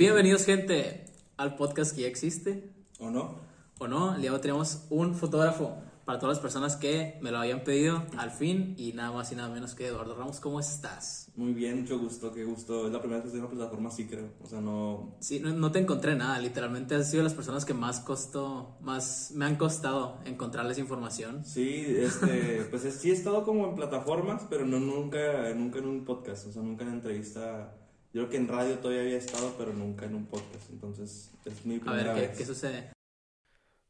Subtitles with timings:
[0.00, 1.06] Bienvenidos, gente,
[1.38, 2.70] al podcast que ya existe.
[3.00, 3.36] ¿O no?
[3.78, 7.30] O no, el día de hoy tenemos un fotógrafo para todas las personas que me
[7.30, 10.38] lo habían pedido al fin y nada más y nada menos que Eduardo Ramos.
[10.40, 11.32] ¿Cómo estás?
[11.34, 12.86] Muy bien, mucho gusto, qué gusto.
[12.88, 14.28] Es la primera vez que estoy en una plataforma así, creo.
[14.42, 15.16] O sea, no.
[15.20, 18.76] Sí, no, no te encontré nada, literalmente has sido de las personas que más costó,
[18.82, 21.42] más me han costado encontrarles información.
[21.42, 25.86] Sí, este, pues es- sí he estado como en plataformas, pero no nunca, nunca en
[25.86, 26.48] un podcast.
[26.48, 27.74] O sea, nunca en entrevista.
[28.16, 30.70] Yo creo que en radio todavía había estado, pero nunca en un podcast.
[30.70, 32.38] Entonces, es mi A primera ver, ¿qué, vez.
[32.38, 32.90] qué sucede?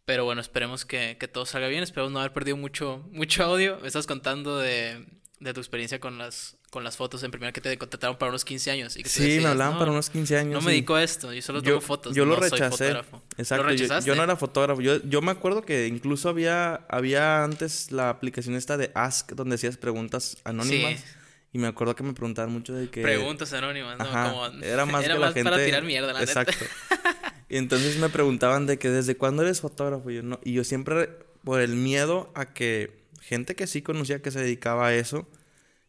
[0.05, 1.85] Pero bueno, esperemos que, que todo salga bien.
[1.85, 3.79] Esperemos no haber perdido mucho, mucho audio.
[3.83, 5.07] Me estás contando de,
[5.39, 7.23] de tu experiencia con las, con las fotos.
[7.23, 8.97] En primera que te contrataron para unos 15 años.
[8.97, 10.55] Y que tú Sí, me decías, hablaban "No, para unos 15 años.
[10.55, 12.17] No me dedico a esto, yo solo Yo- tomo fotos.
[12.17, 12.71] yo lo no soy rechacé.
[12.71, 13.23] fotógrafo.
[13.39, 14.81] Exacto, ¿Lo yo- yo, no era fotógrafo.
[14.81, 19.55] Yo, yo me acuerdo que incluso había, había antes la aplicación esta de Ask, donde
[19.55, 20.99] hacías preguntas anónimas.
[20.99, 21.07] Sí.
[21.53, 23.01] Y me acuerdo que me preguntaban mucho de que...
[23.03, 24.05] Preguntas anónimas, ¿no?
[24.05, 26.43] Ajá, Como- era más que la para gente- tirar mierda, la neta.
[26.43, 26.65] Exacto.
[27.49, 30.11] Y entonces me preguntaban de que desde cuándo eres fotógrafo.
[30.11, 31.09] Y yo, no, y yo siempre,
[31.45, 35.29] por el miedo a que gente que sí conocía que se dedicaba a eso,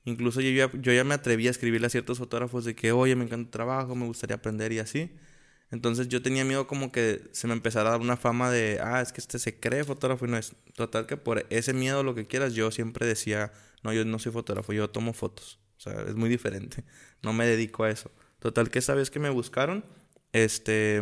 [0.06, 3.16] incluso yo ya, yo ya me atreví a escribirle a ciertos fotógrafos de que, oye,
[3.16, 5.10] me encanta tu trabajo, me gustaría aprender y así.
[5.72, 9.02] Entonces yo tenía miedo como que se me empezara a dar una fama de, ah,
[9.02, 10.54] es que este se cree fotógrafo y no es.
[10.76, 13.52] Total que por ese miedo, lo que quieras, yo siempre decía,
[13.84, 15.60] no, yo no soy fotógrafo, yo tomo fotos.
[15.78, 16.84] O sea, es muy diferente.
[17.22, 18.12] No me dedico a eso.
[18.40, 19.86] Total que esa vez que me buscaron,
[20.34, 21.02] este...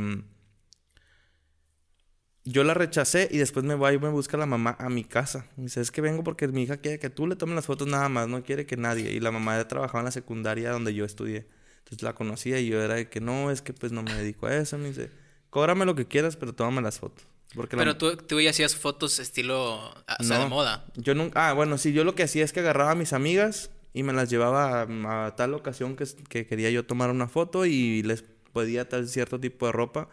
[2.48, 5.50] Yo la rechacé y después me va y me busca la mamá a mi casa.
[5.58, 7.88] Me dice, es que vengo porque mi hija quiere que tú le tomes las fotos
[7.88, 9.12] nada más, no quiere que nadie.
[9.12, 11.48] Y la mamá ya trabajaba en la secundaria donde yo estudié.
[11.80, 14.46] Entonces la conocía y yo era de que no, es que pues no me dedico
[14.46, 14.78] a eso.
[14.78, 15.12] Me dice,
[15.50, 17.28] cóbrame lo que quieras, pero tómame las fotos.
[17.56, 19.76] Porque la- Pero tú, tú ya hacías fotos estilo,
[20.20, 20.86] o sea, de moda.
[20.96, 21.50] Yo nunca...
[21.50, 24.12] Ah, bueno, sí, yo lo que hacía es que agarraba a mis amigas y me
[24.14, 28.24] las llevaba a, a tal ocasión que, que quería yo tomar una foto y les
[28.54, 30.10] pedía tal cierto tipo de ropa.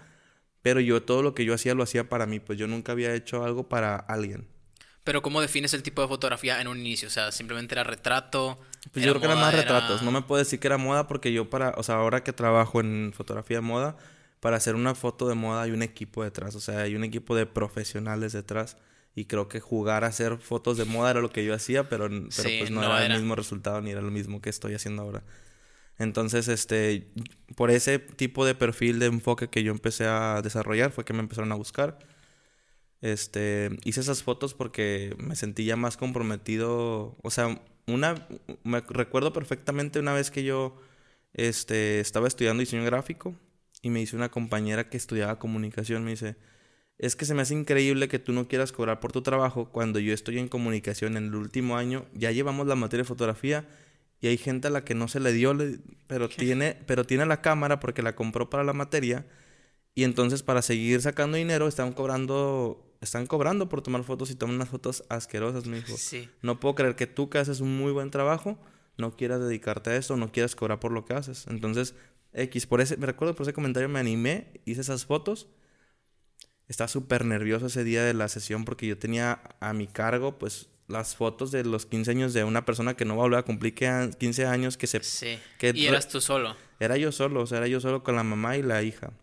[0.62, 3.12] Pero yo todo lo que yo hacía lo hacía para mí, pues yo nunca había
[3.14, 4.46] hecho algo para alguien.
[5.02, 7.08] Pero ¿cómo defines el tipo de fotografía en un inicio?
[7.08, 8.60] O sea, simplemente era retrato.
[8.92, 10.02] Pues yo creo que eran más era- retratos.
[10.02, 12.78] No me puedo decir que era moda porque yo para, o sea, ahora que trabajo
[12.80, 13.96] en fotografía de moda,
[14.42, 17.36] para hacer una foto de moda hay un equipo detrás, o sea, hay un equipo
[17.36, 18.76] de profesionales detrás.
[19.14, 22.08] Y creo que jugar a hacer fotos de moda era lo que yo hacía, pero,
[22.08, 23.14] pero Sí, pues no, no era, era.
[23.14, 25.22] el mismo resultado ni era lo mismo que estoy haciendo ahora.
[25.98, 27.12] Entonces, este,
[27.56, 31.20] por ese tipo de perfil de enfoque que yo empecé a desarrollar fue que me
[31.20, 31.98] empezaron a buscar.
[33.00, 37.16] Este, hice esas fotos porque me sentí ya más comprometido.
[37.22, 38.26] O sea, una,
[38.64, 40.80] me recuerdo perfectamente una vez que yo,
[41.34, 43.36] este, estaba estudiando diseño gráfico
[43.82, 46.36] y me dice una compañera que estudiaba comunicación, me dice,
[46.98, 49.98] es que se me hace increíble que tú no quieras cobrar por tu trabajo cuando
[49.98, 53.68] yo estoy en comunicación en el último año, ya llevamos la materia de fotografía
[54.20, 55.56] y hay gente a la que no se le dio,
[56.06, 59.26] pero tiene, pero tiene la cámara porque la compró para la materia
[59.96, 64.56] y entonces para seguir sacando dinero están cobrando, están cobrando por tomar fotos y toman
[64.56, 65.96] unas fotos asquerosas, me dijo.
[65.96, 66.30] Sí.
[66.40, 68.58] No puedo creer que tú que haces un muy buen trabajo
[68.96, 71.46] no quieras dedicarte a eso, no quieras cobrar por lo que haces.
[71.48, 71.94] Entonces,
[72.34, 75.48] X, por ese, me recuerdo por ese comentario me animé, hice esas fotos.
[76.68, 80.68] Estaba súper nervioso ese día de la sesión porque yo tenía a mi cargo, pues,
[80.88, 83.42] las fotos de los 15 años de una persona que no va a volver a
[83.44, 85.02] cumplir que a- 15 años, que se...
[85.02, 85.38] Sí.
[85.58, 86.56] que y eras tú solo.
[86.80, 89.12] Era yo solo, o sea, era yo solo con la mamá y la hija.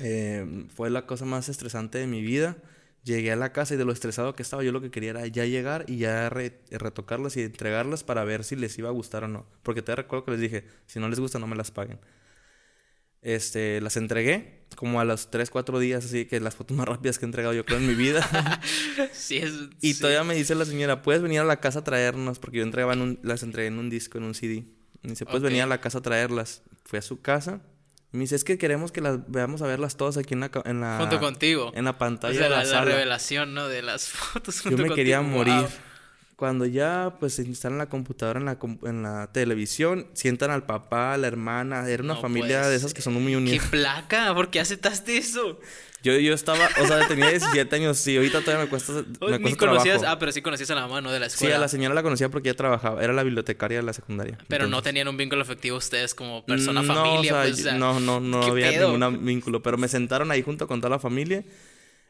[0.00, 2.56] Eh, fue la cosa más estresante de mi vida.
[3.02, 5.26] Llegué a la casa y de lo estresado que estaba, yo lo que quería era
[5.26, 9.24] ya llegar y ya re- retocarlas y entregarlas para ver si les iba a gustar
[9.24, 9.46] o no.
[9.62, 11.98] Porque te recuerdo que les dije, si no les gusta no me las paguen.
[13.22, 17.18] Este, las entregué como a los 3, 4 días, así que las fotos más rápidas
[17.18, 18.60] que he entregado yo creo en mi vida.
[19.12, 19.52] Sí, es.
[19.80, 20.00] y sí.
[20.00, 22.38] todavía me dice la señora, ¿puedes venir a la casa a traernos?
[22.38, 24.64] Porque yo entregaba en un- las entregué en un disco, en un CD.
[25.02, 26.62] Y dice, ¿puedes venir a la casa a traerlas?
[26.84, 27.62] Fui a su casa.
[28.12, 30.80] Me dice, es que queremos que las veamos a verlas todas aquí en la, en
[30.80, 31.70] la, Junto contigo.
[31.74, 32.84] en la O pantalla sea, de la, la, la sala.
[32.84, 33.68] revelación, ¿no?
[33.68, 35.38] De las fotos Yo junto me quería contigo.
[35.38, 35.54] morir.
[35.54, 35.68] Wow.
[36.40, 41.12] Cuando ya pues se instalan la computadora en la, en la televisión, sientan al papá,
[41.12, 43.68] a la hermana, era una No familia de esas que son muy ¿Qué unidas.
[43.68, 44.34] placa?
[44.34, 45.60] ¿Por qué aceptaste eso?
[46.02, 49.02] Yo, yo estaba, o sea, tenía 17 años, sí, ahorita todavía me cuesta, me
[49.36, 49.98] Ni cuesta conocías.
[49.98, 50.16] trabajo.
[50.16, 51.12] Ah, pero sí conocías a la mamá, ¿no?
[51.12, 51.56] De la Sí, escuela.
[51.56, 54.38] a la señora la conocía porque ella trabajaba, era la bibliotecaria de la secundaria.
[54.48, 57.04] Pero no tenían un vínculo afectivo ustedes como persona, Mm, familia.
[57.04, 58.96] No, o sea, pues, o sea, no, no, no ¿qué había pedo?
[58.96, 59.62] ningún vínculo.
[59.62, 61.44] Pero me sentaron ahí junto con toda la familia.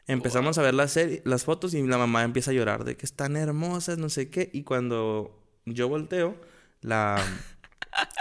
[0.07, 3.35] Empezamos a ver las, las fotos y la mamá empieza a llorar de que están
[3.37, 4.49] hermosas, no sé qué.
[4.51, 6.35] Y cuando yo volteo,
[6.81, 7.23] la,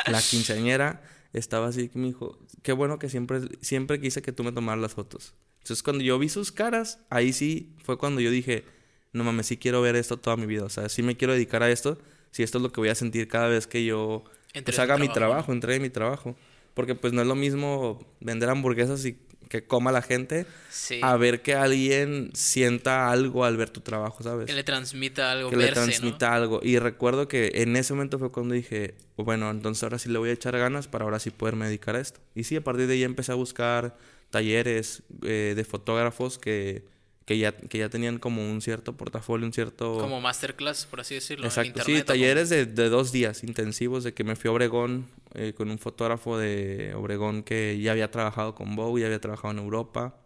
[0.06, 4.44] la quinceañera estaba así que me dijo, qué bueno que siempre, siempre quise que tú
[4.44, 5.34] me tomaras las fotos.
[5.58, 8.64] Entonces cuando yo vi sus caras, ahí sí fue cuando yo dije,
[9.12, 10.64] no mames, sí quiero ver esto toda mi vida.
[10.64, 11.98] O sea, sí me quiero dedicar a esto,
[12.30, 14.24] si esto es lo que voy a sentir cada vez que yo
[14.64, 16.36] pues haga mi trabajo, trabajo, entregue mi trabajo.
[16.74, 19.18] Porque pues no es lo mismo vender hamburguesas y
[19.50, 21.00] que coma la gente Sí.
[21.02, 24.46] a ver que alguien sienta algo al ver tu trabajo, ¿sabes?
[24.46, 26.60] Que le transmita algo, que le transmita algo.
[26.62, 30.30] Y recuerdo que en ese momento fue cuando dije, bueno, entonces ahora sí le voy
[30.30, 32.20] a echar ganas para ahora sí poderme dedicar a esto.
[32.36, 33.96] Y sí, a partir de ahí empecé a buscar
[34.30, 36.84] talleres eh, de fotógrafos que,
[37.30, 39.98] que, ya, que ya tenían como un cierto portafolio, un cierto...
[40.00, 41.44] Como masterclass, por así decirlo.
[41.46, 44.52] en Exacto, internet, sí, talleres de, de dos días intensivos de que me fui a
[44.52, 49.20] Obregón eh, con un fotógrafo de Obregón que ya había trabajado con Bow, ya había
[49.20, 50.16] trabajado en Europa.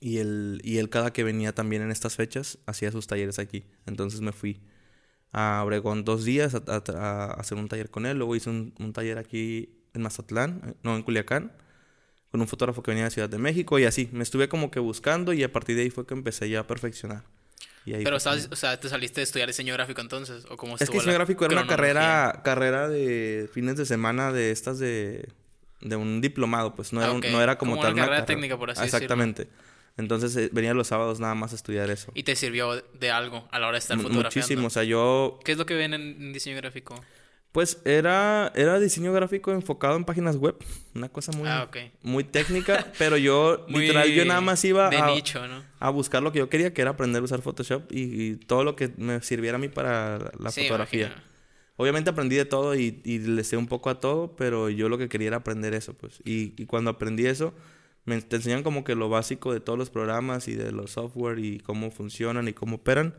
[0.00, 3.64] Y él, y él cada que venía también en estas fechas hacía sus talleres aquí.
[3.86, 4.60] Entonces me fui
[5.32, 6.82] a Obregón dos días a, a-
[7.26, 8.18] a hacer un taller con él.
[8.18, 11.52] Luego hice un, un taller aquí en Mazatlán, eh, no, en Culiacán,
[12.34, 14.08] con un fotógrafo que venía de Ciudad de México y así.
[14.10, 16.66] Me estuve como que buscando y a partir de ahí fue que empecé ya a
[16.66, 17.22] perfeccionar.
[17.86, 20.74] Y ahí Pero, estabas- o sea, te saliste de estudiar diseño gráfico entonces, o cómo
[20.74, 25.28] es que diseño gráfico era una carrera, carrera de fines de semana de estas de,
[25.80, 27.26] de un diplomado, pues no era, Ah, un- ok.
[27.30, 28.26] no era como, Como tal una carrera carrera.
[28.26, 28.96] técnica, por así decirlo.
[28.96, 29.46] Exactamente.
[29.96, 32.10] Entonces eh, venía los sábados nada más a estudiar eso.
[32.16, 34.40] Y te sirvió de algo a la hora de estar M- fotografiando.
[34.48, 36.96] Muchísimo, o sea, yo ¿Qué es lo que ven en, en diseño gráfico?
[37.54, 40.56] Pues era era diseño gráfico enfocado en páginas web,
[40.94, 41.70] una cosa muy Ah,
[42.02, 45.62] muy técnica, pero yo Muy literal yo nada más iba de a, nicho, ¿no?
[45.78, 48.00] a buscar lo que yo quería, que era aprender a usar Photoshop y,
[48.32, 51.06] y todo lo que me sirviera a mí para la Sí, fotografía.
[51.06, 51.24] imagino.
[51.76, 54.98] Obviamente aprendí de todo y, y le sé un poco a todo, pero yo lo
[54.98, 56.20] que quería era aprender eso, pues.
[56.24, 57.54] Y, y cuando aprendí eso,
[58.04, 61.38] me te enseñan como que lo básico de todos los programas y de los software
[61.38, 63.14] y cómo funcionan y cómo operan,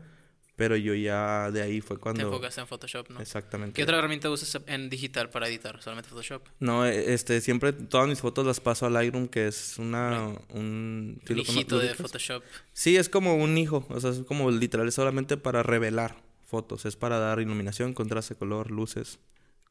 [0.56, 2.22] pero yo ya de ahí fue Te cuando...
[2.22, 3.20] enfocas en Photoshop, ¿no?
[3.20, 3.74] Exactamente.
[3.74, 5.80] ¿Qué otra herramienta usas en digital para editar?
[5.82, 6.42] ¿Solamente Photoshop?
[6.58, 10.34] No, eh, este, siempre todas mis fotos las paso a Lightroom, que es una...
[10.48, 11.20] Un...
[11.26, 11.94] ¿sí hijito de?
[11.94, 12.42] Photoshop.
[12.72, 16.16] Sí, es como un hijo, o sea, es como literal, es solamente para revelar
[16.46, 19.18] fotos, es para dar iluminación, contraste, color, luces,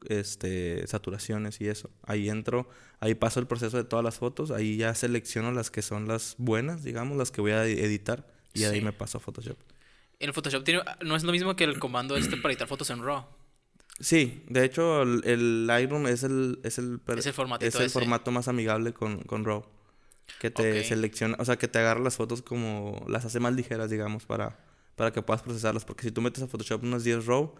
[0.08, 1.90] este, saturaciones y eso.
[2.04, 5.81] Ahí entro, ahí paso el proceso de todas las fotos, ahí ya selecciono las que
[5.81, 9.58] son las buenas, digamos, las que voy a editar y ahí me paso a Photoshop.
[10.20, 13.04] En Photoshop tiene, no es lo mismo que el comando este para editar fotos en
[13.04, 13.26] RAW.
[14.00, 17.90] Sí, de hecho el, el Lightroom es el es el, Es el formatito es el
[17.90, 19.66] formato más amigable con, con RAW.
[20.40, 23.90] Que te selecciona, o sea, que te agarra las fotos como las hace más ligeras,
[23.92, 24.58] digamos, para,
[24.96, 25.86] para que puedas procesarlas.
[25.86, 27.54] Porque si tú metes a Photoshop unos 10 RAW,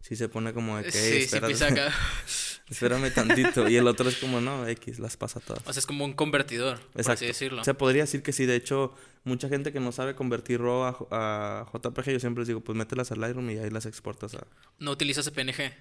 [0.00, 1.92] sí se pone como de que, sí, "Ey, sí acá.
[2.72, 3.68] espérame tantito.
[3.68, 5.62] Y el otro es como, no, X, las pasa todas.
[5.66, 7.24] O sea, es como un convertidor, por así Exacto.
[7.24, 7.64] decirlo.
[7.64, 11.66] Se podría decir que sí, de hecho, mucha gente que no sabe convertir RAW a
[11.72, 14.46] JPG, yo siempre les digo, pues mételas al Lightroom y ahí las exportas a...
[14.78, 15.72] No utilizas PNG.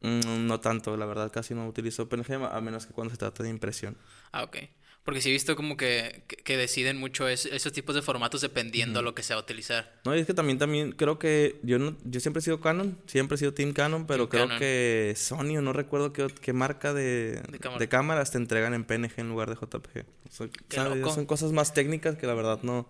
[0.00, 3.42] Mm, no tanto, la verdad, casi no utilizo PNG, a menos que cuando se trata
[3.42, 3.96] de impresión.
[4.32, 4.56] Ah, ok.
[5.04, 9.00] Porque sí he visto como que, que, deciden mucho es- esos tipos de formatos dependiendo
[9.00, 10.00] a lo que se va a utilizar.
[10.04, 12.98] No, y es que también, también creo que yo no, yo siempre he sido Canon,
[13.06, 14.58] siempre he sido Team Canon, pero Team creo Canon.
[14.58, 17.78] que Sony o no recuerdo qué, qué marca de, De cámara.
[17.78, 20.04] de cámaras te entregan en PNG en lugar de JPG.
[20.28, 20.98] O sea, Qué ¿sabes?
[20.98, 21.14] loco.
[21.14, 22.86] Son cosas más técnicas que la verdad no,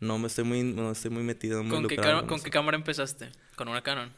[0.00, 1.96] no me estoy muy, no estoy muy metido, muy ¿Con, qué,
[2.28, 3.30] con qué cámara empezaste?
[3.56, 4.12] ¿Con una Canon?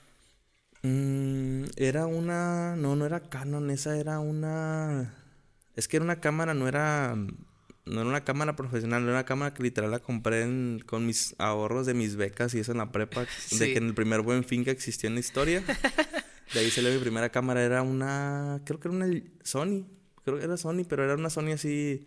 [0.82, 5.14] Mm, era una, no, no era Canon, esa era una,
[5.78, 9.54] es que era una cámara, no era, no era una cámara profesional, era una cámara
[9.54, 12.90] que literal la compré en- con mis ahorros de mis becas y eso en la
[12.92, 13.26] prepa, de
[13.72, 15.62] que en el primer buen fin que existió en la historia.
[16.54, 19.06] De ahí salió mi primera cámara, era una, creo que era una
[19.44, 19.84] Sony,
[20.24, 22.06] creo que era Sony, pero era una Sony así,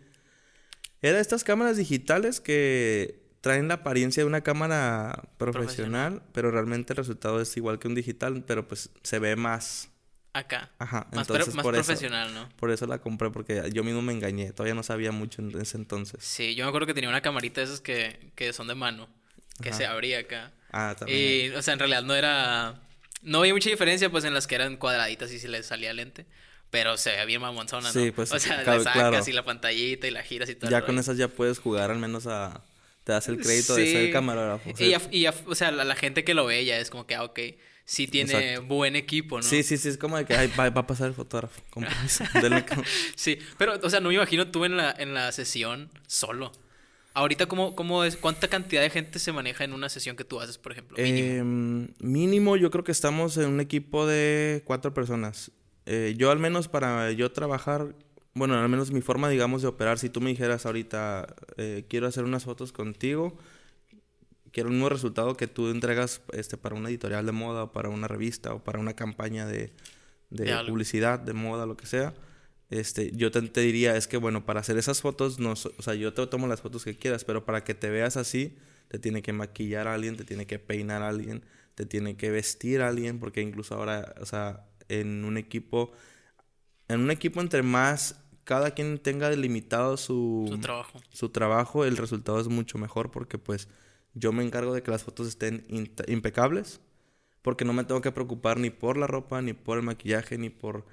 [1.04, 6.98] era estas cámaras digitales que traen la apariencia de una cámara profesional, pero realmente el
[6.98, 9.90] resultado es igual que un digital, pero pues se ve más,
[10.34, 10.70] Acá.
[10.80, 12.48] ajá, Más, pro- entonces más por eso, profesional, ¿no?
[12.56, 15.76] por eso la compré, porque yo mismo me engañé, todavía no sabía mucho en ese
[15.78, 16.24] entonces.
[16.24, 19.10] Sí, yo me acuerdo que tenía una camarita de esas que, que son de mano,
[19.62, 19.78] que Ajá.
[19.78, 20.52] se abría acá.
[20.72, 21.52] Ah, también.
[21.52, 22.80] Y, o sea, en realidad no era...
[23.24, 26.26] No había mucha diferencia, pues, en las que eran cuadraditas y se les salía lente.
[26.72, 27.94] Pero se veía bien mamonzona, ¿no?
[28.02, 29.24] Sí, pues, O sea, claro, la sacas claro.
[29.28, 30.72] y la pantallita y la giras y todo.
[30.72, 31.02] Ya con rollo.
[31.02, 32.64] esas ya puedes jugar al menos a...
[33.04, 33.92] Te das el crédito de Sí.
[33.92, 34.72] ser camarógrafo.
[34.80, 37.06] Y, ya- y ya- o sea, la, la gente que lo ve ya es como
[37.06, 37.40] que, ah, ok,
[37.92, 38.68] sí tiene Exacto.
[38.68, 39.44] buen equipo, ¿no?
[39.44, 41.62] Sí, sí, sí, es como de que ay, va, va a pasar el fotógrafo.
[43.16, 46.54] Sí, pero, o sea, no me imagino tú en la, en la sesión solo.
[47.14, 48.16] Ahorita, ¿cómo, cómo es?
[48.16, 50.96] ¿Cuánta cantidad de gente se maneja en una sesión que tú haces, por ejemplo?
[50.98, 51.28] Mínimo.
[51.28, 55.52] Em, mínimo, yo creo que estamos en un equipo de cuatro personas.
[55.86, 57.94] Eh, yo al menos para yo trabajar,
[58.34, 62.08] bueno, al menos mi forma, digamos, de operar, si tú me dijeras ahorita, eh, quiero
[62.08, 63.38] hacer unas fotos contigo,
[64.52, 67.90] quiero el mismo resultado que tú entregas este, para una editorial de moda o para
[67.90, 69.72] una revista o para una campaña de,
[70.30, 72.14] de De publicidad, de moda, lo que sea.
[72.70, 75.94] Este, yo te, te diría, es que bueno, para hacer esas fotos, no, o sea,
[75.94, 79.22] yo te tomo las fotos que quieras, pero para que te veas así, te tiene
[79.22, 81.44] que maquillar a alguien, te tiene que peinar a alguien,
[81.76, 85.92] te tiene que vestir a alguien, porque incluso ahora, o sea, en un equipo
[86.88, 91.02] en un equipo entre más cada quien tenga delimitado su, Su trabajo.
[91.10, 93.70] su trabajo, el resultado es mucho mejor porque pues
[94.14, 95.66] yo me encargo de que las fotos estén
[96.08, 96.82] impecables
[97.42, 100.50] porque no me tengo que preocupar ni por la ropa, ni por el maquillaje, ni
[100.50, 100.86] por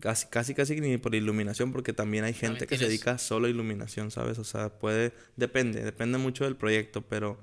[0.00, 3.46] casi casi casi ni por iluminación porque también hay gente También que se dedica solo
[3.46, 4.38] a iluminación, ¿sabes?
[4.38, 7.40] O sea, puede depende, depende mucho del proyecto, pero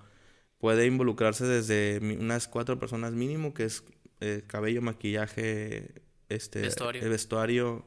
[0.59, 3.83] puede involucrarse desde unas cuatro personas mínimo que es
[4.21, 7.03] eh, cabello, maquillaje, este Vestuario.
[7.03, 7.85] eh, vestuario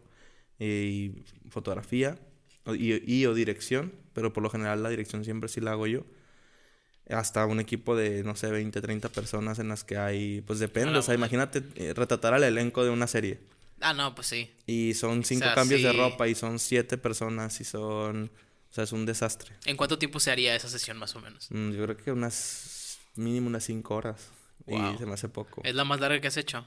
[0.58, 2.18] y fotografía
[2.66, 6.04] y, y o dirección, pero por lo general la dirección siempre sí la hago yo.
[7.08, 10.90] Hasta un equipo de, no sé, 20, 30 personas en las que hay, pues depende,
[10.90, 13.40] Hola, o sea, imagínate eh, retratar al elenco de una serie.
[13.80, 14.50] Ah, no, pues sí.
[14.66, 18.30] Y son cinco sea, cambios de ropa y son siete personas y son,
[18.70, 19.52] o sea, es un desastre.
[19.64, 21.48] ¿En cuánto tiempo se haría esa sesión más o menos?
[21.50, 24.28] Mm, yo creo que unas, mínimo unas cinco horas.
[24.66, 24.94] Wow.
[24.94, 25.62] Y se me hace poco.
[25.64, 26.66] ¿Es la más larga que has hecho?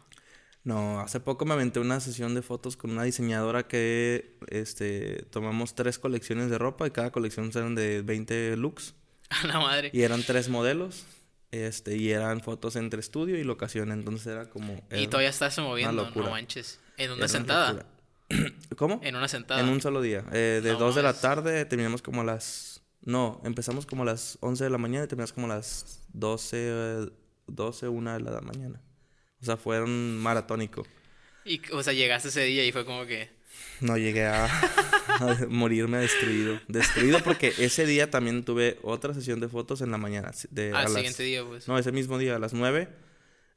[0.63, 5.73] No, hace poco me aventé una sesión de fotos con una diseñadora que este, tomamos
[5.73, 8.93] tres colecciones de ropa y cada colección eran de 20 looks.
[9.43, 9.89] A la madre.
[9.93, 11.05] Y eran tres modelos.
[11.51, 13.91] Este, y eran fotos entre estudio y locación.
[13.91, 14.73] Entonces era como.
[14.91, 16.25] Y era todavía estás moviendo, locura.
[16.25, 16.79] no manches.
[16.97, 17.73] En era una sentada.
[17.73, 17.85] locura.
[18.77, 18.99] ¿Cómo?
[19.03, 19.59] En una sentada.
[19.61, 20.23] En un solo día.
[20.31, 22.81] Eh, de No 2 de la tarde terminamos como a las...
[23.01, 26.57] No, empezamos como a las 11 de la mañana y terminamos como a las 12,
[26.57, 27.09] eh,
[27.47, 28.81] 12, 1 de la mañana.
[29.41, 30.85] O sea, fue un maratónico.
[31.43, 33.31] Y, o sea, llegaste ese día y fue como que...
[33.79, 34.47] No llegué a,
[35.19, 36.59] a morirme destruido.
[36.67, 40.31] Destruido porque ese día también tuve otra sesión de fotos en la mañana.
[40.49, 41.67] De, a Al las- siguiente día, pues.
[41.67, 42.89] No, ese mismo día, a las 9.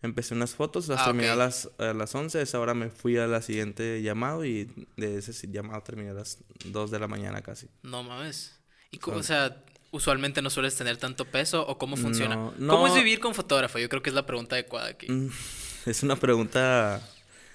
[0.02, 2.38] Empecé unas fotos, las Ah, terminé a, las, a las 11.
[2.38, 6.14] A esa hora me fui a la siguiente llamado y de ese llamado terminé a
[6.14, 7.68] las 2 de la mañana casi.
[7.82, 8.58] No mames.
[8.90, 12.34] Y, co- Son- o sea, usualmente no sueles tener tanto peso o cómo funciona.
[12.58, 13.78] No, ¿Cómo es vivir con fotógrafo?
[13.78, 15.10] Yo creo que es la pregunta adecuada aquí.
[15.10, 15.30] Mm,
[15.86, 17.00] Es una pregunta.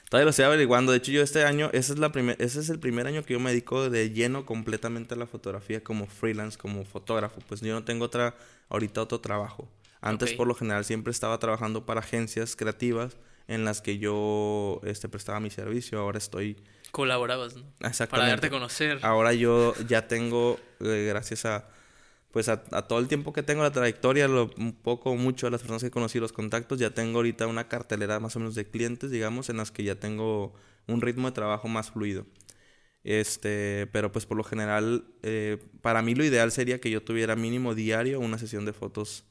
[0.09, 0.91] Todavía lo estoy averiguando.
[0.91, 3.33] De hecho, yo este año, ese es, la primer, ese es el primer año que
[3.33, 7.41] yo me dedico de lleno completamente a la fotografía como freelance, como fotógrafo.
[7.47, 8.35] Pues yo no tengo otra,
[8.69, 9.69] ahorita otro trabajo.
[10.01, 15.09] Antes, por lo general, siempre estaba trabajando para agencias creativas en las que yo este,
[15.09, 15.99] prestaba mi servicio.
[15.99, 16.57] Ahora estoy.
[16.91, 17.65] Colaborabas, ¿no?
[17.77, 18.29] Para Exactamente.
[18.31, 18.99] darte a conocer.
[19.03, 21.67] Ahora yo ya tengo, eh, gracias a
[22.31, 22.57] pues a,
[22.87, 26.19] todo el tiempo que tengo la trayectoria, un poco mucho de las personas que conocí,
[26.19, 29.71] los contactos, ya tengo ahorita una cartelera más o menos de clientes, digamos, en las
[29.71, 30.53] que ya tengo
[30.87, 32.25] un ritmo de trabajo más fluido.
[33.03, 37.35] Este, pero pues por lo general, eh, para mí lo ideal sería que yo tuviera
[37.35, 39.25] mínimo diario una sesión de fotos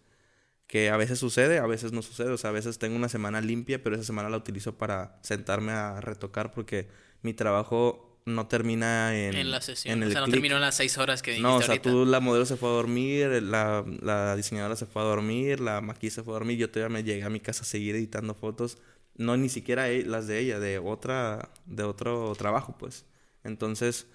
[0.66, 3.40] que a veces sucede, a veces no sucede, o sea, a veces tengo una semana
[3.40, 6.88] limpia, pero esa semana la utilizo para sentarme a retocar porque
[7.22, 10.02] mi trabajo no termina en, en la sesión.
[10.02, 11.90] en o sea, no terminó en las seis horas que dijiste No, o sea, ahorita.
[11.90, 15.80] tú, la modelo se fue a dormir, la, la diseñadora se fue a dormir, la
[15.80, 18.34] maquillista se fue a dormir, yo todavía me llegué a mi casa a seguir editando
[18.34, 18.78] fotos,
[19.16, 23.06] no ni siquiera e- las de ella, de otra, de otro trabajo, pues.
[23.44, 24.06] Entonces,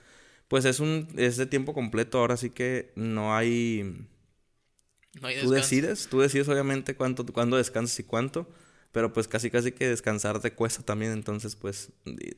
[0.50, 4.08] pues es un, es de tiempo completo, ahora sí que no hay,
[5.22, 8.48] No hay tú decides, tú decides obviamente cuánto, cuándo descansas y cuánto,
[8.94, 11.90] pero pues casi casi que descansar te cuesta también, entonces pues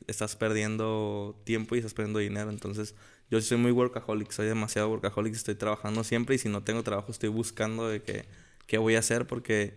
[0.08, 2.94] estás perdiendo tiempo y estás perdiendo dinero, entonces
[3.30, 7.12] yo soy muy workaholic, soy demasiado workaholic, estoy trabajando siempre y si no tengo trabajo
[7.12, 8.24] estoy buscando de qué,
[8.66, 9.74] qué voy a hacer porque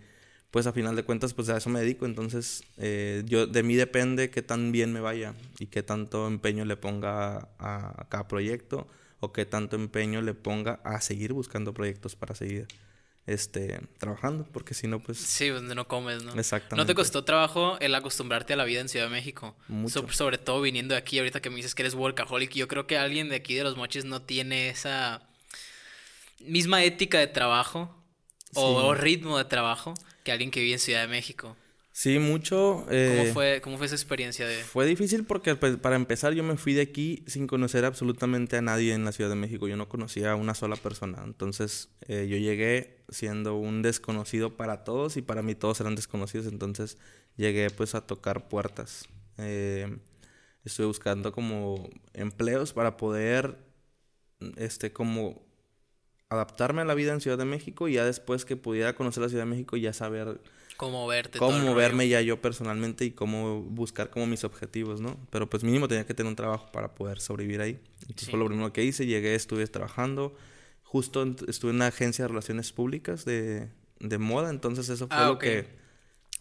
[0.51, 3.75] pues a final de cuentas pues a eso me dedico, entonces eh, yo de mí
[3.75, 8.29] depende qué tan bien me vaya y qué tanto empeño le ponga a, a cada
[8.29, 8.88] proyecto
[9.19, 12.67] o qué tanto empeño le ponga a seguir buscando proyectos para seguir
[13.33, 16.33] este trabajando, porque si no pues Sí, donde no comes, ¿no?
[16.39, 16.75] Exactamente.
[16.77, 19.55] ¿No te costó trabajo el acostumbrarte a la vida en Ciudad de México?
[19.67, 20.01] Mucho.
[20.01, 22.51] So- sobre todo viniendo de aquí, ahorita que me dices que eres workaholic.
[22.53, 25.21] Yo creo que alguien de aquí de los mochis no tiene esa
[26.39, 27.93] misma ética de trabajo
[28.55, 29.93] o, o ritmo de trabajo
[30.24, 31.55] que alguien que vive en Ciudad de México.
[32.00, 34.63] Sí mucho eh, ¿Cómo, fue, ¿Cómo fue esa experiencia de...?
[34.63, 38.62] Fue difícil porque pues, para empezar yo me fui de aquí sin conocer absolutamente a
[38.62, 39.68] nadie en la Ciudad de México.
[39.68, 41.22] Yo no conocía a una sola persona.
[41.25, 46.48] Entonces eh, yo llegué siendo un desconocido para todos y para mí todos eran desconocidos.
[46.48, 46.98] Entonces
[47.36, 49.10] llegué pues a tocar puertas.
[49.38, 49.98] Eh,
[50.63, 53.58] estuve buscando como empleos para poder
[54.56, 55.46] este como
[56.29, 59.27] adaptarme a la vida en Ciudad de México y ya después que pudiera conocer la
[59.27, 60.39] Ciudad de México ya saber
[60.79, 61.39] ¿Cómo verte?
[61.39, 61.77] todo el cómo rollo?
[61.77, 65.17] verme ya yo personalmente y cómo buscar como mis objetivos, ¿no?
[65.29, 67.79] Pero pues mínimo tenía que tener un trabajo para poder sobrevivir ahí.
[68.03, 68.31] Entonces Sí.
[68.31, 70.36] fue lo primero que hice, llegué, estuve trabajando,
[70.83, 73.67] justo estuve en una agencia de relaciones públicas de,
[74.00, 75.39] de moda, entonces eso fue Ah, lo ok.
[75.41, 75.79] que...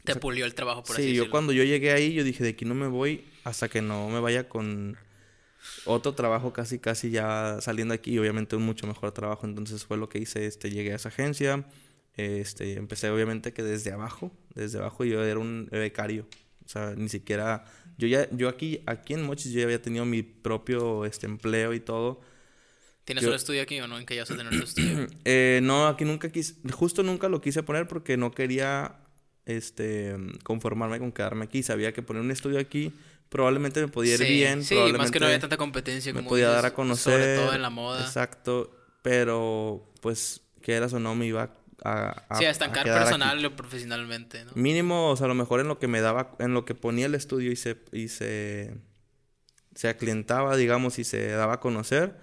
[0.05, 1.31] Te pulió el trabajo, por así Sí, yo decirlo.
[1.33, 4.21] cuando yo llegué ahí, yo dije, de aquí no me voy hasta que no me
[4.21, 4.97] vaya con
[5.85, 9.47] otro trabajo casi, casi ya saliendo aquí, y obviamente un mucho mejor trabajo.
[9.47, 11.67] Entonces fue lo que hice, este, llegué a esa agencia,
[12.19, 16.27] este, empecé obviamente que desde abajo, desde abajo yo era un becario.
[16.65, 17.65] O sea, ni siquiera...
[17.97, 21.73] Yo ya, yo aquí, aquí en Mochis yo ya había tenido mi propio este, empleo
[21.75, 22.21] y todo.
[23.05, 23.99] ¿Tienes Yo- un estudio aquí o no?
[23.99, 25.07] ¿En qué ya vas a tener tu estudio?
[25.25, 29.01] Eh, no, aquí nunca quise, justo nunca lo quise poner porque no quería,
[29.47, 31.63] este, conformarme con quedarme aquí.
[31.63, 32.93] Sabía que poner un estudio aquí
[33.29, 34.63] probablemente me podía ir Sí, bien.
[34.65, 37.13] Sí, más que no había tanta competencia me como podía dar a conocer.
[37.15, 38.01] Sobre todo en la moda.
[38.05, 38.71] Exacto,
[39.03, 41.55] pero pues quieras o no me iba
[41.85, 44.51] a, a, sí, a estancar personal o profesionalmente, ¿no?
[44.55, 47.07] Mínimo, o sea, a lo mejor en lo que me daba, en lo que ponía
[47.07, 48.75] el estudio y se, y se,
[49.75, 52.17] se aclientaba, digamos, y se daba a conocer,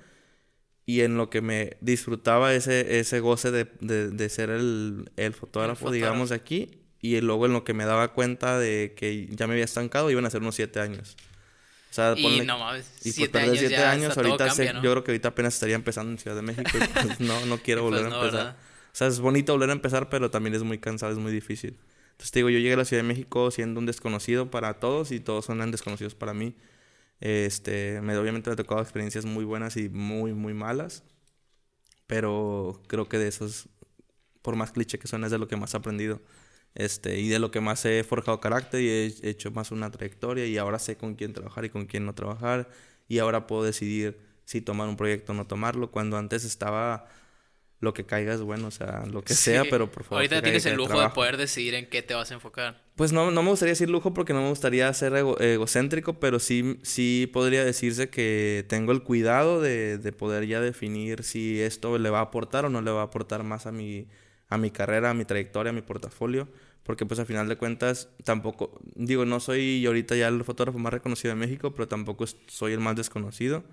[0.86, 5.34] y en lo que me disfrutaba ese, ese goce de, de, de ser el, el
[5.34, 5.94] fotógrafo, fotógrafo.
[5.94, 9.54] digamos, de aquí, y luego en lo que me daba cuenta de que ya me
[9.54, 11.16] había estancado, iban a ser unos siete años.
[11.90, 14.66] O sea, Y ponle- no mames, y pues siete perder años siete años, ahorita sé-
[14.66, 14.84] cambia, ¿no?
[14.84, 17.58] yo creo que ahorita apenas estaría empezando en Ciudad de México y pues no, no
[17.64, 18.46] quiero pues volver no, a empezar.
[18.46, 18.58] ¿verdad?
[18.96, 21.78] O sea, es bonito volver a empezar, pero también es muy cansado, es muy difícil.
[22.12, 25.12] Entonces te digo, yo llegué a la Ciudad de México siendo un desconocido para todos
[25.12, 26.56] y todos son desconocidos para mí.
[27.20, 31.04] Este, me, obviamente me ha tocado experiencias muy buenas y muy, muy malas,
[32.08, 33.68] pero creo que de esos,
[34.42, 36.22] por más cliché que suene, es de lo que más he aprendido.
[36.76, 40.46] Este, y de lo que más he forjado carácter y he hecho más una trayectoria
[40.46, 42.70] y ahora sé con quién trabajar y con quién no trabajar
[43.10, 47.08] y ahora puedo decidir si tomar un proyecto o no tomarlo cuando antes estaba
[47.86, 49.68] lo que caiga es bueno, o sea, lo que sea, Sí.
[49.72, 50.18] pero por favor.
[50.18, 51.16] Ahorita tienes el de lujo de trabajo.
[51.16, 52.84] poder decidir en qué te vas a enfocar.
[52.98, 56.40] Pues no, no me gustaría decir lujo porque no me gustaría ser ego- egocéntrico, pero
[56.40, 61.98] sí, sí podría decirse que tengo el cuidado de, de poder ya definir si esto
[61.98, 64.08] le va a aportar o no le va a aportar más a mi,
[64.50, 66.50] a mi carrera, a mi trayectoria, a mi portafolio.
[66.84, 70.94] Porque pues a final de cuentas tampoco, digo, no soy ahorita ya el fotógrafo más
[70.94, 73.64] reconocido de México, pero tampoco soy el más desconocido.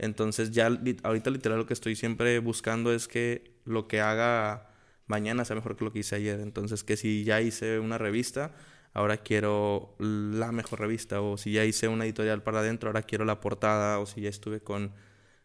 [0.00, 0.70] Entonces ya
[1.02, 4.70] ahorita literal lo que estoy siempre buscando es que lo que haga
[5.06, 6.40] mañana sea mejor que lo que hice ayer.
[6.40, 8.54] Entonces que si ya hice una revista,
[8.94, 11.20] ahora quiero la mejor revista.
[11.20, 13.98] O si ya hice una editorial para adentro, ahora quiero la portada.
[13.98, 14.94] O si ya estuve con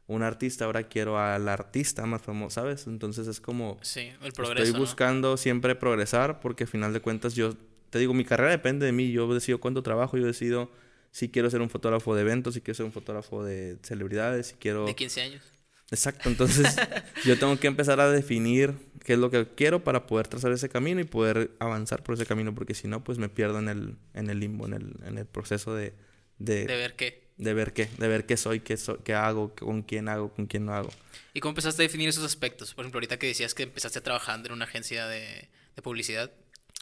[0.08, 2.88] un artista, ahora quiero al artista más famoso, ¿sabes?
[2.88, 3.78] Entonces es como...
[3.82, 4.64] Sí, el progreso.
[4.64, 4.80] Estoy ¿no?
[4.80, 7.56] buscando siempre progresar porque al final de cuentas yo,
[7.90, 9.12] te digo, mi carrera depende de mí.
[9.12, 10.72] Yo decido cuánto trabajo, yo decido
[11.16, 14.56] si quiero ser un fotógrafo de eventos, si quiero ser un fotógrafo de celebridades, si
[14.56, 14.86] quiero...
[14.86, 15.44] De 15 años.
[15.90, 16.76] Exacto, entonces
[17.26, 20.68] yo tengo que empezar a definir qué es lo que quiero para poder trazar ese
[20.68, 23.96] camino y poder avanzar por ese camino, porque si no, pues me pierdo en el,
[24.14, 25.94] en el limbo, en el, en el proceso de,
[26.38, 27.30] de, De ver qué.
[27.38, 30.48] de ver qué, de ver qué soy, qué, soy, qué hago, con quién hago, con
[30.48, 30.90] quién no hago.
[31.34, 32.74] ¿Y cómo empezaste a definir esos aspectos?
[32.74, 35.48] Por ejemplo, ahorita que decías que empezaste trabajando en una agencia de,
[35.78, 36.30] de publicidad.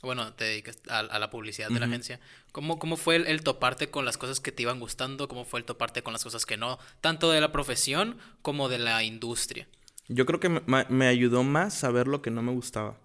[0.04, 2.20] Bueno, te dedicas a, a la publicidad de la agencia.
[2.52, 5.28] ¿Cómo, cómo fue el, el toparte con las cosas que te iban gustando?
[5.30, 6.78] ¿Cómo fue el toparte con las cosas que no?
[7.02, 9.68] Tanto de la profesión como de la industria.
[10.10, 13.00] Yo creo que me, ayudó más saber lo que no me gustaba.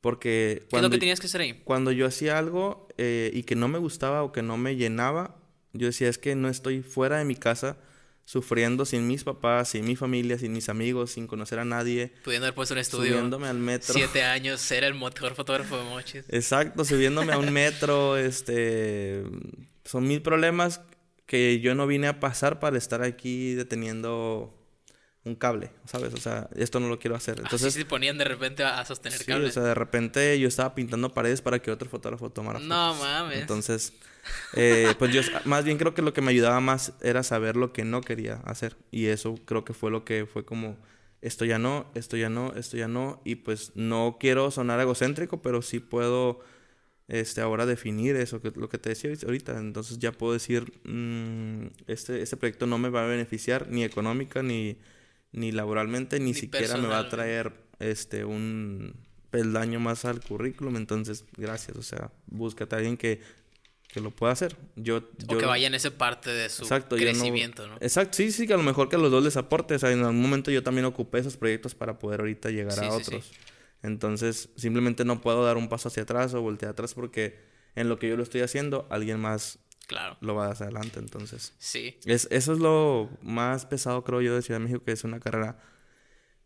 [0.00, 1.62] Porque ¿Qué es cuando, lo que tenías que hacer ahí?
[1.64, 5.36] cuando yo hacía algo eh, y que no me gustaba o que no me llenaba,
[5.72, 7.78] yo decía, es que no estoy fuera de mi casa
[8.28, 12.44] sufriendo sin mis papás, sin mi familia, sin mis amigos, sin conocer a nadie, Pudiendo
[12.44, 13.12] haber puesto un estudio.
[13.12, 13.94] subiéndome al metro.
[13.94, 16.24] Siete años, ser el mejor fotógrafo de mochis.
[16.28, 19.24] Exacto, subiéndome a un metro, este...
[19.86, 20.82] Son mil problemas
[21.24, 24.57] que yo no vine a pasar para estar aquí deteniendo
[25.24, 26.14] un cable, ¿sabes?
[26.14, 27.38] O sea, esto no lo quiero hacer.
[27.38, 29.50] Entonces, Así se ponían de repente a, sostener Sí, cables.
[29.50, 32.68] o sea, de repente yo estaba pintando paredes para que otro fotógrafo tomara fotos.
[32.68, 33.40] No mames.
[33.40, 33.92] Entonces,
[34.54, 37.72] eh, pues yo más bien creo que lo que me ayudaba más era saber lo
[37.72, 38.76] que no quería hacer.
[38.90, 40.76] Y eso creo que fue lo que fue como,
[41.20, 43.20] esto ya no, esto ya no, esto ya no.
[43.24, 46.40] Y pues no quiero sonar egocéntrico, pero sí puedo
[47.08, 49.58] este, ahora definir eso, que, lo que te decía ahorita.
[49.58, 54.42] Entonces ya puedo decir, mm, este, este proyecto no me va a beneficiar ni económica,
[54.42, 54.78] ni,
[55.32, 58.94] ni laboralmente, ni, Ni siquiera me va a traer este, un
[59.30, 60.76] peldaño más al currículum.
[60.76, 61.76] Entonces, gracias.
[61.76, 63.20] O sea, búscate a alguien que,
[63.88, 64.56] que lo pueda hacer.
[64.76, 67.76] Yo, O yo- que vaya en esa parte de su Exacto, no- crecimiento, ¿no?
[67.80, 69.74] Exacto, sí, sí, que a lo mejor que a los dos les aporte.
[69.74, 72.84] O sea, en algún momento yo también ocupé esos proyectos para poder ahorita llegar Sí,
[72.86, 73.02] a sí, sí.
[73.02, 73.30] otros.
[73.82, 77.38] Entonces, simplemente no puedo dar un paso hacia atrás o voltear atrás porque
[77.76, 80.16] en lo que yo lo estoy haciendo, alguien más Claro.
[80.20, 81.00] lo va hacia adelante.
[81.00, 81.96] Entonces, Sí.
[82.04, 85.18] es, eso es lo más pesado, creo yo, de Ciudad de México, que es una
[85.18, 85.58] carrera.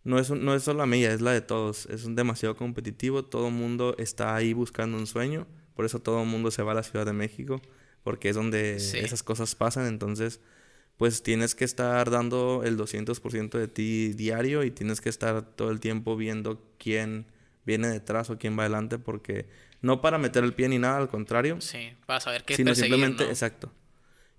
[0.04, 1.86] No es, no es solo la mía, es la de todos.
[1.86, 3.24] Es un demasiado competitivo.
[3.24, 5.46] Todo el mundo está ahí buscando un sueño.
[5.74, 7.60] Por eso todo el mundo se va a la Ciudad de México.
[8.02, 8.98] Porque es donde Sí.
[8.98, 9.86] esas cosas pasan.
[9.86, 10.40] Entonces,
[10.96, 14.64] pues tienes que estar dando el 200% de ti diario.
[14.64, 17.26] Y tienes que estar todo el tiempo viendo quién
[17.64, 18.98] viene detrás o quién va adelante.
[18.98, 19.46] Porque
[19.82, 21.92] no para meter el pie ni nada, al contrario Sí.
[22.06, 23.30] Para saber qué sino simplemente, ¿no?
[23.30, 23.72] exacto.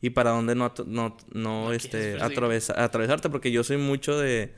[0.02, 4.54] Y para dónde no, no, no, este, atravesa- atravesarte, porque yo soy mucho de,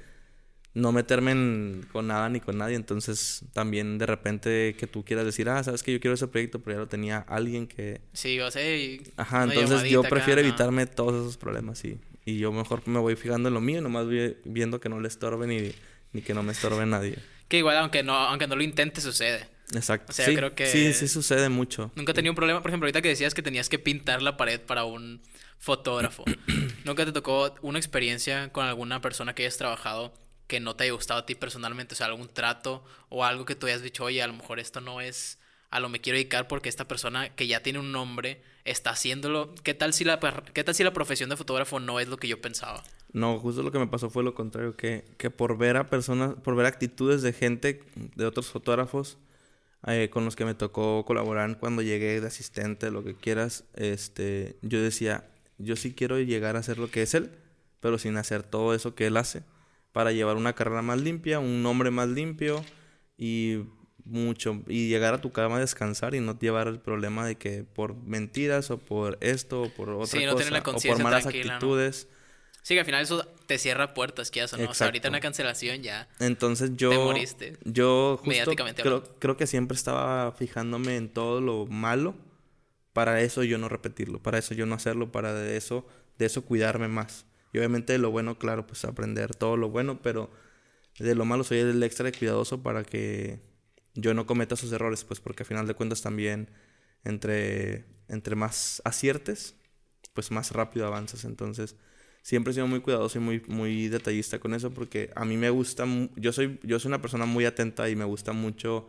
[0.74, 2.76] no meterme en- con nada ni con nadie.
[2.76, 6.60] Entonces, también de repente que tú quieras decir, ah, sabes que yo quiero ese proyecto,
[6.60, 8.02] pero ya lo tenía alguien que.
[8.14, 10.50] Sí, o sea, y Ajá, entonces yo prefiero acá, ¿no?
[10.50, 12.00] evitarme todos esos problemas, sí.
[12.26, 15.08] Y yo mejor me voy fijando en lo mío, nomás voy viendo que no le
[15.08, 15.72] estorbe ni,
[16.12, 17.20] ni que no me estorbe nadie.
[17.48, 19.48] Que igual, aunque no, aunque no lo intentes, sucede.
[19.74, 20.12] Exacto.
[20.12, 21.92] O sea, sí, creo que- Sí, sí sucede mucho.
[21.96, 24.38] Nunca he tenido un problema, por ejemplo, ahorita que decías que tenías que pintar la
[24.38, 25.22] pared para un
[25.60, 26.24] fotógrafo.
[26.86, 30.14] ¿Nunca te tocó una experiencia con alguna persona que hayas trabajado
[30.48, 31.96] que no te haya gustado a ti personalmente?
[31.96, 34.82] O sea, algún trato o algo que tú hayas dicho, oye, a lo mejor esto
[34.82, 35.40] no es
[35.72, 39.54] a lo me quiero dedicar porque esta persona que ya tiene un nombre está haciéndolo.
[39.64, 40.20] ¿Qué tal si la,
[40.54, 42.82] qué tal si la profesión de fotógrafo no es lo que yo pensaba?
[43.12, 46.36] No, justo lo que me pasó fue lo contrario, que, que por ver a personas,
[46.44, 47.82] por ver actitudes de gente,
[48.16, 49.18] de otros fotógrafos
[49.88, 54.58] eh, con los que me tocó colaborar cuando llegué de asistente, lo que quieras, este,
[54.62, 57.32] yo decía, yo sí quiero llegar a hacer lo que es él,
[57.80, 59.44] pero sin hacer todo eso que él hace,
[59.92, 62.66] para llevar una carrera más limpia, un nombre más limpio
[63.18, 63.60] y
[64.06, 67.64] mucho, y llegar a tu cama a descansar y no llevar el problema de que
[67.64, 71.04] por mentiras o por esto o por otra Sí, no tener la cosa o por
[71.04, 72.08] malas actitudes.
[72.62, 74.70] Sí, que al final eso te cierra puertas, quieras o no.
[74.70, 76.08] O sea, ahorita una cancelación ya.
[76.20, 77.58] Entonces yo, Te moriste.
[77.64, 82.16] yo justo Mediáticamente creo, creo que siempre estaba fijándome en todo lo malo
[82.96, 85.86] para eso yo no repetirlo, para eso yo no hacerlo, para de eso,
[86.18, 87.26] de eso cuidarme más.
[87.52, 90.32] Y obviamente de lo bueno, claro, pues aprender todo lo bueno, pero
[90.98, 93.42] de lo malo soy el extra de cuidadoso para que
[93.96, 96.50] yo no cometa esos errores, pues porque al final de cuentas también
[97.04, 99.56] entre, entre más aciertes,
[100.14, 101.26] pues más rápido avanzas.
[101.26, 101.76] Entonces,
[102.26, 105.52] siempre he sido muy cuidadoso y muy, muy detallista con eso porque a mí me
[105.52, 105.86] gusta,
[106.16, 108.88] yo soy, yo soy una persona muy atenta y me gusta mucho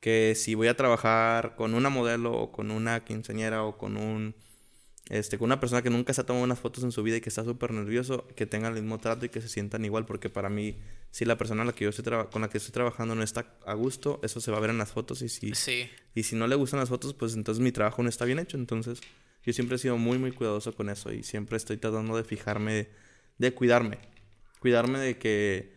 [0.00, 4.34] que si voy a trabajar con una modelo o con una quinceañera o con un,
[5.10, 7.20] este, con una persona que nunca se ha tomado unas fotos en su vida y
[7.20, 10.28] que está súper nervioso, que tengan el mismo trato y que se sientan igual porque
[10.28, 10.76] para mí,
[11.12, 13.74] si la persona la que yo estoy con la que estoy trabajando no está a
[13.74, 15.88] gusto, eso se va a ver en las fotos y si, Sí.
[16.16, 18.56] y si no le gustan las fotos, pues entonces mi trabajo no está bien hecho.
[18.56, 18.98] Entonces,
[19.46, 22.88] yo siempre he sido muy, muy cuidadoso con eso y siempre estoy tratando de fijarme,
[23.38, 23.98] de cuidarme.
[24.60, 25.72] Cuidarme de que,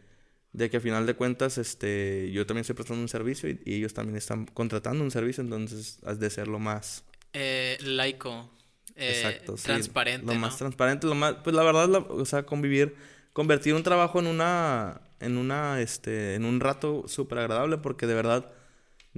[0.53, 3.75] de que a final de cuentas, este, yo también estoy prestando un servicio y, y
[3.75, 8.49] ellos también están contratando un servicio, entonces has de ser lo más Eh, laico.
[8.95, 10.25] eh, exacto, sí, transparente.
[10.25, 10.39] lo ¿no?
[10.39, 12.95] más transparente, lo más, pues la verdad, la- o sea, convivir,
[13.33, 18.15] convertir un trabajo en una, en una, este, en un rato súper agradable porque de
[18.15, 18.51] verdad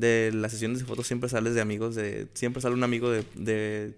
[0.01, 3.23] de las sesiones de fotos siempre sales de amigos, de, siempre sale un amigo de,
[3.35, 3.95] de-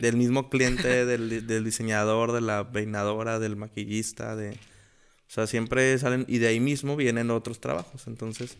[0.00, 4.56] del mismo cliente, del, del diseñador, de la peinadora, del maquillista, de, o
[5.30, 8.56] sea, siempre salen y de ahí mismo vienen otros trabajos, entonces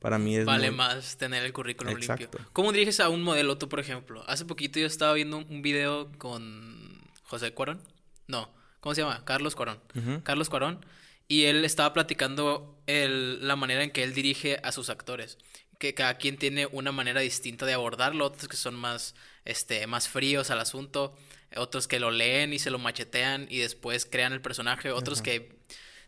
[0.00, 2.14] para mí es Vale muy- más tener el currículum limpio.
[2.14, 2.38] Exacto.
[2.52, 4.22] ¿Cómo diriges a un modelo tú, por ejemplo?
[4.28, 7.80] Hace poquito yo estaba viendo un video con José Cuarón.
[8.26, 9.24] No, ¿cómo se llama?
[9.24, 9.80] Carlos Cuarón.
[10.22, 10.84] Carlos Cuarón.
[11.26, 15.38] Y él estaba platicando el- la manera en que él dirige a sus actores.
[15.84, 18.24] Que cada quien tiene una manera distinta de abordarlo.
[18.24, 21.14] Otros que son más, este, más fríos al asunto.
[21.56, 24.90] Otros que lo leen y se lo machetean y después crean el personaje.
[24.92, 25.58] Otros que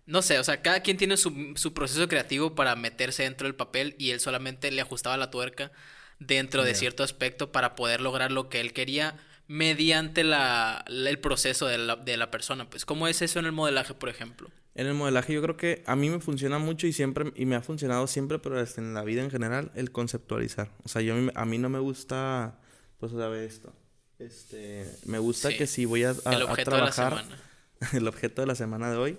[0.06, 3.54] no sé, o sea, cada quien tiene su, su proceso creativo para meterse dentro del
[3.54, 5.72] papel y él solamente le ajustaba la tuerca
[6.20, 11.18] dentro de cierto aspecto para poder lograr lo que él quería mediante la, la- el
[11.18, 12.70] proceso de la, de la persona.
[12.70, 14.48] Pues, ¿cómo es eso en el modelaje, por ejemplo?
[14.76, 17.56] En el modelaje yo creo que a mí me funciona mucho y siempre y me
[17.56, 20.70] ha funcionado siempre, pero hasta en la vida en general el conceptualizar.
[20.84, 22.58] O sea, yo a mí, no me gusta
[23.00, 23.72] pues a ver esto.
[24.18, 25.56] Este, me gusta Sí.
[25.58, 27.42] que si voy a, a- el a objeto de la trabajar semana.
[27.94, 29.18] el objeto de la semana de hoy.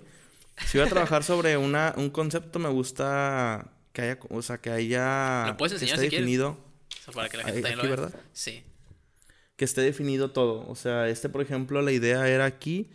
[0.66, 4.70] Si voy a trabajar sobre una un concepto me gusta que haya, o sea, que
[4.70, 6.26] haya Lo puedes que enseñar esté si quieres.
[6.26, 6.50] definido,
[7.00, 7.90] O sea, para que la gente aquí, lo vea.
[7.90, 8.14] ¿verdad?
[8.32, 8.62] Sí.
[9.56, 10.68] que esté definido todo.
[10.68, 12.90] O sea, este, por ejemplo, la idea era aquí,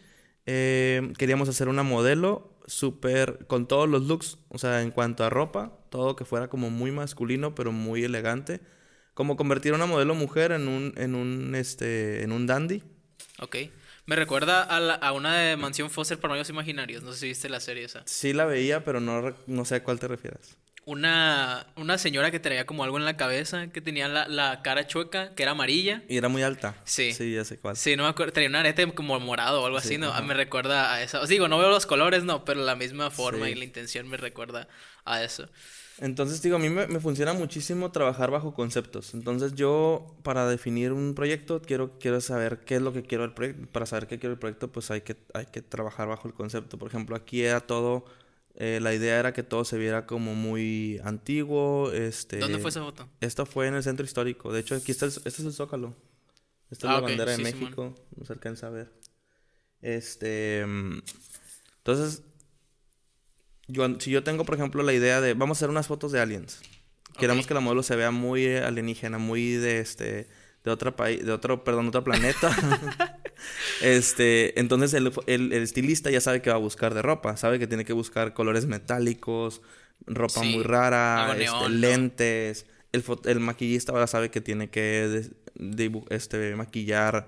[0.45, 5.30] eh, queríamos hacer una modelo súper, con todos los looks, o sea, en cuanto a
[5.30, 8.62] ropa, todo que fuera como muy masculino, pero muy elegante.
[9.13, 12.84] Como convertir a una modelo mujer en un, en un, este, en un dandy.
[13.39, 13.58] Ok.
[14.06, 17.04] Me recuerda a, la- a una de Mansión Foster para Amigos Imaginarios.
[17.04, 18.02] No sé si viste la serie esa.
[18.06, 20.58] Sí la veía, pero no, no sé a cuál te refieres.
[20.86, 24.86] Una, una señora que traía como algo en la cabeza, que tenía la, la cara
[24.86, 26.04] chueca, que era amarilla.
[26.10, 26.76] Y era muy alta.
[26.84, 27.13] Sí.
[27.13, 27.78] Sí, ya sé cuál.
[27.78, 28.34] Sí, no me acuerdo.
[28.34, 30.10] Tenía un arete como morado o algo Sí, así, ¿no?
[30.10, 30.22] Ajá.
[30.22, 31.22] Me recuerda a eso.
[31.22, 33.52] Os digo, no veo los colores, no, pero la misma forma Sí.
[33.54, 34.67] y la intención me recuerda
[35.06, 35.48] a eso.
[36.00, 39.13] Entonces, digo, a mí me, me funciona muchísimo trabajar bajo conceptos.
[39.13, 43.34] Entonces, yo, para definir un proyecto, quiero, quiero saber qué es lo que quiero del
[43.34, 43.67] proyecto.
[43.72, 46.78] Para saber qué quiero del proyecto, pues hay que, hay que trabajar bajo el concepto.
[46.78, 48.06] Por ejemplo, aquí era todo,
[48.56, 51.92] eh, la idea era que todo se viera como muy antiguo.
[51.92, 53.10] Este, ¿Dónde fue esa foto?
[53.20, 54.52] Esto fue en el centro histórico.
[54.54, 55.96] De hecho, aquí está el, este es el Zócalo.
[56.70, 57.44] Esta es Ah, la bandera de sí.
[57.44, 57.96] México.
[58.16, 58.92] No se alcanza a ver.
[59.82, 60.62] Este.
[60.62, 62.24] Entonces.
[63.68, 66.20] yo, si yo tengo, por ejemplo, la idea de, vamos a hacer unas fotos de
[66.20, 66.62] aliens.
[67.18, 70.28] Queremos que la modelo se vea muy alienígena, muy de este,
[70.63, 72.50] de otro país, de otro, perdón, de otro planeta.
[73.82, 77.60] este, entonces el, el- el estilista ya sabe que va a buscar de ropa, sabe
[77.60, 79.62] que tiene que buscar colores metálicos,
[80.06, 81.70] ropa Sí, muy rara, este, neón, ¿no?
[81.70, 82.66] lentes.
[82.92, 85.24] El, el maquillista ahora sabe que tiene que
[86.10, 87.28] este, maquillar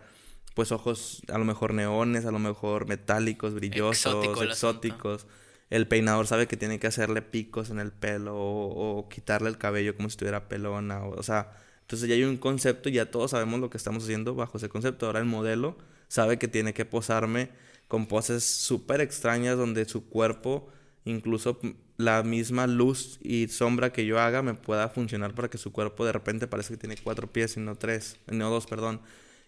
[0.53, 5.27] pues ojos a lo mejor neones, a lo mejor metálicos, brillosos, Exótico exóticos.
[5.69, 9.57] El peinador sabe que tiene que hacerle picos en el pelo o, o quitarle el
[9.57, 11.03] cabello como si estuviera pelona.
[11.03, 11.51] O, o sea,
[11.81, 14.69] entonces ya hay un concepto y ya todos sabemos lo que estamos haciendo bajo ese
[14.69, 15.07] concepto.
[15.07, 17.49] Ahora el modelo sabe que tiene que posarme
[17.87, 20.67] con poses súper extrañas donde su cuerpo,
[21.03, 21.59] incluso
[21.97, 26.05] la misma luz y sombra que yo haga me pueda funcionar para que su cuerpo
[26.05, 29.01] de repente parezca que tiene cuatro pies y no tres, no dos, perdón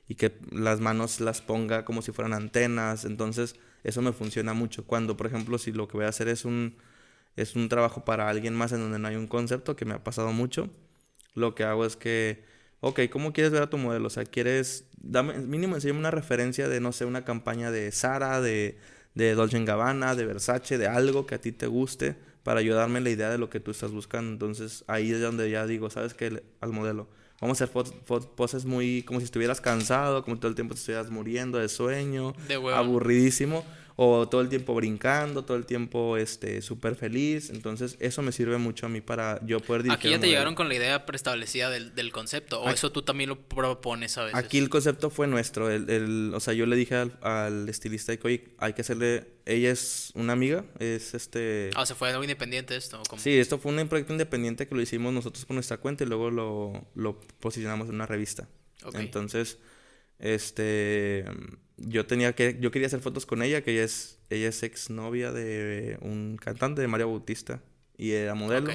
[0.07, 3.05] y que las manos las ponga como si fueran antenas.
[3.05, 4.85] Entonces, eso me funciona mucho.
[4.85, 6.77] Cuando, por ejemplo, si lo que voy a hacer es un,
[7.35, 10.03] es un trabajo para alguien más en donde no hay un concepto, que me ha
[10.03, 10.69] pasado mucho,
[11.35, 12.45] lo que hago es que,
[12.79, 14.07] ok, ¿cómo quieres ver a tu modelo?
[14.07, 18.41] O sea, quieres, dame, mínimo enséñame una referencia de, no sé, una campaña de Sara,
[18.41, 18.77] de,
[19.15, 23.03] de Dolce Gabbana, de Versace, de algo que a ti te guste, para ayudarme en
[23.03, 24.31] la idea de lo que tú estás buscando.
[24.31, 26.43] Entonces, ahí es donde ya digo, ¿sabes qué?
[26.61, 27.07] Al modelo.
[27.41, 27.83] Vamos a hacer
[28.35, 32.33] poses muy como si estuvieras cansado, como todo el tiempo te estuvieras muriendo de sueño,
[32.47, 33.63] De aburridísimo,
[33.99, 37.49] o todo el tiempo brincando, todo el tiempo este súper feliz.
[37.49, 40.53] Entonces, eso me sirve mucho a mí para yo poder dirigir Aquí ya te llegaron
[40.53, 42.61] con la idea preestablecida del, del concepto.
[42.61, 44.37] O Aquí- eso tú también lo propones a veces.
[44.37, 45.71] Aquí el concepto fue nuestro.
[45.71, 48.81] El, el- o sea, yo le dije al, al estilista de que, oye, hay que
[48.81, 49.33] hacerle.
[49.47, 51.71] Ella es una amiga, es este.
[51.73, 53.01] Ah, o sea, fue algo independiente esto.
[53.17, 56.29] Sí, esto fue un proyecto independiente que lo hicimos nosotros por nuestra cuenta y luego
[56.29, 58.47] lo, lo posicionamos en una revista.
[58.83, 58.95] Ok.
[58.99, 59.57] Entonces,
[60.19, 61.25] este,
[61.77, 65.31] yo tenía que, yo quería hacer fotos con ella, que ella es, ella es exnovia
[65.31, 67.61] de un cantante de María Bautista
[67.97, 68.71] y era modelo.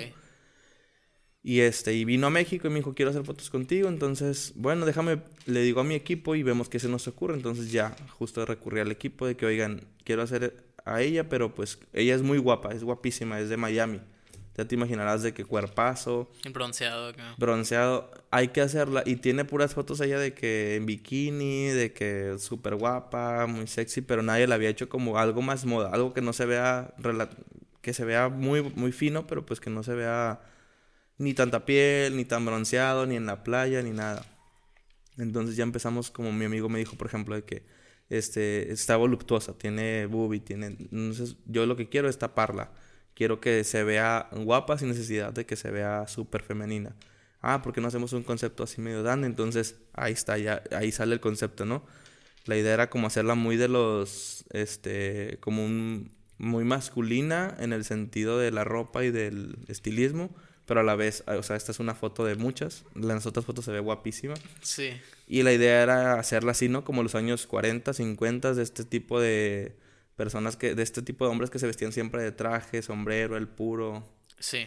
[1.45, 3.89] Y este, y vino a México y me dijo, quiero hacer fotos contigo.
[3.89, 7.35] Entonces, bueno, déjame, le digo a mi equipo y vemos qué se nos ocurre.
[7.35, 11.79] Entonces ya, justo recurrí al equipo de que, oigan, quiero hacer a ella, pero pues
[11.93, 14.01] ella es muy guapa, es guapísima, es de Miami.
[14.57, 17.35] Ya te imaginarás de qué cuerpazo, bronceado acá.
[17.39, 19.03] bronceado, hay que hacerla.
[19.07, 24.03] Y tiene puras fotos ella de que en bikini, de que súper guapa, muy sexy,
[24.03, 27.31] pero nadie la había hecho como algo más moda, algo que no se vea, rela-
[27.81, 30.41] que se vea muy, muy fino, pero pues que no se vea
[31.19, 34.27] ni tanta piel, ni tan bronceado, ni en la playa, ni nada.
[35.19, 37.65] Entonces ya empezamos, como mi amigo me dijo, por ejemplo, de que
[38.11, 40.67] este, está voluptuosa, tiene boobie, tiene...
[40.67, 42.71] Entonces yo lo que quiero es taparla.
[43.15, 46.95] Quiero que se vea guapa sin necesidad de que se vea súper femenina.
[47.41, 49.25] Ah, ¿por qué no hacemos un concepto así medio dan?
[49.25, 51.85] Entonces ahí está, ya, ahí sale el concepto, ¿no?
[52.45, 57.85] La idea era como hacerla muy de los, este, como un, muy masculina en el
[57.85, 60.35] sentido de la ropa y del estilismo,
[60.67, 63.65] pero a la vez, o sea, esta es una foto de muchas, las otras fotos
[63.65, 64.35] se ve guapísima.
[64.61, 64.91] Sí.
[65.29, 66.85] Y la idea era hacerla así, ¿no?
[66.85, 69.77] Como los años 40, 50, de este tipo de
[70.23, 73.49] personas que, de este tipo de hombres que se vestían siempre de traje, sombrero, el
[73.49, 74.05] puro,
[74.39, 74.67] Sí.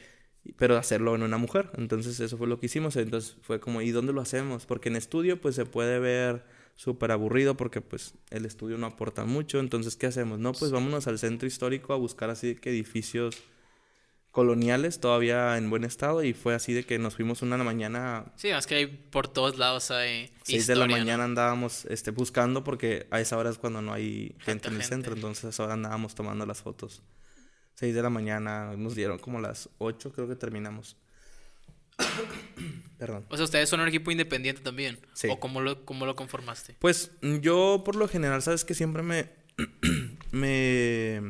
[0.57, 1.69] pero hacerlo en una mujer.
[1.77, 2.97] Entonces eso fue lo que hicimos.
[2.97, 4.65] Entonces fue como, ¿y dónde lo hacemos?
[4.65, 6.43] Porque en estudio pues se puede ver
[6.75, 9.59] súper aburrido porque pues el estudio no aporta mucho.
[9.59, 10.39] Entonces, ¿qué hacemos?
[10.39, 13.37] No, pues vámonos al centro histórico a buscar así que edificios
[14.35, 18.49] coloniales todavía en buen estado y fue así de que nos fuimos una mañana Sí,
[18.49, 23.07] es que hay por todos lados hay 6 de la mañana andábamos este, buscando porque
[23.11, 24.95] a esa hora es cuando no hay gente, en el gente.
[24.95, 27.01] centro, entonces a esa hora andábamos tomando las fotos.
[27.75, 30.97] 6 de la mañana, nos dieron como las 8, creo que terminamos.
[32.97, 33.25] Perdón.
[33.29, 34.99] O sea, ustedes son un equipo independiente también.
[35.13, 35.29] Sí.
[35.31, 36.75] ¿O cómo lo, cómo lo conformaste?
[36.79, 39.29] Pues yo por lo general, sabes que siempre me
[40.31, 41.21] me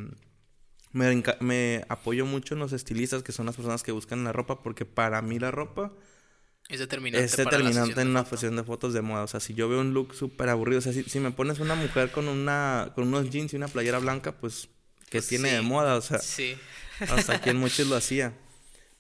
[0.96, 4.86] me, apoyo mucho en los estilistas que son las personas que buscan la ropa porque
[4.86, 5.92] para mí la ropa
[6.70, 7.26] Es determinante.
[7.26, 9.24] es para la determinante en de una sesión de fotos de moda.
[9.24, 11.60] O sea, si yo veo un look súper aburrido, o sea, si, si me pones
[11.60, 14.70] una mujer con una con unos jeans y una playera blanca, pues,
[15.10, 15.96] ¿qué Pues tiene de moda?
[15.96, 16.56] O sea, Sí.
[17.00, 18.34] hasta aquí en muchos lo hacía.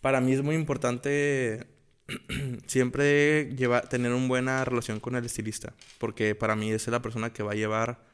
[0.01, 1.65] Para mí es muy importante
[2.67, 7.31] siempre llevar, tener una buena relación con el estilista, porque para mí es la persona
[7.33, 8.05] que va a llevar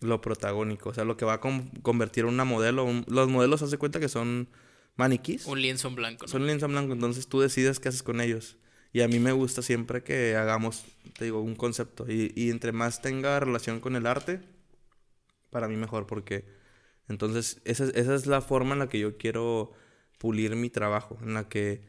[0.00, 2.84] lo protagónico, o sea, lo que va a con- convertir una modelo.
[2.84, 4.48] un- los modelos, haz de cuenta que son
[4.96, 5.46] maniquís.
[5.46, 6.28] Un lienzo en blanco, ¿no?
[6.32, 8.56] Son lienzo en blanco, entonces tú decides qué haces con ellos.
[8.92, 10.84] Y a mí me gusta siempre que hagamos,
[11.16, 12.06] te digo, un concepto.
[12.10, 14.40] Y, y entre más tenga relación con el arte,
[15.50, 16.44] para mí mejor, porque
[17.08, 19.72] entonces esa, es- esa es la forma en la que yo quiero
[20.18, 21.82] pulir mi trabajo, en la que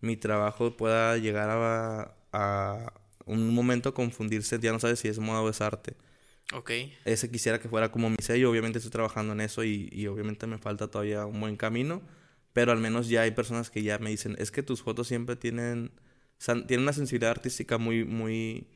[0.00, 2.92] mi trabajo pueda llegar a, a
[3.26, 5.96] un momento confundirse, ya no sabes si es moda o es arte.
[6.52, 6.70] Ok.
[7.04, 8.50] Ese quisiera que fuera como mi sello.
[8.50, 12.02] Obviamente estoy trabajando en eso y, y obviamente me falta todavía un buen camino.
[12.54, 15.34] Pero al menos ya hay personas que ya me dicen, es que tus fotos siempre
[15.34, 15.90] tienen,
[16.68, 18.68] tienen una sensibilidad artística muy, muy,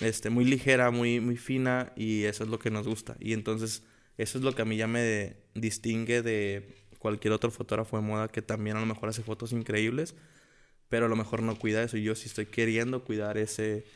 [0.00, 3.16] este, muy ligera, muy, muy fina y eso es lo que nos gusta.
[3.18, 3.84] Y entonces
[4.18, 8.28] eso es lo que a mí ya me distingue de cualquier otro fotógrafo de moda
[8.28, 10.14] que también a lo mejor hace fotos increíbles,
[10.90, 11.96] pero a lo mejor no cuida eso.
[11.96, 13.86] Y yo sí estoy queriendo cuidar ese...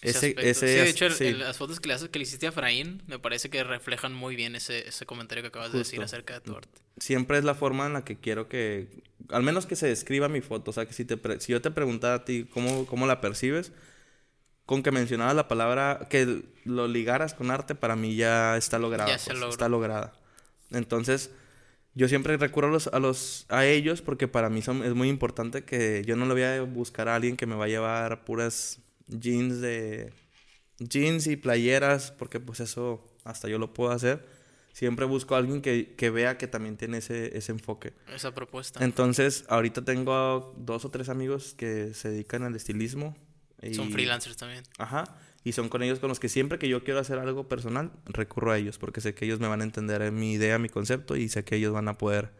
[0.00, 0.46] Ese, aspecto.
[0.46, 1.24] ese, sí, de hecho, sí.
[1.24, 4.14] el- las fotos que le, haces, que le hiciste a Efraín me parece que reflejan
[4.14, 6.04] muy bien ese, ese comentario que acabas de decir Justo.
[6.04, 6.80] acerca de tu arte.
[6.98, 8.88] siempre es la forma en la que quiero que,
[9.30, 11.70] al menos que se describa mi foto, o sea, que si, te si yo te
[11.70, 13.72] preguntara a ti cómo, cómo la percibes,
[14.66, 19.10] con que mencionaras la palabra, que lo ligaras con arte, para mí ya está lograda.
[19.12, 19.50] Ya se pues, logró.
[19.52, 20.12] está lograda.
[20.70, 21.30] Entonces,
[21.94, 25.08] yo siempre recurro a, los, a, los, a ellos porque para mí son, es muy
[25.08, 28.24] importante que yo no le voy a buscar a alguien que me va a llevar
[28.24, 30.12] puras jeans de
[30.78, 34.24] jeans y playeras porque pues eso hasta yo lo puedo hacer.
[34.72, 37.94] Siempre busco a alguien que, que vea que también tiene ese, ese enfoque.
[38.14, 38.84] Esa propuesta.
[38.84, 43.16] Entonces, ahorita tengo dos o tres amigos que se dedican al estilismo.
[43.60, 44.62] y- Son freelancers también.
[44.78, 45.16] Ajá.
[45.42, 48.52] Y son con ellos con los que siempre que yo quiero hacer algo personal, recurro
[48.52, 51.28] a ellos, porque sé que ellos me van a entender mi idea, mi concepto, y
[51.28, 52.30] sé que ellos van a poder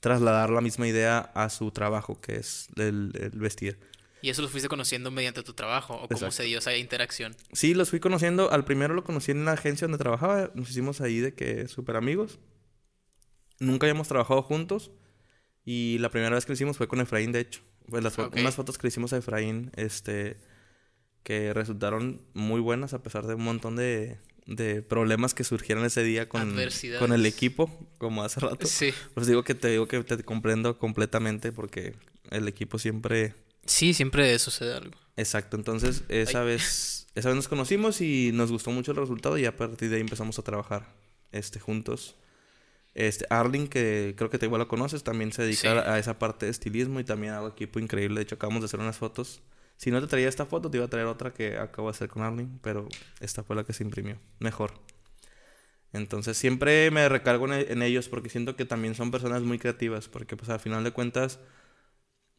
[0.00, 3.78] trasladar la misma idea a su trabajo, que es el, el vestir.
[4.26, 6.32] Y eso lo fuiste conociendo mediante tu trabajo o cómo Exacto.
[6.34, 7.36] se dio esa interacción.
[7.52, 8.50] Sí, los fui conociendo.
[8.50, 10.50] Al primero lo conocí en la agencia donde trabajaba.
[10.56, 12.40] Nos hicimos ahí de que súper amigos.
[13.60, 14.90] Nunca habíamos trabajado juntos.
[15.64, 17.60] Y la primera vez que lo hicimos fue con Efraín, de hecho.
[17.88, 18.36] Pues las fo- Ok.
[18.40, 20.38] unas fotos que le hicimos a Efraín, este,
[21.22, 26.02] que resultaron muy buenas a pesar de un montón de, de problemas que surgieron ese
[26.02, 26.56] día con,
[26.98, 28.66] con el equipo, como hace rato.
[28.66, 28.92] Sí.
[29.14, 31.94] Pues digo que te digo que te comprendo completamente porque
[32.30, 33.34] el equipo siempre
[33.66, 34.96] Sí, siempre sucede algo.
[35.16, 39.46] Exacto, entonces esa vez, esa vez nos conocimos y nos gustó mucho el resultado y
[39.46, 40.92] a partir de ahí empezamos a trabajar
[41.32, 42.16] este, juntos.
[42.94, 45.90] Este, Arling, que creo que te igual lo conoces, también se dedica Sí.
[45.90, 48.16] a esa parte de estilismo y también hago equipo increíble.
[48.16, 49.42] De hecho, acabamos de hacer unas fotos.
[49.76, 52.08] Si no te traía esta foto, te iba a traer otra que acabo de hacer
[52.08, 52.88] con Arling, pero
[53.20, 54.18] esta fue la que se imprimió.
[54.38, 54.72] Mejor.
[55.92, 60.08] Entonces siempre me recargo en, en ellos porque siento que también son personas muy creativas,
[60.08, 61.38] porque pues al final de cuentas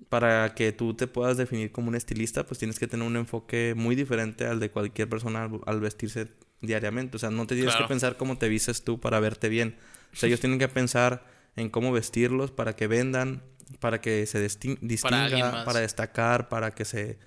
[0.10, 3.74] para que tú te puedas definir como un estilista, pues tienes que tener un enfoque
[3.76, 6.28] muy diferente al de cualquier persona al, vestirse
[6.62, 7.18] diariamente.
[7.18, 7.88] O sea, no te tienes Claro.
[7.88, 9.78] que pensar cómo te vistes tú para verte bien.
[10.14, 13.44] O sea, ellos tienen que pensar en cómo vestirlos para que vendan,
[13.80, 17.20] para que se distinga, para, destacar, para que se...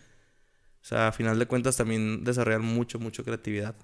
[0.83, 3.77] O sea, a final de cuentas también desarrollan mucho, mucho creatividad.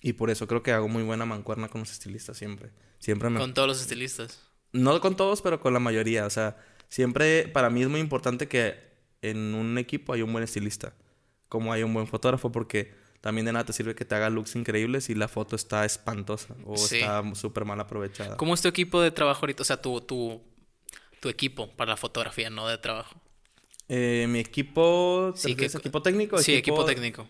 [0.00, 2.70] Y por eso creo que hago muy buena mancuerna con los estilistas siempre.
[2.98, 4.40] Siempre me Con todos los estilistas.
[4.72, 6.24] no con todos, pero con la mayoría.
[6.24, 6.56] O sea,
[6.90, 8.74] siempre para mí es muy importante que
[9.22, 10.92] en un equipo haya un buen estilista,
[11.48, 14.56] como hay un buen fotógrafo, porque también de nada te sirve que te haga looks
[14.56, 16.96] increíbles si la foto está espantosa o Sí.
[16.96, 18.36] está súper mal aprovechada.
[18.36, 19.62] ¿Cómo es tu equipo de trabajo ahorita?
[19.62, 20.42] O sea, tu, tu,
[21.20, 23.20] tu equipo para la fotografía, no de trabajo.
[23.88, 26.38] Eh, mi equipo, ¿te Sí, que- equipo técnico?
[26.38, 27.26] Sí, equipo técnico.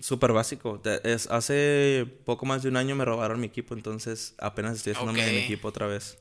[0.00, 0.80] Súper básico.
[1.04, 5.22] Es, hace poco más de un año me robaron mi equipo, entonces apenas estoy haciéndome
[5.24, 6.18] de mi equipo otra vez.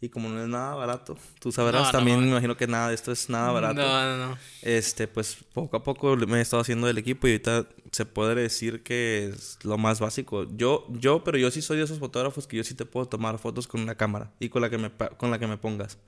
[0.00, 2.22] Y como no es nada barato, tú sabrás, No, también no.
[2.22, 3.80] me imagino que nada de esto es nada barato.
[3.80, 4.38] No, no, no.
[4.62, 8.36] Este, pues poco a poco me he estado haciendo del equipo y ahorita se puede
[8.36, 10.46] decir que es lo más básico.
[10.56, 13.38] Yo, yo, pero yo sí soy de esos fotógrafos que yo sí te puedo tomar
[13.38, 15.98] fotos con una cámara y con la que me, con la que me pongas.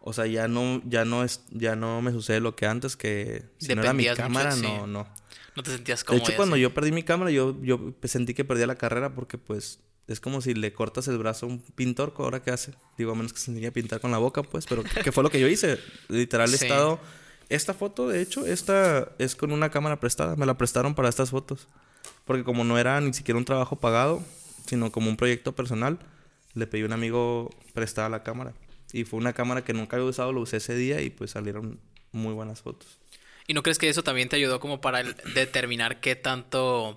[0.00, 3.44] O sea, ya no, ya no es, ya no me sucede lo que antes que
[3.58, 4.62] si no era mi mucho, cámara, sí.
[4.62, 5.08] no, no.
[5.54, 8.44] No te sentías De como hecho, cuando yo perdí mi cámara, yo, yo sentí que
[8.44, 12.12] perdía la carrera porque pues es como si le cortas el brazo a un pintor,
[12.18, 12.72] ¿ahora qué hace?
[12.98, 15.22] Digo, a menos que se enseñe a pintar con la boca, pues, pero que fue
[15.22, 15.78] lo que yo hice.
[16.08, 16.64] Literal he Sí.
[16.66, 17.00] estado...
[17.48, 20.36] Esta foto, de hecho, esta es con una cámara prestada.
[20.36, 21.68] Me la prestaron para estas fotos.
[22.24, 24.24] Porque como no era ni siquiera un trabajo pagado,
[24.66, 25.98] sino como un proyecto personal,
[26.54, 28.54] le pedí a un amigo prestada la cámara.
[28.94, 31.78] Y fue una cámara que nunca había usado, lo usé ese día y pues salieron
[32.12, 32.98] muy buenas fotos.
[33.46, 35.02] ¿Y no crees que eso también te ayudó como para
[35.34, 36.96] determinar qué tanto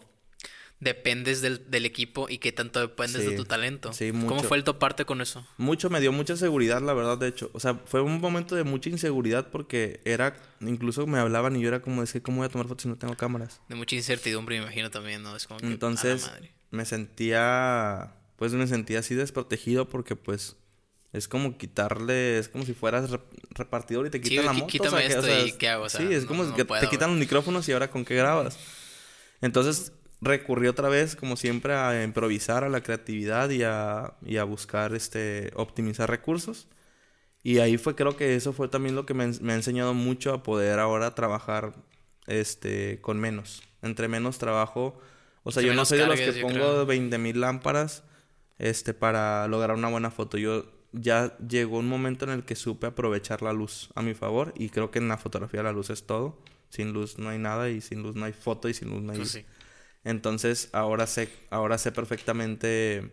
[0.85, 3.91] dependes del, del equipo y qué tanto dependes Sí, de tu talento?
[3.91, 4.47] sí, ¿Cómo mucho.
[4.47, 5.45] fue el toparte con eso?
[5.57, 7.49] Mucho, me dio mucha seguridad, la verdad, de hecho.
[7.53, 11.67] O sea, fue un momento de mucha inseguridad porque era, incluso me hablaban y yo
[11.67, 13.59] era como, es que, ¿cómo voy a tomar fotos si no tengo cámaras?
[13.67, 15.35] De mucha incertidumbre, me imagino también, ¿no?
[15.35, 16.53] Es como que, a la Entonces, madre.
[16.71, 20.55] me sentía, pues me sentía así desprotegido porque, pues,
[21.13, 23.21] es como quitarle, es como si fueras rep-
[23.51, 24.67] repartidor y te Sí, quitan la moto.
[24.67, 25.85] quítame que, esto y ¿qué hago?
[25.85, 27.89] O sea, sí, es no- como no que puedo, te quitan los micrófonos y ahora
[27.89, 28.57] con qué grabas.
[29.41, 29.91] Entonces,
[30.25, 34.93] recurrí otra vez, como siempre, a improvisar, a la creatividad y a, y a buscar,
[34.93, 36.67] este, optimizar recursos.
[37.43, 40.33] Y ahí fue, creo que eso fue también lo que me, me ha enseñado mucho
[40.33, 41.75] a poder ahora trabajar,
[42.27, 43.61] este, con menos.
[43.81, 44.99] Entre menos trabajo,
[45.43, 46.85] O sea, yo no soy de los que pongo creo.
[46.87, 48.03] 20 mil lámparas
[48.57, 50.37] este, para lograr una buena foto.
[50.39, 54.53] Yo ya llegó un momento en el que supe aprovechar la luz a mi favor
[54.57, 56.41] y creo que en la fotografía la luz es todo.
[56.69, 59.11] Sin luz no hay nada y sin luz no hay foto y sin luz no
[59.11, 59.19] hay...
[59.19, 59.45] Pues sí.
[60.05, 63.11] Entonces ahora sé, ahora sé perfectamente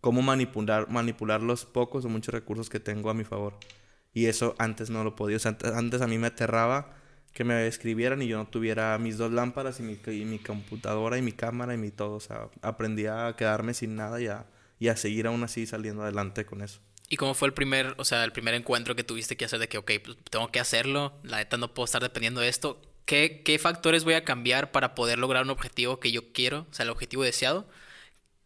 [0.00, 3.58] cómo manipular, manipular los pocos o muchos recursos que tengo a mi favor.
[4.12, 5.36] Y eso antes no lo podía.
[5.36, 6.96] O sea, antes, a mí me aterraba
[7.34, 11.22] que me escribieran y yo no tuviera mis dos lámparas y mi, mi computadora y
[11.22, 12.16] mi cámara y mi todo.
[12.16, 14.46] O sea, aprendí a quedarme sin nada y a,
[14.78, 16.80] y a seguir aún así saliendo adelante con eso.
[17.10, 19.68] ¿Y cómo fue el primer, o sea, el primer encuentro que tuviste que hacer de
[19.68, 22.80] que, ok, pues tengo que hacerlo, la neta no puedo estar dependiendo de esto?
[23.08, 26.74] ¿Qué, ¿Qué factores voy a cambiar para poder lograr un objetivo que yo quiero, o
[26.74, 27.66] sea, el objetivo deseado,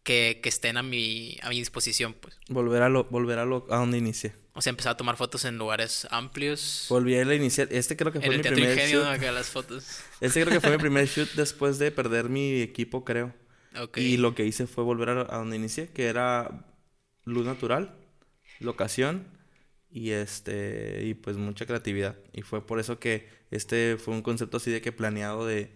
[0.03, 2.39] que, que estén a mi, a mi disposición, pues?
[2.47, 4.33] Volver a lo, volver a lo, a donde inicié.
[4.53, 6.85] O sea, empezar a tomar fotos en lugares amplios.
[6.87, 7.67] Volví a la iniciar.
[7.71, 9.21] Este creo que fue en el mi primer Ingenio, shoot.
[9.21, 9.31] ¿no?
[9.33, 9.99] Las fotos.
[10.21, 13.33] Este creo que fue mi primer shoot después de perder mi equipo, creo.
[13.77, 13.97] Ok.
[13.97, 16.65] Y lo que hice fue volver a, a donde inicié, que era
[17.25, 17.97] luz natural,
[18.61, 19.27] locación
[19.93, 22.17] y este y pues mucha creatividad.
[22.33, 25.71] Y fue por eso que este fue un concepto así de que planeado de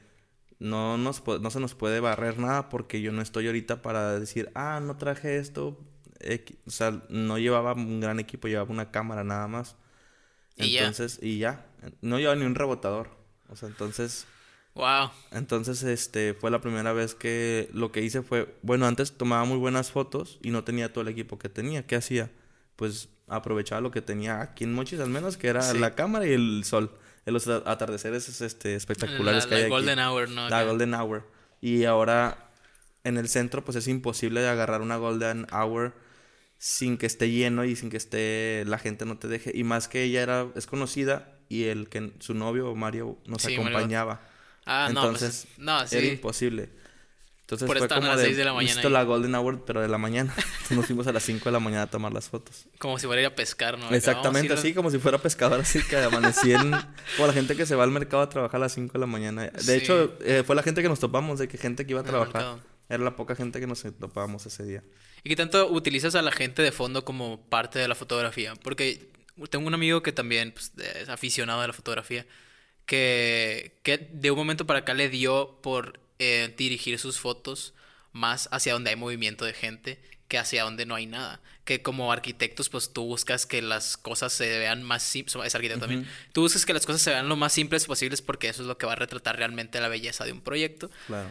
[0.60, 4.50] no nos no se nos puede barrer nada porque yo no estoy ahorita para decir,
[4.56, 5.80] "Ah, no traje esto."
[6.20, 6.58] X".
[6.66, 9.76] O sea, no llevaba un gran equipo, llevaba una cámara nada más.
[10.58, 10.82] Y ya.
[10.82, 11.68] Entonces, y ya,
[12.02, 13.10] no llevaba ni un rebotador.
[13.50, 14.28] O sea, entonces
[14.76, 15.10] Wow.
[15.32, 19.58] entonces, este, fue la primera vez que lo que hice fue, bueno, antes tomaba muy
[19.58, 21.86] buenas fotos y no tenía todo el equipo que tenía.
[21.86, 22.32] ¿Qué hacía?
[22.76, 25.78] Pues aprovechaba lo que tenía aquí en Mochis al menos, que era Sí.
[25.78, 26.92] la cámara y el sol.
[27.26, 29.72] En los atardeceres este, espectaculares La- que hay la aquí.
[29.72, 30.50] Golden Hour, ¿no?
[30.50, 30.64] La.
[30.64, 31.30] Golden Hour.
[31.60, 32.50] Y ahora
[33.04, 35.94] en el centro pues es imposible de agarrar una Golden Hour
[36.58, 39.52] sin que esté lleno y sin que esté la gente no te deje.
[39.54, 43.50] Y más que ella era es conocida y el que su novio Mario nos Sí,
[43.58, 43.62] Mario.
[43.68, 44.22] acompañaba.
[44.66, 45.98] Ah, no, Entonces, pues, no, sí.
[45.98, 46.70] Era imposible.
[47.48, 48.90] Entonces Por fue estar a como las de, seis de la mañana ahí.
[48.90, 50.34] la Golden Hour, pero de la mañana.
[50.38, 52.66] Entonces nos fuimos a las 5 de la mañana a tomar las fotos.
[52.78, 53.90] Como si fuera a ir a pescar, ¿no?
[53.90, 56.72] Exactamente así, como si fuera pescador, así que amanecí en...
[57.16, 59.06] Como la gente que se va al mercado a trabajar a las 5 de la
[59.06, 59.44] mañana.
[59.44, 59.72] De Sí.
[59.72, 62.58] hecho, eh, fue la gente que nos topamos, de que gente que iba a trabajar.
[62.90, 64.84] Era la poca gente que nos topábamos ese día.
[65.24, 68.56] ¿Y qué tanto utilizas a la gente de fondo como parte de la fotografía?
[68.62, 69.10] Porque
[69.50, 72.26] tengo un amigo que también pues, es aficionado a la fotografía,
[72.86, 77.74] que, que de un momento para acá le dio por eh, dirigir sus fotos
[78.12, 81.40] más hacia donde hay movimiento de gente que hacia donde no hay nada.
[81.64, 85.36] Que como arquitectos, pues tú buscas que las cosas se vean más simples.
[85.46, 86.08] Es arquitecto también.
[86.34, 88.78] Tú buscas que las cosas se vean lo más simples posibles porque eso es lo
[88.78, 90.90] que va a retratar realmente la belleza de un proyecto.
[91.08, 91.30] Claro.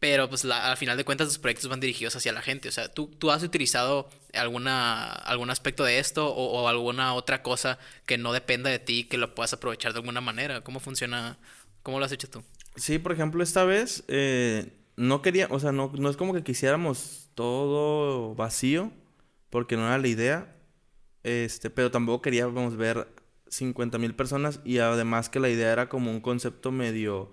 [0.00, 2.68] Pero pues la- al final de cuentas los proyectos van dirigidos hacia la gente.
[2.68, 7.42] O sea, ¿tú, tú has utilizado alguna, algún aspecto de esto o, o alguna otra
[7.42, 10.62] cosa que no dependa de ti que lo puedas aprovechar de alguna manera?
[10.62, 11.38] ¿Cómo funciona?
[11.84, 12.42] ¿Cómo lo has hecho tú?
[12.76, 16.42] Sí, por ejemplo, esta vez eh, no quería, o sea, no, no es como que
[16.42, 18.92] quisiéramos todo vacío,
[19.50, 20.56] porque no era la idea,
[21.22, 23.08] este, pero tampoco queríamos ver
[23.48, 27.32] 50 mil personas y además que la idea era como un concepto medio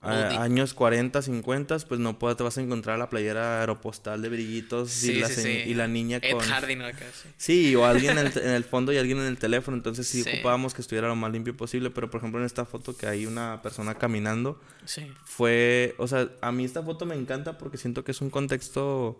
[0.00, 4.28] a- años 40, 50, pues no puedes, te vas a encontrar la playera aeropostal de
[4.28, 5.70] brillitos y, la, sí, señ- sí.
[5.70, 6.40] y la niña Ed con...
[6.42, 7.04] Harding acá,
[7.38, 7.74] sí.
[7.74, 9.76] O alguien en el, en el fondo y alguien en el teléfono.
[9.76, 10.30] Entonces sí, Sí.
[10.34, 11.90] ocupábamos que estuviera lo más limpio posible.
[11.90, 15.10] Pero por ejemplo en esta foto que hay una persona caminando, Sí.
[15.24, 19.06] fue, o sea, a mí esta foto me encanta porque siento que es un contexto,
[19.08, 19.18] o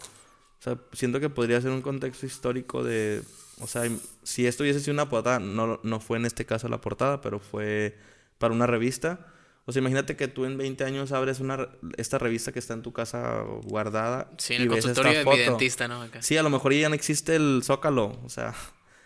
[0.60, 3.22] sea, siento que podría ser un contexto histórico de,
[3.60, 3.82] o sea,
[4.22, 7.40] si esto hubiese sido una portada, no, no fue en este caso la portada, pero
[7.40, 7.96] fue
[8.38, 9.32] para una revista.
[9.68, 12.82] O sea, imagínate que tú en 20 años abres una, esta revista que está en
[12.82, 14.30] tu casa guardada.
[14.38, 15.36] Sí, en y el ves consultorio esta de foto.
[15.36, 16.02] mi dentista, ¿no?
[16.02, 16.22] Acá.
[16.22, 18.54] Sí, a lo mejor ya no existe el zócalo, o sea,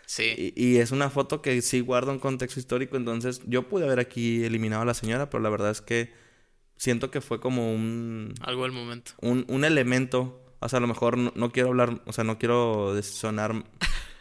[0.05, 0.53] Sí.
[0.55, 3.99] y, y es una foto que sí guarda un contexto histórico, entonces yo pude haber
[3.99, 6.13] aquí eliminado a la señora, pero la verdad es que
[6.77, 9.13] siento que fue como un, Algo del momento.
[9.21, 12.37] un, un elemento, o sea, a lo mejor no, no quiero hablar, o sea, no
[12.37, 13.63] quiero sonar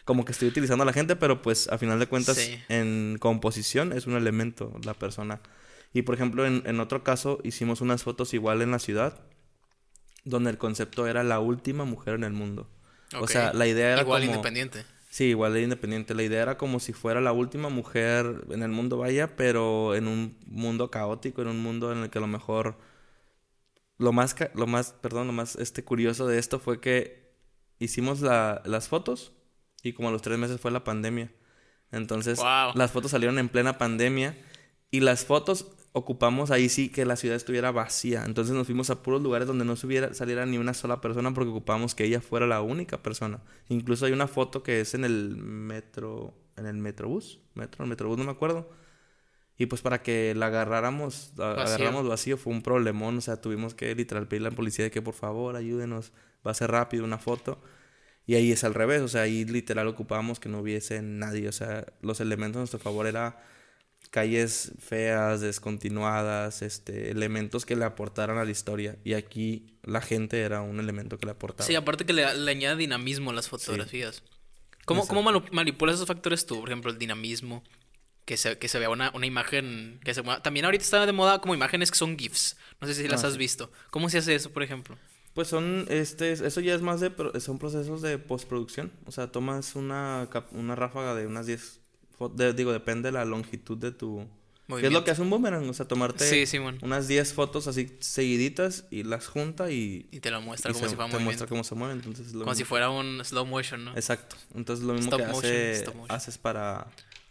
[0.07, 2.57] como que estoy utilizando a la gente, pero pues a final de cuentas Sí.
[2.69, 5.41] en composición es un elemento la persona.
[5.93, 9.21] Y por ejemplo, en, en otro caso hicimos unas fotos igual en la ciudad,
[10.25, 12.69] donde el concepto era la última mujer en el mundo.
[13.19, 14.33] O sea, la idea era Igual como...
[14.35, 14.85] independiente.
[15.09, 16.15] Sí, igual de independiente.
[16.15, 20.07] La idea era como si fuera la última mujer en el mundo, vaya, pero en
[20.07, 22.79] un mundo caótico, en un mundo en el que a lo mejor
[23.99, 27.33] lo más, ca- lo más, perdón, lo más este curioso de esto fue que
[27.81, 29.33] hicimos la- las fotos
[29.83, 31.33] y como a los tres meses fue la pandemia.
[31.91, 32.73] Entonces, Wow.
[32.77, 34.39] las fotos salieron en plena pandemia
[34.93, 38.25] y las fotos ocupamos ahí sí que la ciudad estuviera vacía.
[38.25, 41.51] Entonces nos fuimos a puros lugares donde no subiera, saliera ni una sola persona porque
[41.51, 43.41] ocupamos que ella fuera la única persona.
[43.69, 48.19] Incluso hay una foto que es en el metro, en el metrobús, metro, el metrobús,
[48.19, 48.71] no me acuerdo.
[49.59, 51.63] Y pues para que la agarráramos, a- Vacío.
[51.75, 53.19] agarráramos vacío fue un problemón.
[53.19, 56.13] O sea, tuvimos que literal pedirle a la policía de que por favor ayúdenos,
[56.47, 57.61] va a ser rápido una foto.
[58.27, 61.49] Y ahí es al revés, o sea, ahí literal ocupábamos que no hubiese nadie.
[61.49, 63.43] O sea, los elementos a nuestro favor era
[64.11, 68.97] calles feas, descontinuadas, este, elementos que le aportaran a la historia.
[69.05, 71.67] Y aquí la gente era un elemento que le aportaba.
[71.67, 74.23] Sí, aparte que le, le añade dinamismo a las fotografías.
[74.85, 76.59] ¿Cómo, ¿Cómo manipulas esos factores tú?
[76.61, 77.63] Por ejemplo, el dinamismo,
[78.25, 80.23] que se, que se vea una, una imagen que se.
[80.43, 82.57] También ahorita está de moda como imágenes que son GIFs.
[82.81, 83.39] No sé si las Ah, has sí.
[83.39, 83.71] visto.
[83.91, 84.97] ¿Cómo se hace eso, por ejemplo?
[85.35, 88.91] Pues son, este, eso ya es más de, son procesos de postproducción.
[89.07, 91.80] O sea, tomas una, una ráfaga de unas 10, fo-
[92.29, 94.19] de- digo, depende de la longitud de tu...
[94.19, 95.05] ¿Qué es lo Movimiento.
[95.05, 95.69] que hace un boomerang?
[95.69, 100.07] O sea, tomarte Sí, unas 10 fotos así seguiditas y las junta y...
[100.13, 101.49] Y te lo muestra y como se- si fuera te muestra movimiento.
[101.49, 101.95] cómo se mueve.
[101.95, 103.91] Entonces, es lo Como si fuera un slow motion, ¿no?
[103.97, 104.37] Exacto.
[104.55, 106.87] Entonces, lo mismo Stop que motion, hace, haces para,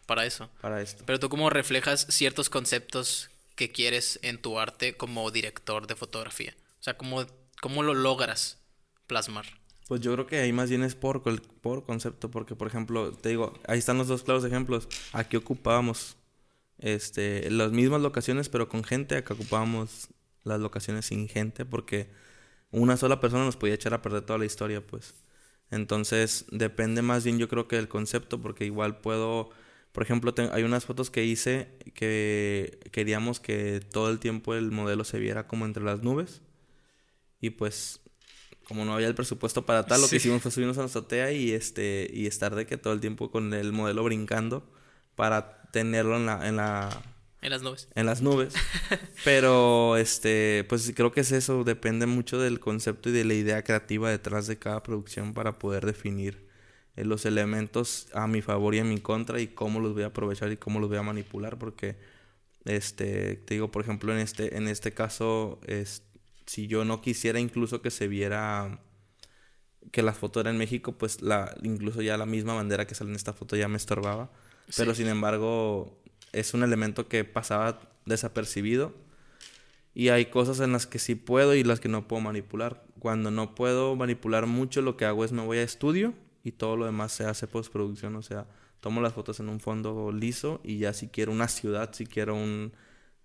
[0.06, 0.50] Para eso.
[0.60, 1.04] para esto.
[1.06, 6.54] Pero tú cómo reflejas ciertos conceptos que quieres en tu arte como director de fotografía.
[6.80, 7.26] O sea, cómo,
[7.62, 8.58] cómo lo logras
[9.08, 9.46] plasmar.
[9.90, 11.24] Pues yo creo que ahí más bien es por,
[11.62, 14.88] por concepto, porque por ejemplo, te digo, ahí están los dos claros ejemplos.
[15.14, 16.16] Aquí ocupábamos
[16.78, 19.18] este, las mismas locaciones, pero con gente.
[19.18, 20.10] Acá ocupábamos
[20.44, 22.08] las locaciones sin gente, porque
[22.72, 25.16] una sola persona nos podía echar a perder toda la historia, pues.
[25.72, 29.50] Entonces, depende más bien, yo creo que del concepto, porque igual puedo.
[29.92, 35.04] Por ejemplo, hay unas fotos que hice que queríamos que todo el tiempo el modelo
[35.04, 36.44] se viera como entre las nubes.
[37.42, 38.02] Y pues
[38.70, 41.32] como no había el presupuesto para tal, lo que hicimos fue subirnos a la azotea
[41.32, 44.63] y este y estar de que todo el tiempo con el modelo brincando
[45.15, 47.01] para tenerlo en la en la
[47.41, 47.88] En las nubes.
[47.95, 48.53] en las nubes.
[49.26, 53.63] Pero este pues creo que es eso, depende mucho del concepto y de la idea
[53.63, 56.47] creativa detrás de cada producción para poder definir
[56.95, 60.07] eh, los elementos a mi favor y en mi contra y cómo los voy a
[60.07, 61.95] aprovechar y cómo los voy a manipular porque
[62.65, 66.03] este te digo por ejemplo en este en este caso es
[66.50, 68.80] si yo no quisiera incluso que se viera
[69.91, 73.12] que la foto era en México pues la incluso ya la misma bandera que sale
[73.12, 74.32] en esta foto ya me estorbaba
[74.76, 78.95] pero sin embargo es un elemento que pasaba desapercibido
[79.93, 82.84] y hay cosas en las que sí puedo y las que no puedo manipular.
[83.00, 86.78] Cuando no puedo manipular mucho, lo que hago es me voy a estudio y todo
[86.78, 88.16] lo demás se hace postproducción.
[88.16, 88.45] O sea,
[88.80, 92.36] tomo las fotos en un fondo liso y ya si quiero una ciudad, si quiero
[92.36, 92.72] un,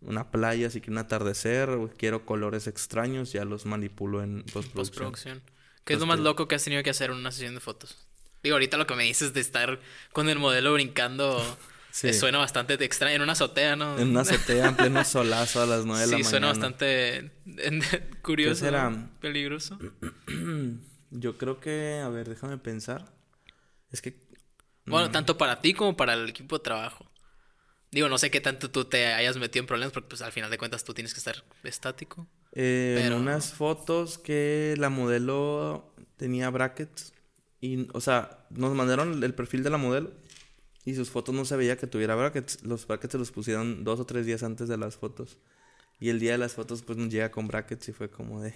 [0.05, 4.75] una playa, si quiero un atardecer, quiero colores extraños, ya los manipulo en postproducción.
[4.75, 5.43] Postproducción.
[5.85, 7.61] ¿Qué es lo más Este- loco que has tenido que hacer en una sesión de
[7.61, 7.97] fotos?
[8.43, 9.81] Digo, ahorita lo que me dices de estar
[10.13, 11.41] con el modelo brincando
[11.91, 12.09] Sí.
[12.09, 13.15] eh, suena bastante extraño.
[13.17, 13.99] En una azotea, ¿no?
[13.99, 16.31] En una azotea en pleno solazo a las 9 de la Sí, mañana.
[16.31, 17.31] suena bastante
[18.23, 18.51] curioso.
[18.61, 19.11] ¿Qué será?
[19.21, 19.79] Peligroso.
[21.11, 23.15] Yo creo que, a ver, déjame pensar.
[23.93, 24.17] Es que
[24.87, 27.09] Bueno, tanto para ti como para el equipo de trabajo.
[27.95, 30.51] Digo, no sé qué tanto tú te hayas metido en problemas porque pues al final
[30.51, 32.27] de cuentas tú tienes que estar estático.
[32.53, 37.13] Eh, Pero- En unas fotos que la modelo tenía brackets.
[37.61, 40.13] Y, o sea, nos mandaron el perfil de la modelo.
[40.85, 42.65] Y sus fotos no se veía que tuviera brackets.
[42.65, 45.39] Los brackets se los pusieron dos o tres días antes de las fotos.
[46.01, 48.55] Y el día de las fotos, pues nos llega con brackets y fue como de.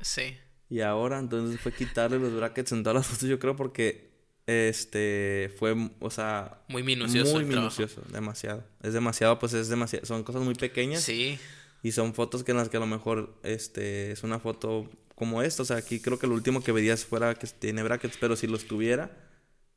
[0.00, 0.36] Sí.
[0.68, 4.12] Y ahora, entonces fue quitarle los brackets en todas las fotos, yo creo, porque.
[4.46, 5.54] Este.
[5.58, 6.62] Fue, o sea.
[6.68, 7.60] Muy minucioso Muy trabajo.
[7.60, 8.64] minucioso, demasiado.
[8.82, 10.04] Es demasiado, pues es demasiado.
[10.06, 11.02] Son cosas muy pequeñas.
[11.02, 11.38] Sí.
[11.82, 15.42] Y son fotos que en las que a lo mejor este es una foto como
[15.42, 15.62] esta.
[15.62, 18.46] O sea, aquí creo que lo último que veías fuera que tiene brackets, pero si
[18.46, 19.10] los tuviera,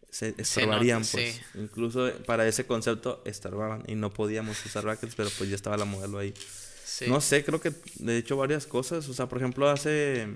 [0.09, 1.35] se estorbarían, nota, pues.
[1.35, 1.41] sí.
[1.55, 5.85] Incluso para ese concepto estorbaban y no podíamos usar brackets, pero pues ya estaba la
[5.85, 6.33] modelo ahí.
[6.85, 7.05] Sí.
[7.09, 9.07] No sé, creo que de hecho varias cosas.
[9.09, 10.27] O sea, por ejemplo, hace.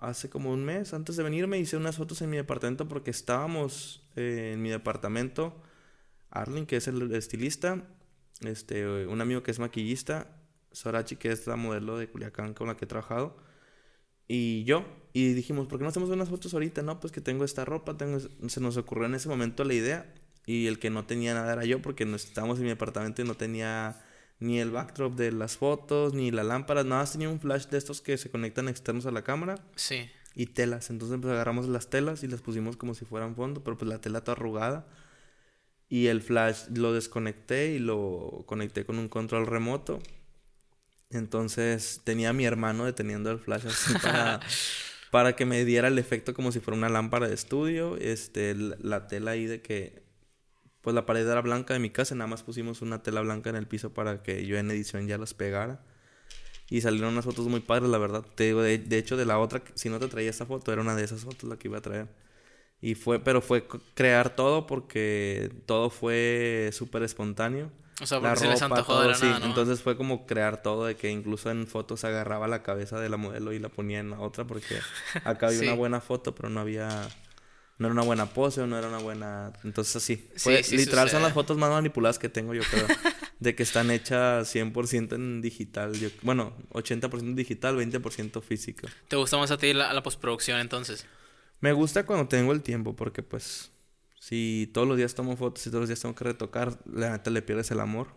[0.00, 4.02] Hace como un mes antes de venirme hice unas fotos en mi departamento porque estábamos
[4.16, 5.62] eh, en mi departamento.
[6.30, 7.86] Arlen, que es el estilista,
[8.40, 10.28] este, un amigo que es maquillista,
[10.72, 13.36] Sorachi, que es la modelo de Culiacán con la que he trabajado,
[14.28, 14.84] y yo.
[15.12, 16.82] Y dijimos, ¿por qué no hacemos unas fotos ahorita?
[16.82, 18.20] No, pues que tengo esta ropa, tengo...
[18.20, 20.14] se nos ocurrió en ese momento la idea.
[20.46, 23.24] Y el que no tenía nada era yo, porque no estábamos en mi apartamento y
[23.24, 24.00] no tenía
[24.40, 27.78] ni el backdrop de las fotos, ni la lámpara, nada más tenía un flash de
[27.78, 30.08] estos que se conectan externos a la cámara Sí.
[30.34, 30.90] y telas.
[30.90, 34.00] Entonces pues agarramos las telas y las pusimos como si fueran fondo, pero pues la
[34.00, 34.86] tela toda arrugada.
[35.88, 40.00] Y el flash lo desconecté y lo conecté con un control remoto.
[41.10, 44.40] Entonces tenía a mi hermano deteniendo el flash así para,
[45.10, 47.96] para que me diera el efecto como si fuera una lámpara de estudio.
[47.96, 49.99] Este, la, la tela ahí de que,
[50.82, 53.56] pues la pared era blanca de mi casa, nada más pusimos una tela blanca en
[53.56, 55.82] el piso para que yo en edición ya las pegara.
[56.70, 58.24] Y salieron unas fotos muy padres, la verdad.
[58.36, 60.82] Te digo, de, de hecho, de la otra, si no te traía esta foto, era
[60.82, 62.08] una de esas fotos la que iba a traer.
[62.80, 67.70] Y fue, pero fue crear todo porque todo fue súper espontáneo.
[68.00, 69.26] O sea, la porque se les antojó de todo, la sí.
[69.26, 69.46] nada, ¿no?
[69.46, 73.18] Entonces fue como crear todo, de que incluso en fotos agarraba la cabeza de la
[73.18, 74.84] modelo y la ponía en la otra, porque
[75.24, 75.66] acá había Sí.
[75.66, 77.08] una buena foto, pero no había,
[77.80, 80.28] no era una buena pose o no era una buena, entonces así.
[80.36, 82.86] Sí, sí literal son las fotos más manipuladas que tengo yo creo,
[83.40, 88.86] de que están hechas 100% en digital, yo, bueno, 80% digital, 20% físico.
[89.08, 91.06] ¿Te gusta más a ti la, la postproducción entonces?
[91.60, 93.70] Me gusta cuando tengo el tiempo, porque pues
[94.20, 97.30] si todos los días tomo fotos y todos los días tengo que retocar, la neta
[97.30, 98.08] le pierdes el amor.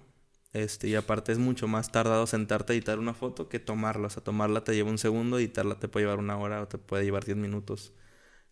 [0.52, 4.08] Este, y aparte es mucho más tardado sentarte a editar una foto que tomarla.
[4.08, 6.78] O sea, tomarla te lleva un segundo, editarla te puede llevar una hora o te
[6.78, 7.94] puede llevar 10 minutos.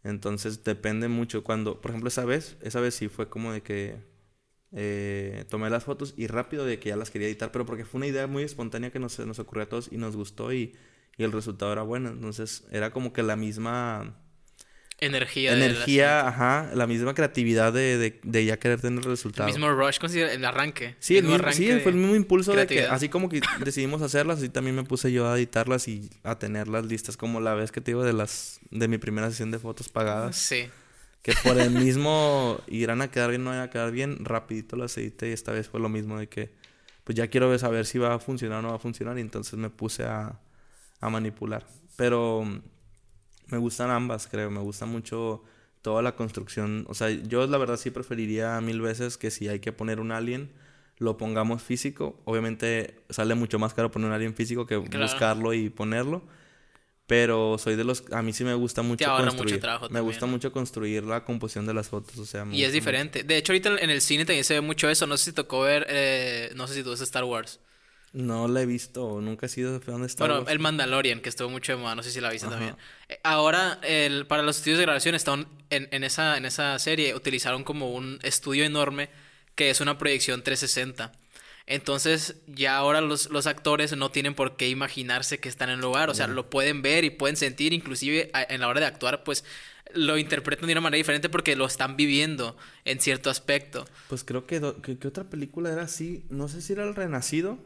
[0.04, 3.98] Entonces depende mucho cuando, por ejemplo, esa vez, esa vez sí fue como de que
[4.74, 8.00] eh, tomé las fotos y rápido de que ya las quería editar, pero porque fue
[8.00, 10.76] una idea muy espontánea que nos, nos ocurrió a todos y nos gustó y,
[11.18, 12.10] y el resultado era bueno.
[12.10, 14.18] Entonces era como que la misma
[15.02, 15.54] Energía.
[15.54, 19.10] energía, ajá, la misma creatividad de, de, de ya querer tener el asunto.
[19.10, 19.48] resultado.
[19.50, 20.96] El mismo rush, considera el arranque.
[21.00, 24.04] Sí, el mismo, arranque sí, fue el mismo impulso de que así como que decidimos
[24.04, 27.72] hacerlas, así también me puse yo a editarlas y a tenerlas listas, como la vez
[27.72, 30.70] que te digo de las de mi primera sesión de fotos pagadas, Sí.
[31.24, 34.96] que por el mismo irán a quedar bien, no van a quedar bien, rapidito las
[34.98, 36.52] edité y esta vez fue lo mismo de que
[37.04, 39.22] pues ya quiero ver saber si va a funcionar o no va a funcionar y
[39.22, 40.40] entonces me puse a,
[41.00, 41.66] a manipular.
[41.96, 42.46] Pero
[43.52, 45.44] me gustan ambas, creo, me gusta mucho
[45.82, 46.86] toda la construcción.
[46.90, 50.12] O sea, yo la verdad sí preferiría mil veces que si hay que poner un
[50.12, 50.52] alien,
[50.98, 52.22] lo pongamos físico.
[52.26, 55.06] Obviamente sale mucho más caro poner un alien físico que Claro.
[55.06, 56.22] buscarlo y ponerlo.
[57.08, 58.06] Pero soy de los...
[58.14, 59.56] A mí sí me gusta mucho construir.
[59.56, 60.04] me también.
[60.04, 62.18] gusta mucho construir la composición de las fotos.
[62.20, 63.24] O sea, Y es diferente.
[63.24, 65.06] De hecho, ahorita en el cine también se ve mucho eso.
[65.08, 67.60] No sé si tocó ver, eh, no sé si tú ves Star Wars.
[68.14, 69.22] No la he visto.
[69.22, 70.52] Nunca he sido fan de Star Bueno, Wars.
[70.52, 72.56] el Mandalorian, que estuvo mucho de moda, no sé si la viste Ajá.
[72.56, 72.76] también.
[73.08, 77.16] Eh, Ahora, el, para los estudios de grabación, están en, en, esa, en esa serie
[77.16, 79.10] utilizaron como un estudio enorme
[79.56, 81.12] que es una proyección 360.
[81.68, 85.82] Entonces, ya ahora los, los actores no tienen por qué imaginarse que están en el
[85.82, 86.10] lugar.
[86.10, 89.24] O sea, lo pueden ver y pueden sentir, inclusive a- en la hora de actuar,
[89.24, 89.46] pues
[89.94, 93.86] lo interpretan de una manera diferente porque lo están viviendo en cierto aspecto.
[94.10, 96.26] Pues creo que, do- que, que otra película era así.
[96.30, 97.60] No sé si era El Renacido.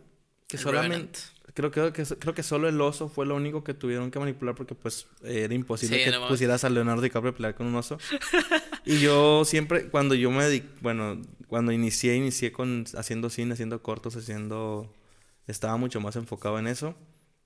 [0.57, 1.19] Que solamente...
[1.53, 4.75] Creo que, creo que solo el oso fue lo único que tuvieron que manipular porque
[4.75, 7.97] pues era imposible Sí, que no pusieras a Leonardo DiCaprio a pelear con un oso.
[8.85, 14.17] y yo siempre, cuando yo me bueno, cuando inicié, inicié con haciendo cine, haciendo cortos,
[14.17, 14.93] haciendo...
[15.47, 16.95] Estaba mucho más enfocado en eso.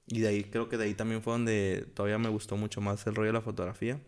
[0.07, 3.05] Y de ahí, creo que de ahí también fue donde todavía me gustó mucho más
[3.05, 3.99] el rollo de la fotografía.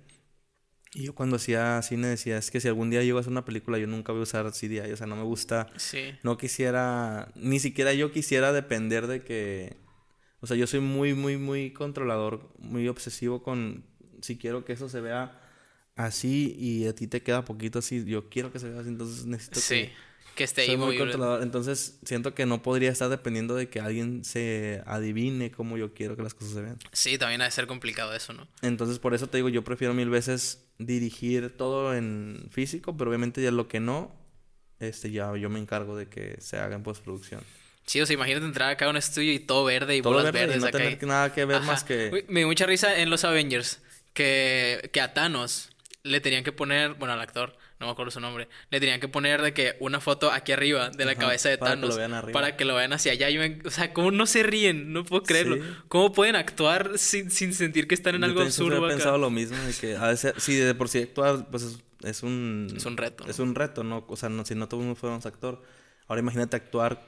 [0.93, 3.45] Y yo cuando hacía cine decía, es que si algún día llego a hacer una
[3.45, 4.91] película, yo nunca voy a usar CDI.
[4.91, 6.11] O sea, no me gusta Sí.
[6.23, 9.77] no quisiera, ni siquiera yo quisiera depender de que,
[10.41, 13.85] o sea, yo soy muy, muy, muy controlador, muy obsesivo con,
[14.21, 15.37] si quiero que eso se vea
[15.95, 19.25] así y a ti te queda poquito así, yo quiero que se vea así, entonces
[19.25, 19.75] necesito Sí.
[19.75, 20.11] que...
[20.33, 23.81] Que esté Soy ahí muy controlador, entonces siento que no podría estar dependiendo de que
[23.81, 26.77] alguien se adivine cómo yo quiero que las cosas se vean.
[26.93, 28.47] Sí, también ha de ser complicado eso, ¿no?
[28.61, 33.41] Entonces por eso te digo, yo prefiero mil veces dirigir todo en físico, pero obviamente
[33.41, 34.13] ya lo que no,
[34.79, 37.41] este ya yo me encargo de que se haga en postproducción.
[37.86, 40.32] Sí, o sea, imagínate entrar acá a un estudio y todo verde y Todo bolas
[40.32, 40.77] verde y verdes no acá.
[40.77, 41.65] tener y- nada que ver Ajá.
[41.65, 42.09] más que...
[42.13, 43.82] Uy, me dio mucha risa en los Avengers
[44.13, 45.69] que, que a Thanos
[46.03, 49.09] le tenían que poner, bueno, al actor, no me acuerdo su nombre, le tenían que
[49.09, 51.82] poner de que una foto aquí arriba de la Ajá, cabeza de para que lo
[51.82, 52.32] Thanos vean arriba.
[52.32, 53.29] para que lo vean hacia allá.
[53.29, 54.93] Y me- o sea, ¿cómo no se ríen?
[54.93, 55.57] No puedo creerlo.
[55.57, 55.61] Sí.
[55.89, 58.95] ¿Cómo pueden actuar sin, sin sentir que están en Yo algo absurdo he acá?
[58.95, 62.23] pensado lo mismo, de que a veces, sí, de por sí actuar, pues es, es
[62.23, 62.73] un...
[62.75, 63.45] Es un reto, Es ¿no?
[63.45, 64.05] un reto, ¿no?
[64.07, 65.61] O sea, no, si no todos fuéramos actor.
[66.07, 67.03] Ahora imagínate actuar,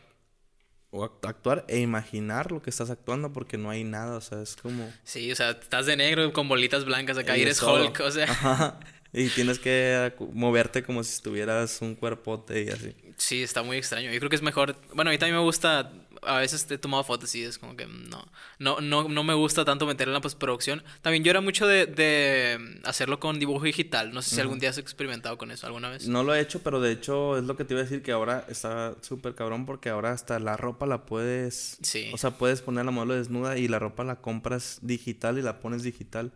[0.96, 4.42] o act- actuar e imaginar lo que estás actuando porque no hay nada, o sea,
[4.44, 4.94] es como...
[5.04, 7.84] Sí, o sea, estás de negro con bolitas blancas acá y eres es todo.
[7.88, 8.26] Hulk, o sea.
[8.26, 8.80] Ajá.
[9.14, 12.96] Y tienes que moverte como si estuvieras un cuerpote y así.
[13.18, 14.12] Sí, está muy extraño.
[14.12, 14.76] Yo creo que es mejor.
[14.94, 15.94] Bueno, a mí también me gusta.
[16.24, 18.26] A veces he tomado fotos y es como que no.
[18.58, 20.82] No, no, no me gusta tanto meter en la postproducción.
[21.04, 24.14] También yo era mucho de, de hacerlo con dibujo digital.
[24.14, 26.08] No sé si algún día has experimentado con eso alguna vez.
[26.08, 28.14] No lo he hecho, pero de hecho es lo que te iba a decir que
[28.14, 31.78] ahora está súper cabrón porque ahora hasta la ropa la puedes...
[31.84, 32.10] Sí.
[32.14, 35.60] O sea, puedes poner la modelo desnuda y la ropa la compras digital y la
[35.60, 36.32] pones digital.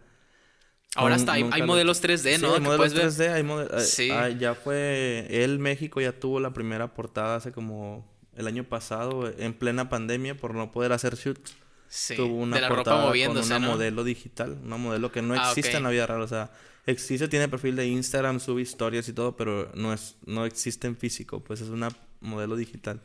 [0.98, 2.50] Ahora No, hasta hay, modelos 3D, Sí, ¿no?
[2.50, 3.30] hay Que modelos puedes ver.
[3.30, 4.10] 3D, hay mode- eh, Sí.
[4.12, 5.28] ah, ya fue...
[5.30, 10.36] El México ya tuvo la primera portada hace como el año pasado, en plena pandemia,
[10.38, 11.56] por no poder hacer shoots.
[11.90, 13.74] Sí, tuvo una de la ropa portada moviéndose, con una ¿no?
[13.74, 16.52] modelo digital, una modelo que no Ah, existe en la vida real, o sea,
[16.86, 20.98] existe, tiene perfil de Instagram, sube historias y todo, pero no es no existe en
[20.98, 21.90] físico, pues es una
[22.20, 23.00] modelo digital.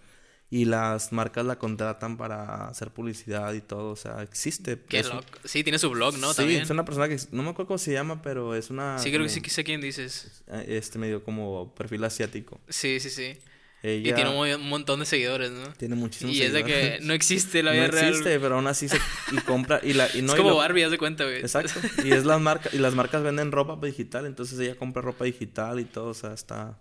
[0.55, 4.79] Y las marcas la contratan para hacer publicidad y todo, o sea, existe.
[4.87, 5.23] Qué Es un-.
[5.45, 6.31] Sí, tiene su blog, ¿no?
[6.33, 6.61] sí, También.
[6.61, 9.23] es una persona que no me acuerdo cómo se llama, pero es una Sí, creo
[9.23, 10.43] que sí sé quién dices.
[10.49, 12.61] eh, este medio como perfil asiático.
[12.69, 13.39] Sí, sí, sí.
[13.83, 15.73] Y tiene un, mo- un montón de seguidores, ¿no?
[15.73, 17.05] tiene muchísimos Y es de que seguidores.
[17.07, 18.09] no existe la no vida real.
[18.11, 18.99] existe, pero aún así se
[19.33, 21.39] y compra y la y no es y como lo- Barbie, haz de cuenta, güey.
[21.39, 21.81] Exacto.
[22.05, 25.81] Y es las marcas y las marcas venden ropa digital, entonces ella compra ropa digital
[25.81, 26.79] y todo, o sea, está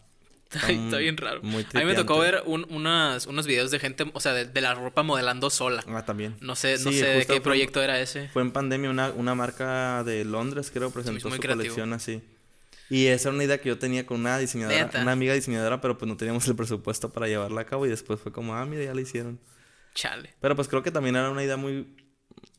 [0.70, 1.42] Está, bien raro.
[1.44, 4.46] muy a mí me tocó ver un- unas, unos videos de gente, o sea, de,
[4.46, 5.84] de la ropa modelando sola.
[5.88, 6.36] Ah, también.
[6.42, 8.28] No sé, no Sí, sé de qué fue- proyecto era ese.
[8.30, 11.64] Fue en pandemia una, una marca de Londres, creo, presentó muy su creativo.
[11.64, 12.22] colección así.
[12.90, 15.02] Y esa era una idea que yo tenía con una diseñadora, Neta.
[15.02, 18.20] una amiga diseñadora, pero pues no teníamos el presupuesto para llevarla a cabo y después
[18.20, 19.40] fue como, ah, mira, ya la hicieron.
[19.96, 20.34] Chale.
[20.42, 21.96] Pero pues creo que también era una idea muy...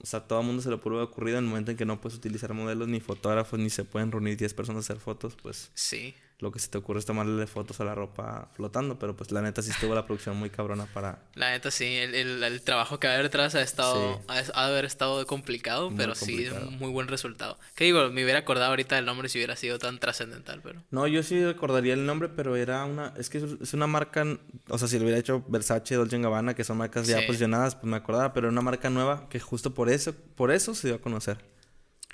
[0.02, 1.84] O sea, todo el mundo se le pudo haber ocurrido en el momento en que
[1.84, 5.36] no puedes utilizar modelos ni fotógrafos, ni se pueden reunir 10 personas a hacer fotos,
[5.40, 6.14] pues Sí.
[6.42, 9.40] Lo que se te ocurre es tomarle fotos a la ropa flotando, pero pues la
[9.40, 11.20] neta sí estuvo la producción muy cabrona para...
[11.34, 14.24] La neta sí, el, el- el trabajo que va a haber detrás ha estado, Sí.
[14.28, 16.70] ha, ha de haber estado complicado, Muy pero sí, complicado.
[16.72, 17.58] muy buen resultado.
[17.74, 20.82] Que digo, me hubiera acordado ahorita del nombre si hubiera sido tan trascendental, pero...
[20.90, 23.14] No, yo sí recordaría el nombre, pero era una...
[23.16, 24.24] Es que es- es una marca...
[24.68, 27.26] O sea, si lo hubiera hecho Versace, Dolce Gabbana, que son marcas ya Sí.
[27.26, 30.74] posicionadas, pues me acordaba, pero era una marca nueva que justo por eso, por eso
[30.74, 31.51] se dio a conocer.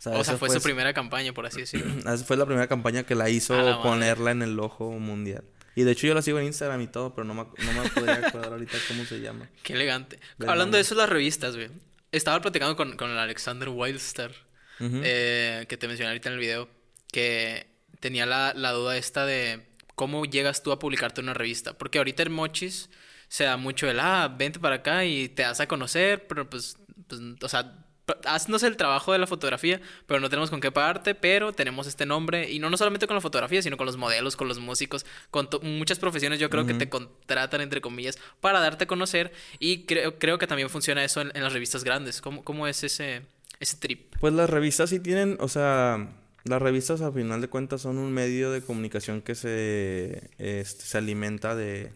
[0.07, 1.93] O sea, fue su primera campaña, por así decirlo.
[2.13, 5.45] Esa fue la primera campaña que la hizo la ponerla en el ojo mundial.
[5.75, 7.89] Y de hecho yo la sigo en Instagram y todo, pero no me, no me
[7.91, 9.49] podría acordar ahorita cómo se llama.
[9.63, 10.17] Qué elegante.
[10.39, 10.79] Del Hablando nombre.
[10.79, 11.71] de eso, las revistas, güey.
[12.11, 14.33] Estaba platicando con, con el Alexander Wildstar,
[14.81, 16.69] eh, que te mencioné ahorita en el video,
[17.13, 17.69] que
[18.01, 21.77] tenía la, la duda esta de cómo llegas tú a publicarte en una revista.
[21.77, 22.89] Porque ahorita en Mochis
[23.29, 26.79] se da mucho el, ah, vente para acá y te das a conocer, pero pues,
[27.07, 27.85] pues o sea,
[28.25, 32.07] haznos el trabajo de la fotografía, pero no tenemos con qué pagarte, pero tenemos este
[32.07, 35.07] nombre, y no, no solamente con la fotografía, sino con los modelos, con los músicos,
[35.31, 39.85] con muchas profesiones yo creo que te contratan, entre comillas, para darte a conocer, y
[39.85, 42.21] creo, creo que también funciona eso en, en las revistas grandes.
[42.21, 43.23] ¿Cómo, cómo es ese,
[43.61, 44.15] ese trip?
[44.21, 48.13] Pues las revistas sí tienen, o sea, las revistas a final de cuentas son un
[48.13, 51.93] medio de comunicación que se, este, se alimenta de,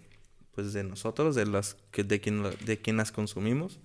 [0.54, 3.80] pues de nosotros, de las que, de quien, de quien las consumimos.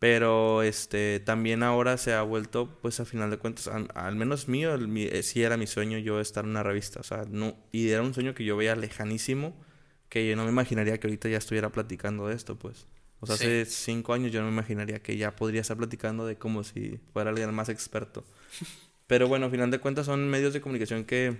[0.00, 4.48] Pero este también ahora se ha vuelto, pues a final de cuentas, al, al menos
[4.48, 7.00] mío, el, mi- eh, sí era mi sueño yo estar en una revista.
[7.00, 9.56] O sea, no, y era un sueño que yo veía lejanísimo,
[10.08, 12.86] que yo no me imaginaría que ahorita ya estuviera platicando de esto, pues.
[13.20, 13.62] O sea, Sí.
[13.62, 16.98] hace cinco años yo no me imaginaría que ya podría estar platicando de como si
[17.12, 18.24] fuera alguien más experto.
[19.08, 21.36] Pero bueno, a final de cuentas son medios de comunicación que,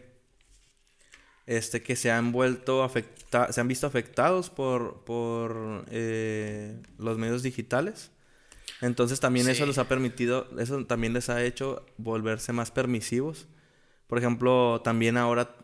[1.46, 7.42] este, que se han vuelto afecta se han visto afectados por, por eh, los medios
[7.42, 8.10] digitales.
[8.80, 13.46] Entonces también eso les ha permitido, eso también les ha hecho volverse más permisivos.
[14.06, 15.54] Por ejemplo, también ahora,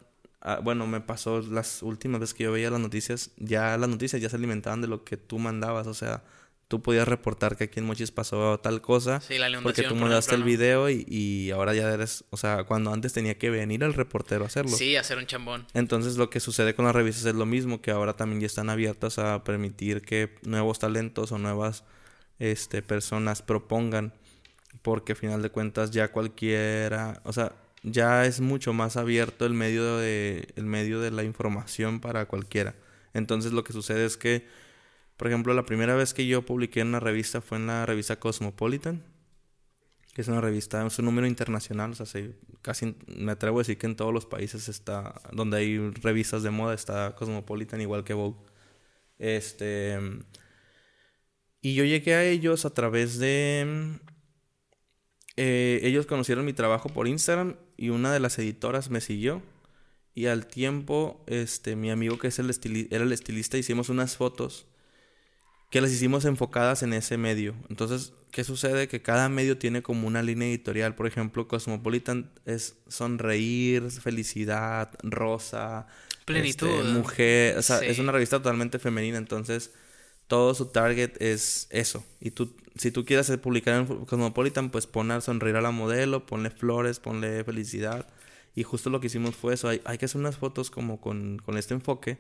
[0.40, 4.22] ah, bueno, me pasó las últimas veces que yo veía las noticias, ya las noticias
[4.22, 6.22] ya se alimentaban de lo que tú mandabas, o sea,
[6.68, 10.34] tú podías reportar que aquí en Mochis pasó tal cosa, Sí, la porque tú mandaste
[10.34, 13.94] el video y, y ahora ya eres, o sea, cuando antes tenía que venir el
[13.94, 14.76] reportero a hacerlo.
[14.76, 15.66] Sí, hacer un chambón.
[15.74, 18.68] Entonces lo que sucede con las revistas es lo mismo, que ahora también ya están
[18.70, 21.84] abiertas a permitir que nuevos talentos o nuevas
[22.38, 24.12] este, personas propongan,
[24.82, 29.54] porque al final de cuentas ya cualquiera, o sea, ya es mucho más abierto el
[29.54, 32.74] medio de, el medio de la información para cualquiera.
[33.14, 34.46] Entonces lo que sucede es que,
[35.16, 38.18] por ejemplo, la primera vez que yo publiqué en una revista fue en la revista
[38.20, 39.02] Cosmopolitan,
[40.14, 43.62] que es una revista, es un número internacional, o sea, se- casi me atrevo a
[43.62, 48.04] decir que en todos los países está, donde hay revistas de moda, está Cosmopolitan igual
[48.04, 48.38] que Vogue.
[49.18, 49.98] Este,
[51.66, 53.98] y yo llegué a ellos a través de,
[55.36, 59.42] eh, ellos conocieron mi trabajo por Instagram y una de las editoras me siguió.
[60.14, 62.56] Y al tiempo, este, mi amigo que es el
[62.92, 64.66] era el estilista, hicimos unas fotos
[65.72, 67.56] que las hicimos enfocadas en ese medio.
[67.68, 68.86] Entonces, ¿qué sucede?
[68.86, 70.94] Que cada medio tiene como una línea editorial.
[70.94, 75.88] Por ejemplo, Cosmopolitan es sonreír, felicidad, rosa,
[76.26, 76.68] Plenitud.
[76.68, 77.58] este, mujer.
[77.58, 79.18] O sea, es una revista totalmente femenina.
[79.18, 79.72] Entonces,
[80.26, 82.04] todo su target es eso.
[82.20, 86.26] Y tú, si tú quieres publicar en Cosmopolitan, pues pon a sonreír a la modelo,
[86.26, 88.08] ponle flores, ponle felicidad.
[88.54, 89.68] Y justo lo que hicimos fue eso.
[89.68, 92.18] Hay, hay que hacer unas fotos como con, con este enfoque.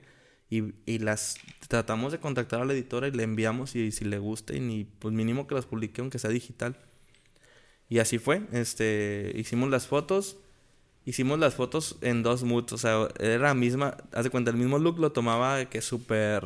[0.48, 4.18] Y, y las tratamos de contactar a la editora y le enviamos y, si le
[4.18, 6.78] gusta y ni, pues mínimo que las publique aunque sea digital.
[7.88, 8.42] Y así fue.
[8.52, 10.38] Este, hicimos las fotos.
[11.04, 12.72] Hicimos las fotos en dos moods.
[12.72, 13.96] O sea, era la misma.
[14.12, 16.44] Haz de cuenta, el mismo look lo tomaba que súper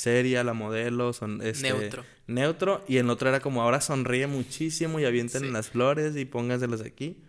[0.00, 1.12] seria la modelo.
[1.12, 2.04] Son, este, Neutro.
[2.26, 2.84] Neutro.
[2.88, 5.50] Y en el otro era como ahora sonríe muchísimo y avienten Sí.
[5.50, 7.22] las flores y póngaselas aquí.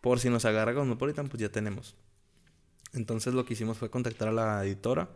[0.00, 1.96] Por si nos agarra Cosmopolitan, pues ya tenemos.
[2.92, 5.10] Entonces lo que hicimos fue contactar a la editora.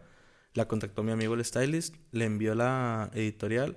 [0.54, 3.76] La contactó mi amigo el stylist, le envió la editorial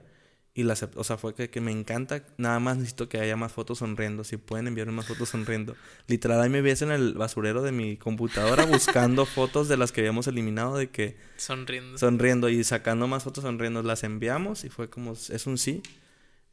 [0.57, 2.23] Y la acep- o sea, fue que, que me encanta.
[2.37, 4.23] Nada más necesito que haya más fotos sonriendo.
[4.23, 5.75] Si pueden enviarme más fotos sonriendo.
[6.07, 10.01] Literal, ahí me ves en el basurero de mi computadora buscando fotos de las que
[10.01, 11.97] habíamos eliminado de que Sonriendo.
[11.99, 13.83] sonriendo y sacando más fotos sonriendo.
[13.83, 15.83] Las enviamos y fue como, es un sí.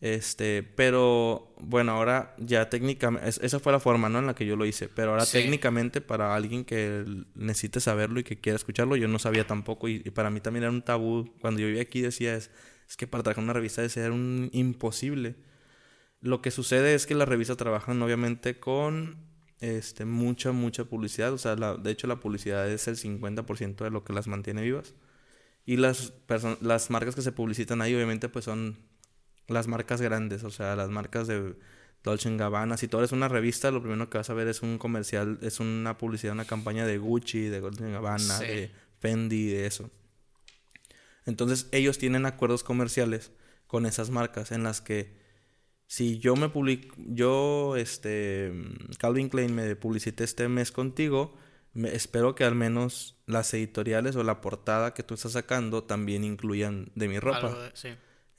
[0.00, 4.18] Este, pero bueno, ahora ya técnicamente, es- esa fue la forma, ¿no?
[4.18, 4.88] En la que yo lo hice.
[4.88, 5.38] Pero ahora Sí.
[5.38, 9.88] técnicamente para alguien que necesite saberlo y que quiera escucharlo, yo no sabía tampoco.
[9.88, 11.32] Y, y para mí también era un tabú.
[11.40, 12.50] Cuando yo vivía aquí decía, es,
[12.88, 15.36] es que para trabajar en una revista debe ser un imposible.
[16.20, 19.16] Lo que sucede es que las revistas trabajan obviamente con
[19.60, 21.32] este, mucha, mucha publicidad.
[21.32, 24.62] O sea, la- de hecho la publicidad es el 50% de lo que las mantiene
[24.62, 24.94] vivas.
[25.66, 26.12] Y las,
[26.90, 28.76] marcas que se publicitan ahí obviamente pues son
[29.48, 30.44] las marcas grandes.
[30.44, 31.54] O sea, las marcas de
[32.02, 32.76] Dolce Gabbana.
[32.76, 35.60] Si tú eres una revista, lo primero que vas a ver es un comercial, es
[35.60, 38.44] una publicidad, una campaña de Gucci, de Dolce Gabbana, Sí.
[38.46, 39.90] de Fendi, de eso.
[41.26, 43.30] Entonces ellos tienen acuerdos comerciales
[43.66, 45.22] con esas marcas en las que
[45.86, 48.52] si yo me publico, yo, este,
[48.98, 51.36] Calvin Klein me publicité este mes contigo,
[51.72, 56.24] me, espero que al menos las editoriales o la portada que tú estás sacando también
[56.24, 57.38] incluyan de mi ropa.
[57.48, 57.88] Algo de- sí.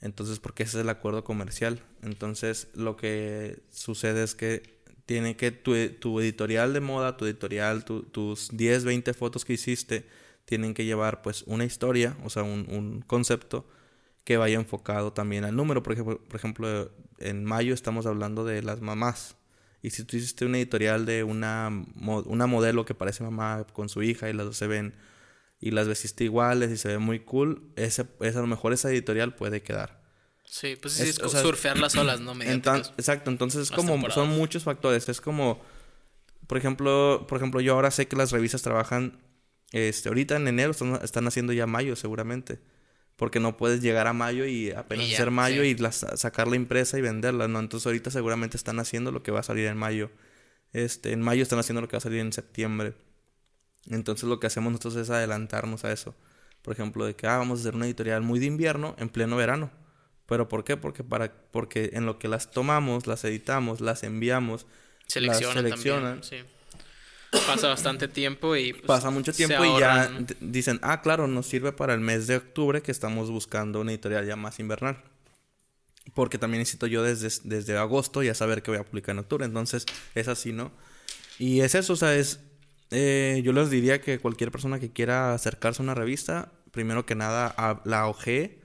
[0.00, 1.80] Entonces, porque ese es el acuerdo comercial.
[2.02, 7.84] Entonces, lo que sucede es que tiene que tu, tu editorial de moda, tu editorial,
[7.84, 10.04] tu- tus 10, 20 fotos que hiciste,
[10.46, 13.68] tienen que llevar pues una historia, o sea, un, un concepto
[14.24, 15.82] que vaya enfocado también al número.
[15.82, 19.36] Por ejemplo, por ejemplo, en mayo estamos hablando de las mamás.
[19.82, 21.70] Y si tú hiciste una editorial de una,
[22.00, 24.94] una modelo que parece mamá con su hija y las dos se ven
[25.60, 28.90] y las vestiste iguales y se ve muy cool, ese, ese- a lo mejor esa
[28.90, 30.00] editorial puede quedar.
[30.44, 32.34] Sí, pues Es- es, o como sea, surfear las olas, ¿no?
[32.34, 34.14] Entan- exacto, entonces es como temporadas.
[34.14, 35.60] son muchos factores, es como
[36.46, 39.18] por ejemplo, por ejemplo, yo ahora sé que las revistas trabajan
[39.76, 42.58] este ahorita en enero están, están haciendo ya mayo seguramente,
[43.16, 45.76] porque no puedes llegar a mayo y apenas Y ya, hacer mayo sí.
[45.78, 47.60] y sacar la impresa y venderla, ¿no?
[47.60, 50.10] Entonces ahorita seguramente están haciendo lo que va a salir en mayo.
[50.72, 52.94] Este, en mayo están haciendo lo que va a salir en septiembre.
[53.90, 56.14] Entonces lo que hacemos nosotros es adelantarnos a eso.
[56.62, 59.36] Por ejemplo, de que ah, vamos a hacer una editorial muy de invierno en pleno
[59.36, 59.70] verano.
[60.26, 60.76] ¿Pero por qué?
[60.76, 64.66] Porque, para, porque en lo que las tomamos, las editamos, las enviamos,
[65.06, 66.20] Seleccionan, las seleccionan.
[66.20, 66.44] también.
[66.44, 66.55] Sí.
[67.46, 68.72] Pasa bastante tiempo y.
[68.72, 70.10] pues, Pasa mucho tiempo y ya
[70.40, 74.26] dicen, ah, claro, nos sirve para el mes de octubre que estamos buscando una editorial
[74.26, 75.02] ya más invernal.
[76.14, 79.44] Porque también necesito yo desde, desde agosto ya saber que voy a publicar en octubre.
[79.44, 80.70] Entonces, es así, ¿no?
[81.38, 82.40] Y es eso, o sea, es...
[82.90, 87.14] eh, yo les diría que cualquier persona que quiera acercarse a una revista, primero que
[87.16, 88.60] nada, a- la ojee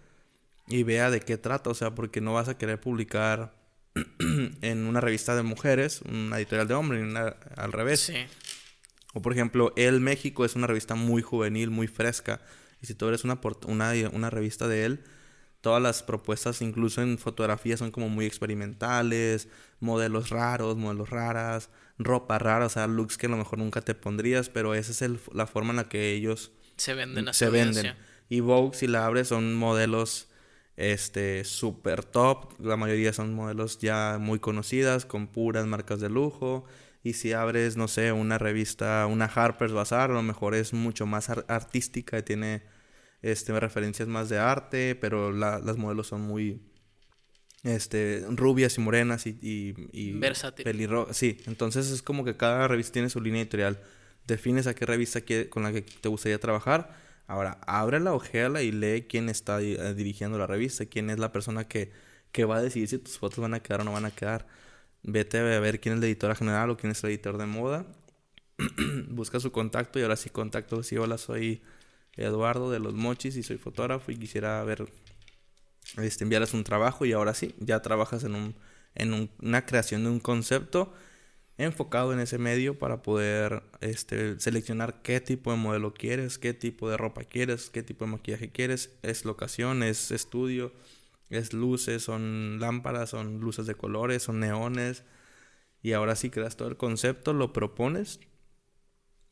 [0.67, 1.69] y vea de qué trata.
[1.71, 3.53] O sea, porque no vas a querer publicar
[4.19, 7.03] en una revista de mujeres, una editorial de hombres,
[7.57, 7.99] al revés.
[8.01, 8.13] Sí.
[9.13, 12.41] O por ejemplo, El México es una revista muy juvenil, muy fresca.
[12.81, 15.03] Y si tú eres una, una, una revista de él,
[15.61, 19.47] todas las propuestas, incluso en fotografía, son como muy experimentales,
[19.79, 23.93] modelos raros, modelos raras, ropa rara, o sea, looks que a lo mejor nunca te
[23.93, 27.49] pondrías, pero esa es el- la forma en la que ellos Se venden a se
[27.49, 27.69] venden.
[27.87, 27.97] audiencia.
[28.29, 30.29] Y Vogue, si la abres, son modelos
[30.77, 32.59] este super top.
[32.59, 36.63] La mayoría son modelos ya muy conocidas, con puras marcas de lujo.
[37.03, 41.05] Y si abres, no sé, una revista, una Harper's Bazaar, a lo mejor es mucho
[41.05, 42.63] más ar- artística y tiene
[43.23, 46.61] este, referencias más de arte, pero la- las modelos son muy
[47.63, 50.65] este, rubias y morenas y, y, y Versátil.
[50.65, 53.79] pelirro- Sí, entonces es como que cada revista tiene su línea editorial.
[54.27, 56.95] Defines a qué revista quie- con la que te gustaría trabajar.
[57.27, 61.67] Ahora, ábrela, ojéala y lee quién está eh, dirigiendo la revista, quién es la persona
[61.67, 61.91] que,
[62.31, 64.47] que va a decidir si tus fotos van a quedar o no van a quedar.
[65.03, 67.85] Vete a ver quién es la editora general o quién es el editor de moda.
[69.09, 70.83] Busca su contacto y ahora sí contacto.
[70.83, 71.61] Sí, hola, soy
[72.17, 74.87] Eduardo de Los Mochis y soy fotógrafo y quisiera ver,
[75.97, 78.55] este, enviarles un trabajo y ahora sí, ya trabajas en, un,
[78.95, 80.93] en un- una creación de un concepto
[81.57, 86.89] enfocado en ese medio para poder este, seleccionar qué tipo de modelo quieres, qué tipo
[86.89, 90.73] de ropa quieres, qué tipo de maquillaje quieres, es locación, es estudio,
[91.31, 95.03] es luces, son lámparas, son luces de colores, son neones.
[95.81, 98.19] Y ahora sí creas todo el concepto, lo propones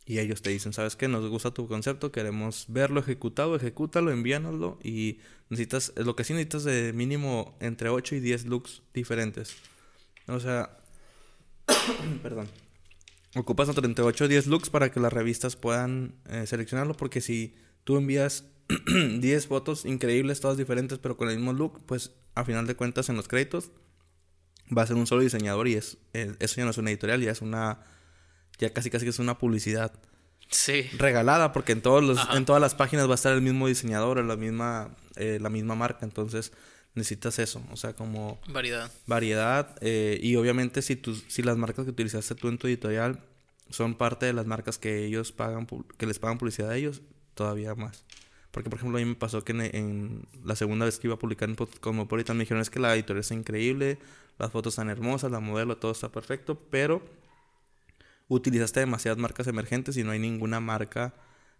[0.09, 1.07] y ellos te dicen, ¿sabes qué?
[1.07, 5.19] Nos gusta tu concepto, queremos verlo ejecutado, ejecútalo, envíanoslo y
[5.49, 9.55] necesitas, lo que sí necesitas de mínimo entre 8 y 10 looks diferentes.
[10.27, 10.79] O sea,
[12.23, 12.47] perdón.
[13.35, 17.53] Ocupas entre 38 y 10 looks para que las revistas puedan eh, seleccionarlo porque si
[17.83, 18.45] tú envías
[19.19, 23.09] 10 fotos increíbles, todas diferentes, pero con el mismo look, pues a final de cuentas
[23.09, 23.71] en los créditos
[24.75, 27.21] va a ser un solo diseñador y es, eh, eso ya no es una editorial,
[27.21, 27.79] ya es una,
[28.59, 29.93] ya casi casi que es una publicidad
[30.51, 30.83] Sí.
[30.97, 32.35] regalada porque en todos los Ajá.
[32.37, 35.49] en todas las páginas va a estar el mismo diseñador o la misma eh, la
[35.49, 36.53] misma marca entonces
[36.95, 38.91] necesitas eso, o sea, como Variedad.
[39.05, 43.23] variedad eh, y obviamente si, tus, si las marcas que utilizaste tú en tu editorial
[43.69, 45.67] son parte de las marcas que ellos pagan,
[45.97, 47.01] que les pagan publicidad a ellos,
[47.35, 48.03] todavía más.
[48.51, 51.15] Porque, por ejemplo, a mí me pasó que en, en la segunda vez que iba
[51.15, 53.99] a publicar en Cosmopolitan me dijeron es que la editorial está increíble,
[54.39, 57.01] las fotos están hermosas, la modelo, todo está perfecto, pero
[58.27, 61.13] utilizaste demasiadas marcas emergentes y no hay ninguna marca,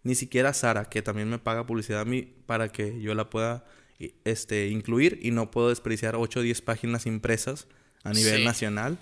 [0.03, 3.65] ni siquiera Sara, que también me paga publicidad a mí para que yo la pueda
[4.23, 7.67] este, incluir y no puedo desperdiciar 8 o 10 páginas impresas
[8.03, 8.45] a nivel Sí.
[8.45, 8.97] nacional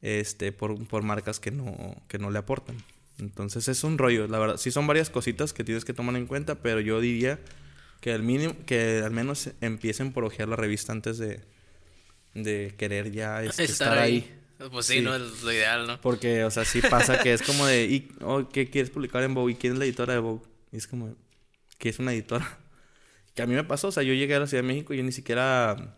[0.00, 2.76] este, por, por marcas que no, que no le aportan.
[3.18, 4.56] Entonces es un rollo, la verdad.
[4.56, 7.40] Sí son varias cositas que tienes que tomar en cuenta, pero yo diría
[8.00, 11.40] que al mínimo, que al menos empiecen por ojear la revista antes de,
[12.34, 14.38] de querer ya este, Estar, ahí.
[14.70, 15.00] Pues sí, Sí.
[15.00, 16.00] no es lo ideal, ¿no?
[16.00, 19.34] Porque, o sea, sí pasa que es como de, ¿y oh, qué quieres publicar en
[19.34, 19.52] Vogue?
[19.52, 20.42] ¿Y quién es la editora de Vogue?
[20.72, 21.16] Y es como,
[21.78, 22.58] ¿qué es una editora?
[23.34, 24.98] Que a mí me pasó, o sea, yo llegué a la Ciudad de México y
[24.98, 25.96] yo ni siquiera,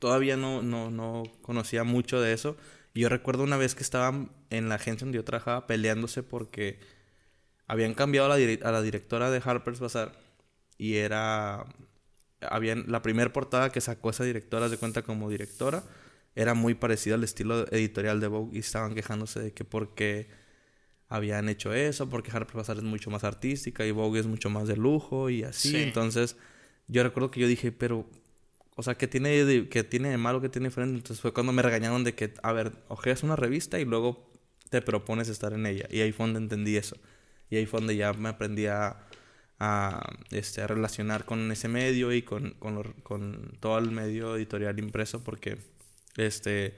[0.00, 2.56] todavía no, no, no conocía mucho de eso.
[2.94, 6.80] Y yo recuerdo una vez que estaban en la agencia donde yo trabajaba peleándose porque
[7.66, 10.12] habían cambiado a la, a la directora de Harper's Bazaar
[10.76, 11.66] y era,
[12.40, 15.84] habían, la primera portada que sacó esa directora, de cuenta como directora,
[16.34, 20.28] era muy parecida al estilo editorial de Vogue y estaban quejándose de que porque
[21.08, 24.68] habían hecho eso, porque Harper's Bazaar es mucho más artística y Vogue es mucho más
[24.68, 25.70] de lujo y así.
[25.70, 25.76] Sí.
[25.76, 26.36] Entonces,
[26.88, 28.08] yo recuerdo que yo dije, pero,
[28.80, 30.96] o sea, ¿qué tiene de, qué tiene malo, qué tiene diferente?
[30.96, 34.32] Entonces fue cuando me regañaron de que, a ver, ojeas una revista y luego
[34.70, 35.86] te propones estar en ella.
[35.90, 36.96] Y ahí fue donde entendí eso.
[37.50, 39.06] Y ahí fue donde ya me aprendí a,
[40.30, 45.58] este, relacionar con ese medio y con, con, con todo el medio editorial impreso porque,
[46.16, 46.74] este,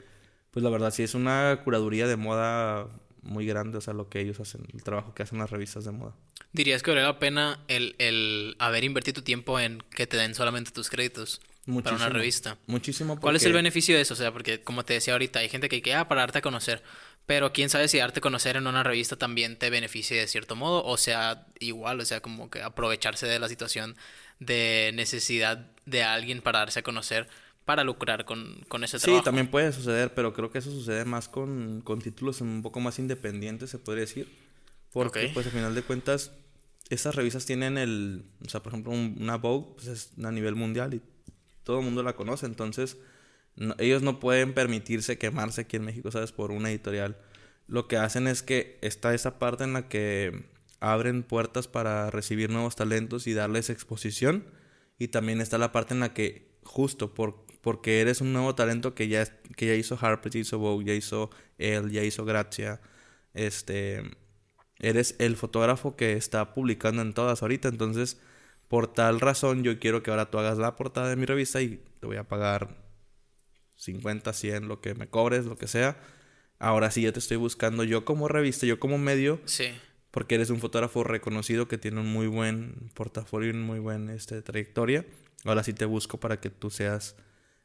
[0.51, 2.89] pues la verdad sí es una curaduría de moda
[3.23, 5.93] muy grande, o sea, lo que ellos hacen, el trabajo que hacen las revistas de
[5.93, 6.17] moda.
[6.53, 10.35] ¿Dirías que vale la pena el, el haber invertido tu tiempo en que te den
[10.35, 12.09] solamente tus créditos para una Muchísimo.
[12.11, 12.59] revista?
[12.67, 13.21] Muchísimo.
[13.21, 14.15] ¿Cuál es el porque- beneficio de eso?
[14.15, 16.43] O sea, porque como te decía ahorita, hay gente que quiere, ah, para darte a
[16.43, 16.83] conocer.
[17.25, 20.57] Pero quién sabe si darte a conocer en una revista también te beneficie de cierto
[20.57, 23.95] modo, o sea, igual, o sea, como que aprovecharse de la situación
[24.41, 27.29] de necesidad de alguien para darse a conocer
[27.65, 29.23] para lucrar con, con ese Sí, trabajo.
[29.25, 32.99] también puede suceder, pero creo que eso sucede más con, con títulos un poco más
[32.99, 34.29] independientes, se podría decir.
[34.93, 35.31] Porque, Ok.
[35.35, 36.33] pues, al final de cuentas,
[36.91, 38.25] esas revistas tienen el...
[38.45, 41.01] O sea, por ejemplo, un- una Vogue pues, es a nivel mundial y
[41.65, 42.47] todo el mundo la conoce.
[42.47, 42.99] Entonces,
[43.79, 46.33] ellos no pueden permitirse quemarse aquí en México, ¿sabes?
[46.33, 47.19] Por una editorial.
[47.67, 50.45] Lo que hacen es que está esa parte en la que
[50.81, 54.45] abren puertas para recibir nuevos talentos y darles exposición.
[54.99, 58.95] Y también está la parte en la que, justo por, porque eres un nuevo talento
[58.95, 59.25] que ya,
[59.57, 62.81] que ya hizo Harper, ya hizo Vogue, ya hizo él, ya hizo Gracia,
[63.35, 64.03] este,
[64.79, 67.69] eres el fotógrafo que está publicando en todas ahorita.
[67.69, 68.21] Entonces,
[68.73, 71.79] por tal razón, yo quiero que ahora tú hagas la portada de mi revista y
[72.01, 72.75] te voy a pagar
[73.77, 76.01] 50, 100, lo que me cobres, lo que sea.
[76.59, 79.67] Ahora sí, yo te estoy buscando yo como revista, yo como medio, Sí.
[80.11, 84.15] porque eres un fotógrafo reconocido que tiene un muy buen portafolio y una muy buena
[84.15, 85.05] este, trayectoria.
[85.45, 87.15] Ahora sí te busco para que tú seas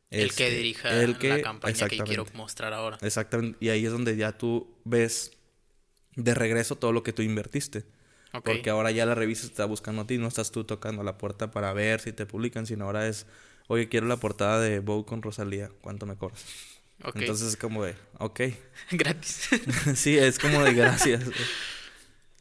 [0.09, 2.97] El que este, dirija el que- la campaña que quiero mostrar ahora.
[3.01, 3.57] Exactamente.
[3.61, 5.31] Y ahí es donde ya tú ves
[6.17, 7.85] de regreso todo lo que tú invertiste.
[8.31, 11.49] Porque ahora ya la revista está buscando a ti, no estás tú tocando la puerta
[11.51, 13.25] para ver si te publican, sino ahora es,
[13.67, 16.45] oye, quiero la portada de Vogue con Rosalía, ¿cuánto me cobras?
[17.15, 18.41] Entonces es como de, ok.
[18.91, 19.49] Gratis.
[19.95, 21.23] sí, es como de gracias.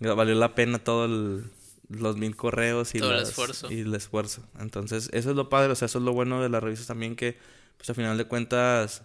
[0.01, 1.45] Valió la pena todo el-
[1.89, 3.71] los mil correos y, Todo el esfuerzo.
[3.71, 4.45] y el esfuerzo.
[4.59, 7.15] Entonces, eso es lo padre, o sea, eso es lo bueno de las revistas también
[7.17, 7.39] que,
[7.77, 9.03] pues al final de cuentas,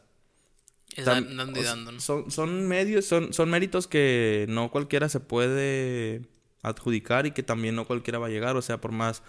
[0.96, 2.00] Están Tam- dando y ¿no?
[2.02, 6.24] Son, son medios, son, son méritos que no cualquiera se puede
[6.62, 8.56] adjudicar y que también no cualquiera va a llegar.
[8.56, 9.24] O sea, por más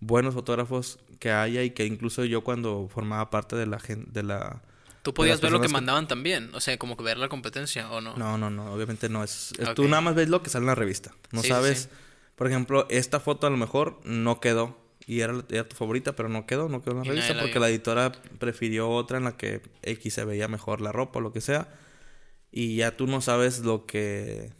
[0.00, 4.22] buenos fotógrafos que haya y que incluso yo cuando formaba parte de la gen- de
[4.22, 4.62] la
[5.02, 8.00] Tú podías ver lo que mandaban también, o sea, como que ver la competencia o
[8.00, 8.16] no.
[8.16, 9.52] No, no, no, obviamente no es.
[9.74, 11.12] Tú nada más ves lo que sale en la revista.
[11.30, 11.82] No Sí, sabes.
[11.82, 11.88] sí.
[12.36, 14.78] Por ejemplo, esta foto a lo mejor no quedó.
[15.06, 17.40] Y era, era tu favorita, pero no quedó, no quedó en la Y revista la
[17.42, 17.60] porque vio.
[17.60, 21.32] la editora prefirió otra en la que X se veía mejor la ropa o lo
[21.34, 21.68] que sea.
[22.50, 24.52] Y ya tú no sabes lo que.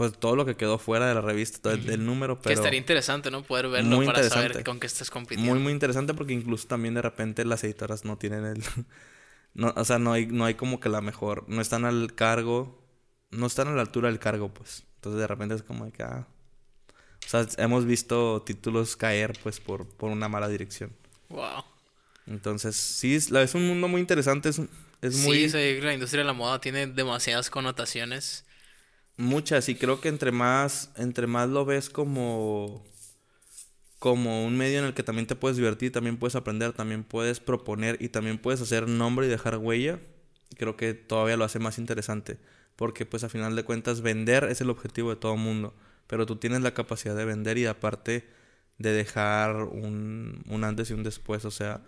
[0.00, 2.54] Pues todo lo que quedó fuera de la revista, todo el, el número, que pero.
[2.54, 3.42] estaría interesante, ¿no?
[3.42, 5.52] Poder verlo Muy para saber con qué estás compitiendo.
[5.52, 8.64] Muy, muy interesante porque incluso también de repente las editoras no tienen el...
[9.52, 11.44] no, o sea, no hay, no hay como que la mejor...
[11.48, 12.82] No están al cargo...
[13.30, 14.84] No están a la altura del cargo, pues.
[14.94, 16.02] Entonces de repente es como de que...
[16.02, 16.26] ah,
[17.22, 20.96] o sea, hemos visto títulos caer, pues, por, por una mala dirección.
[21.28, 21.62] Wow.
[22.26, 24.48] Entonces, sí, es, es un mundo muy interesante.
[24.48, 24.62] Es,
[25.02, 25.50] es muy...
[25.50, 28.46] Sí, la industria de la moda tiene demasiadas connotaciones.
[29.20, 32.82] Muchas, y creo que entre más, entre más lo ves como,
[33.98, 37.38] como un medio en el que también te puedes divertir, también puedes aprender, también puedes
[37.38, 40.00] proponer y también puedes hacer nombre y dejar huella,
[40.56, 42.38] creo que todavía lo hace más interesante.
[42.76, 45.74] Porque pues a final de cuentas vender es el objetivo de todo mundo.
[46.06, 48.26] Pero tú tienes la capacidad de vender y aparte
[48.78, 51.44] de dejar un, un antes y un después.
[51.44, 51.82] O sea,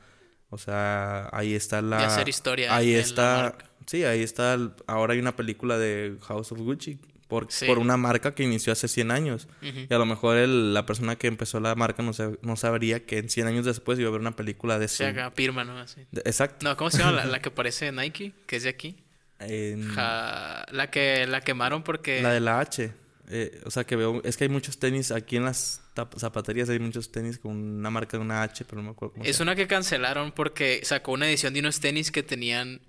[0.51, 1.97] o sea, ahí está la...
[1.97, 3.43] De hacer historia Ahí la está...
[3.43, 3.71] marca.
[3.87, 4.59] Sí, ahí está...
[4.87, 7.01] ahora hay una película de House of Gucci.
[7.33, 7.65] Por, Sí.
[7.65, 9.49] por una marca que inició hace 100 años.
[9.63, 13.07] Y a lo mejor el- la persona que empezó la marca no, sab- no sabría
[13.07, 15.03] que en 100 años después iba a haber una película de su...
[15.03, 15.79] haga Pirma, ¿no?
[15.79, 16.03] Así.
[16.11, 16.69] de- exacto.
[16.69, 18.35] No, ¿cómo se llama la, la que parece Nike?
[18.47, 18.97] Que es de aquí.
[19.39, 22.21] En- Ja- la que la quemaron porque...
[22.21, 22.93] La de la H.
[23.31, 24.21] Eh, o sea, que veo...
[24.25, 25.81] Es que hay muchos tenis aquí en las
[26.19, 26.69] zapaterías.
[26.69, 29.41] Hay muchos tenis con una marca de una H, pero no me acuerdo cómo Es
[29.41, 32.83] una que cancelaron porque sacó una edición de unos tenis que tenían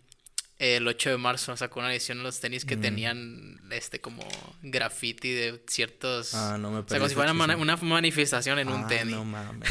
[0.64, 1.56] el 8 de marzo.
[1.58, 4.28] Sacó una edición de los tenis que tenían este como
[4.62, 6.34] graffiti de ciertos.
[6.34, 9.16] Ah, no me O sea, como si fuera una, una manifestación en un Ah, tenis.
[9.16, 9.70] no No, mames.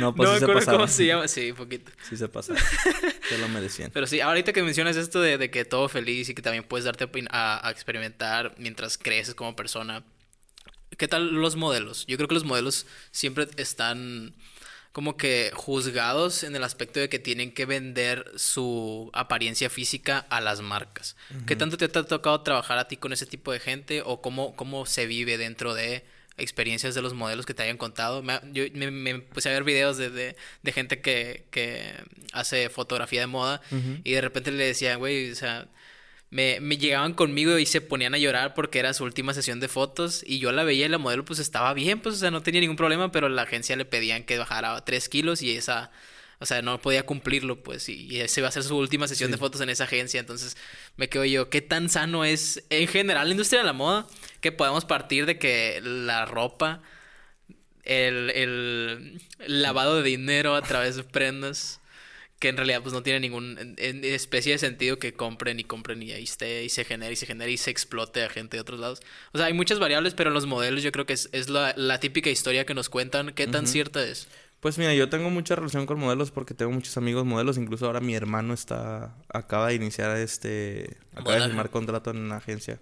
[0.00, 0.80] no, pues me sí se acuerdo pasaron.
[0.80, 1.28] cómo se llama.
[1.28, 1.92] Sí, poquito.
[2.08, 2.60] Sí se pasaron.
[3.28, 3.90] Se lo merecían.
[3.92, 6.84] Pero sí, ahorita que mencionas esto de, de que todo feliz y que también puedes
[6.84, 10.04] darte a, a experimentar mientras creces como persona.
[10.98, 12.06] ¿Qué tal los modelos?
[12.06, 14.34] Yo creo que los modelos siempre están
[14.94, 20.40] como que juzgados en el aspecto de que tienen que vender su apariencia física a
[20.40, 21.16] las marcas.
[21.48, 24.54] ¿Qué tanto te ha tocado trabajar a ti con ese tipo de gente o cómo,
[24.54, 26.04] cómo se vive dentro de
[26.36, 28.22] experiencias de los modelos que te hayan contado?
[28.22, 31.92] Me, yo me, me puse a ver videos de, de, de gente que, que
[32.32, 33.62] hace fotografía de moda
[34.04, 35.66] y de repente le decían, güey, o sea,
[36.34, 39.68] me, me llegaban conmigo y se ponían a llorar porque era su última sesión de
[39.68, 42.42] fotos y yo la veía y la modelo pues estaba bien, pues o sea, no
[42.42, 45.92] tenía ningún problema, pero la agencia le pedían que bajara 3 kilos y esa,
[46.40, 49.38] o sea, no podía cumplirlo pues y, esa iba a ser su última sesión de
[49.38, 50.56] fotos en esa agencia, entonces
[50.96, 54.08] me quedo yo, ¿qué tan sano es en general la industria de la moda?
[54.40, 56.82] Que podemos partir de que la ropa,
[57.84, 61.80] el, el lavado de dinero a través de prendas
[62.44, 65.64] que en realidad pues no tiene ningún en- en especie de sentido que compren y
[65.64, 68.58] compren y ahí esté y se genere y se genere y se explote a gente
[68.58, 69.00] de otros lados.
[69.32, 72.00] O sea, hay muchas variables, pero los modelos yo creo que es, es la, la
[72.00, 73.32] típica historia que nos cuentan.
[73.34, 74.28] ¿Qué tan cierta es?
[74.60, 77.56] Pues mira, yo tengo mucha relación con modelos porque tengo muchos amigos modelos.
[77.56, 79.16] Incluso ahora mi hermano está...
[79.30, 80.98] Acaba de iniciar este...
[81.14, 82.78] Acaba de firmar contrato en una agencia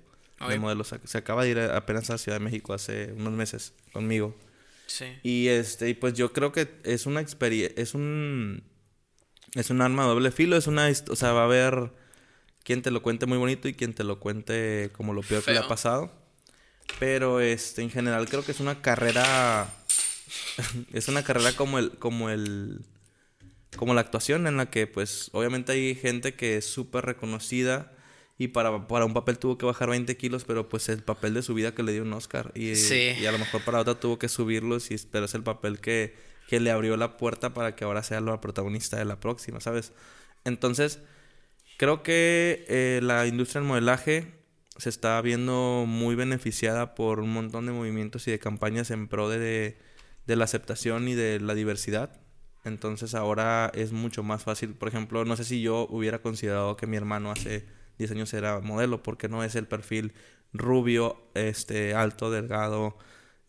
[0.49, 0.93] de modelos.
[1.05, 4.37] Se acaba de ir apenas a Ciudad de México hace unos meses conmigo.
[4.87, 5.07] Sí.
[5.23, 8.65] Y este, y pues yo creo que es una experiencia, es un,
[9.55, 11.91] es un arma de doble filo, es una, o sea, va a haber
[12.65, 15.53] quien te lo cuente muy bonito y quien te lo cuente como lo peor que
[15.53, 16.13] le ha pasado.
[16.99, 19.69] Pero este, en general creo que es una carrera,
[20.93, 22.81] es una carrera como el, como el,
[23.77, 27.93] como la actuación en la que pues obviamente hay gente que es súper reconocida
[28.39, 31.43] y para, para un papel tuvo que bajar 20 kilos, pero pues el papel de
[31.43, 32.51] su vida que le dio un Oscar.
[32.55, 33.13] Y, Sí.
[33.21, 36.17] y a lo mejor para otra tuvo que subirlos, y, pero es el papel que,
[36.53, 39.95] que le abrió la puerta para que ahora sea la protagonista de la próxima, ¿sabes?
[40.45, 41.01] Entonces,
[41.79, 44.35] creo que eh, la industria del modelaje
[44.77, 49.31] se está viendo muy beneficiada por un montón de movimientos y de campañas en pro
[49.31, 49.79] de,
[50.27, 52.21] de la aceptación y de la diversidad.
[52.65, 54.75] Entonces ahora es mucho más fácil.
[54.75, 57.65] Por ejemplo, no sé si yo hubiera considerado que mi hermano hace
[57.97, 60.13] 10 años era modelo, porque no es el perfil
[60.53, 62.99] rubio, este, alto, delgado,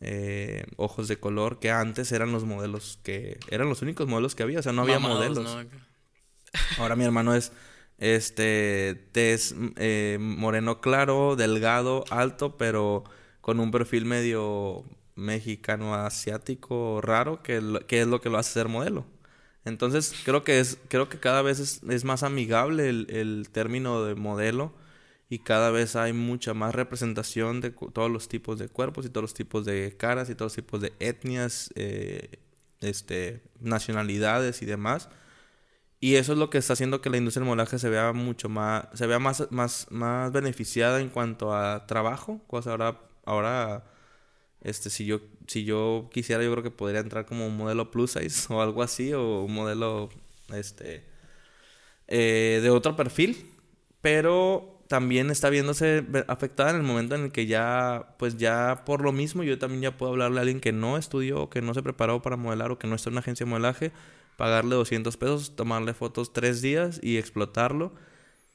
[0.05, 3.39] eh, ojos de color, que antes eran los modelos que...
[3.49, 5.55] Eran los únicos modelos que había, o sea, no había Mamados, modelos.
[5.55, 5.69] ¿no?
[6.77, 7.51] Ahora mi hermano es
[7.97, 13.03] este tez eh, moreno claro, delgado, alto, pero
[13.41, 14.83] con un perfil medio
[15.15, 19.05] mexicano asiático raro, que, que es lo que lo hace ser modelo.
[19.65, 24.03] Entonces creo que es, creo que cada vez es, es más amigable el, el término
[24.03, 24.73] de modelo
[25.33, 29.23] y cada vez hay mucha más representación de todos los tipos de cuerpos y todos
[29.23, 32.37] los tipos de caras y todos los tipos de etnias, eh,
[32.81, 35.09] este, nacionalidades y demás.
[35.99, 38.47] Y eso es lo que está haciendo que la industria del modelaje se vea mucho
[38.47, 42.39] más, se vea más, más, más beneficiada en cuanto a trabajo.
[42.47, 43.85] Pues ahora, ahora,
[44.61, 48.11] este, si yo, si yo quisiera, yo creo que podría entrar como un modelo plus
[48.11, 50.09] size o algo así, o un modelo,
[50.53, 51.05] este,
[52.07, 53.49] eh, de otro perfil.
[54.01, 59.01] Pero también está viéndose afectada en el momento en el que ya, pues ya por
[59.01, 61.81] lo mismo, yo también ya puedo hablarle a alguien que no estudió, que no se
[61.83, 63.91] preparó para modelar o que no está en una agencia de modelaje,
[64.37, 67.93] pagarle 200 pesos, tomarle fotos tres días y explotarlo.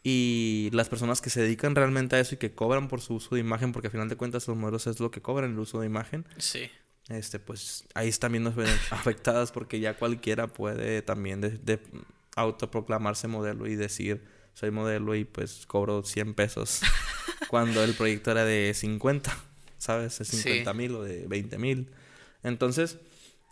[0.04, 3.34] Y las personas que se dedican realmente a eso y que cobran por su uso
[3.34, 5.80] de imagen, porque al final de cuentas los modelos es lo que cobran el uso
[5.80, 6.70] de imagen, Sí.
[7.08, 8.54] este, pues ahí están viendo
[8.90, 11.80] afectadas porque ya cualquiera puede también de, de
[12.36, 14.22] autoproclamarse modelo y decir
[14.58, 16.80] soy modelo y pues cobro 100 pesos
[17.48, 19.36] cuando el proyecto era de 50,
[19.78, 20.18] ¿sabes?
[20.18, 20.42] De Sí.
[20.42, 21.90] 50 mil o de 20 mil.
[22.42, 22.98] Entonces,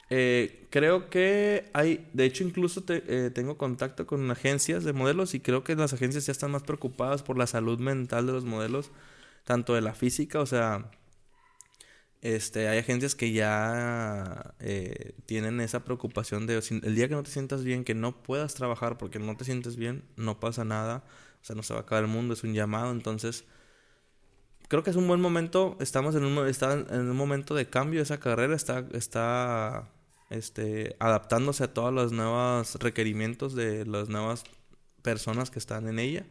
[0.08, 5.34] Eh, creo que hay, de hecho incluso te- eh, tengo contacto con agencias de modelos
[5.34, 8.44] y creo que las agencias ya están más preocupadas por la salud mental de los
[8.44, 8.92] modelos,
[9.42, 10.92] tanto de la física, o sea,
[12.34, 17.30] este, hay agencias que ya eh, tienen esa preocupación de el día que no te
[17.30, 21.04] sientas bien, que no puedas trabajar porque no te sientes bien, no pasa nada,
[21.40, 23.44] o sea, no se va a acabar el mundo, es un llamado, entonces
[24.68, 25.76] creo que es un buen momento.
[25.80, 28.02] Estamos en un, está en un momento de cambio.
[28.02, 29.90] Esa carrera está, está
[30.30, 34.44] este, adaptándose a todos los nuevos requerimientos de las nuevas
[35.02, 36.26] personas que están en ella.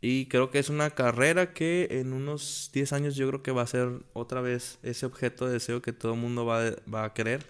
[0.00, 3.62] Y creo que es una carrera que en unos 10 años yo creo que va
[3.62, 7.14] a ser otra vez ese objeto de deseo que todo el mundo va, va a
[7.14, 7.44] querer.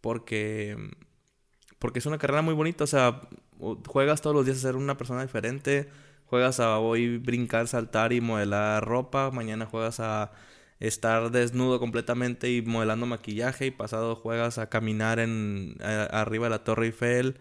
[0.00, 0.76] Porque,
[1.78, 2.84] porque es una carrera muy bonita.
[2.84, 3.22] O sea,
[3.86, 5.88] juegas todos los días a ser una persona diferente.
[6.26, 9.30] Juegas a hoy brincar, saltar y modelar ropa.
[9.30, 10.32] Mañana juegas a
[10.80, 13.66] estar desnudo completamente y modelando maquillaje.
[13.66, 17.38] Y pasado juegas a caminar en arriba de la Torre Eiffel.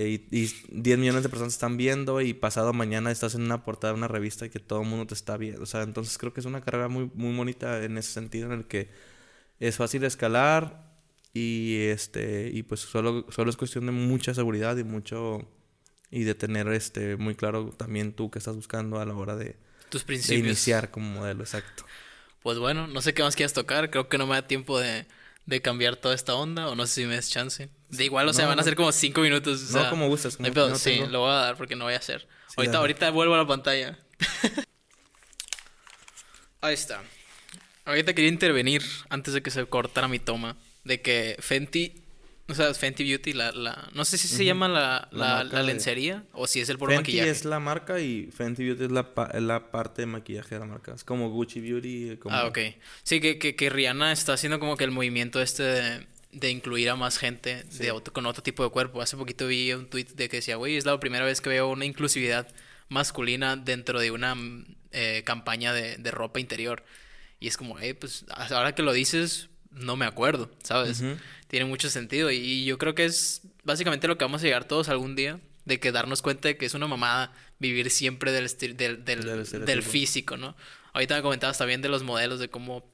[0.00, 2.20] Eh, y, y 10 millones de personas están viendo.
[2.20, 5.08] Y pasado mañana estás en una portada de una revista y que todo el mundo
[5.08, 5.60] te está viendo.
[5.60, 8.52] O sea, entonces creo que es una carrera muy, muy bonita en ese sentido en
[8.60, 8.90] el que
[9.58, 10.86] es fácil escalar.
[11.34, 15.48] Y este, y pues solo, solo es cuestión de mucha seguridad y mucho
[16.12, 19.56] y de tener este muy claro también tú que estás buscando a la hora de,
[19.90, 20.46] Tus de principios.
[20.46, 21.84] iniciar como modelo, exacto.
[22.42, 23.90] Pues bueno, no sé qué más quieras tocar.
[23.90, 25.06] Creo que no me da tiempo de,
[25.46, 26.68] de cambiar toda esta onda.
[26.68, 27.68] O no sé si me des chance.
[27.90, 29.74] De igual, o sea, No, van a ser como cinco minutos.
[29.74, 31.94] o No, como gustas, como- no sí, tengo- lo voy a dar porque no voy
[31.94, 32.26] a hacer.
[32.56, 32.76] ahorita, dale.
[32.78, 33.98] ahorita vuelvo a la pantalla.
[36.60, 37.02] Ahí está.
[37.84, 40.56] Ahorita quería intervenir antes de que se cortara mi toma.
[40.84, 42.02] De que Fenty.
[42.50, 46.24] O sea, Fenty Beauty, la, la, no sé si se llama la, La de- lencería
[46.32, 47.28] o si es el por Fenty maquillaje.
[47.28, 50.64] es la marca y Fenty Beauty es la, pa- la parte de maquillaje de la
[50.66, 50.94] marca.
[50.94, 52.16] Es como Gucci Beauty.
[52.16, 52.34] Como...
[52.34, 52.58] Ah, ok.
[53.02, 56.90] Sí, que, que, que Rihanna está haciendo como que el movimiento este de, de incluir
[56.90, 59.00] a más gente de otro- con otro tipo de cuerpo.
[59.00, 61.68] Hace poquito vi un tweet de que decía, güey, es la primera vez que veo
[61.68, 62.48] una inclusividad
[62.88, 64.36] masculina dentro de una
[64.92, 66.84] eh, campaña de, de ropa interior.
[67.40, 71.02] Y es como, eh, pues ahora que lo dices, no me acuerdo, ¿sabes?
[71.48, 72.30] Tiene mucho sentido.
[72.30, 75.40] Y yo creo que es básicamente lo que vamos a llegar todos algún día.
[75.64, 79.22] De que darnos cuenta de que es una mamada vivir siempre del, del, del,
[79.66, 80.56] Del físico, ¿no?
[80.94, 82.90] Ahorita me comentabas también de los modelos, de cómo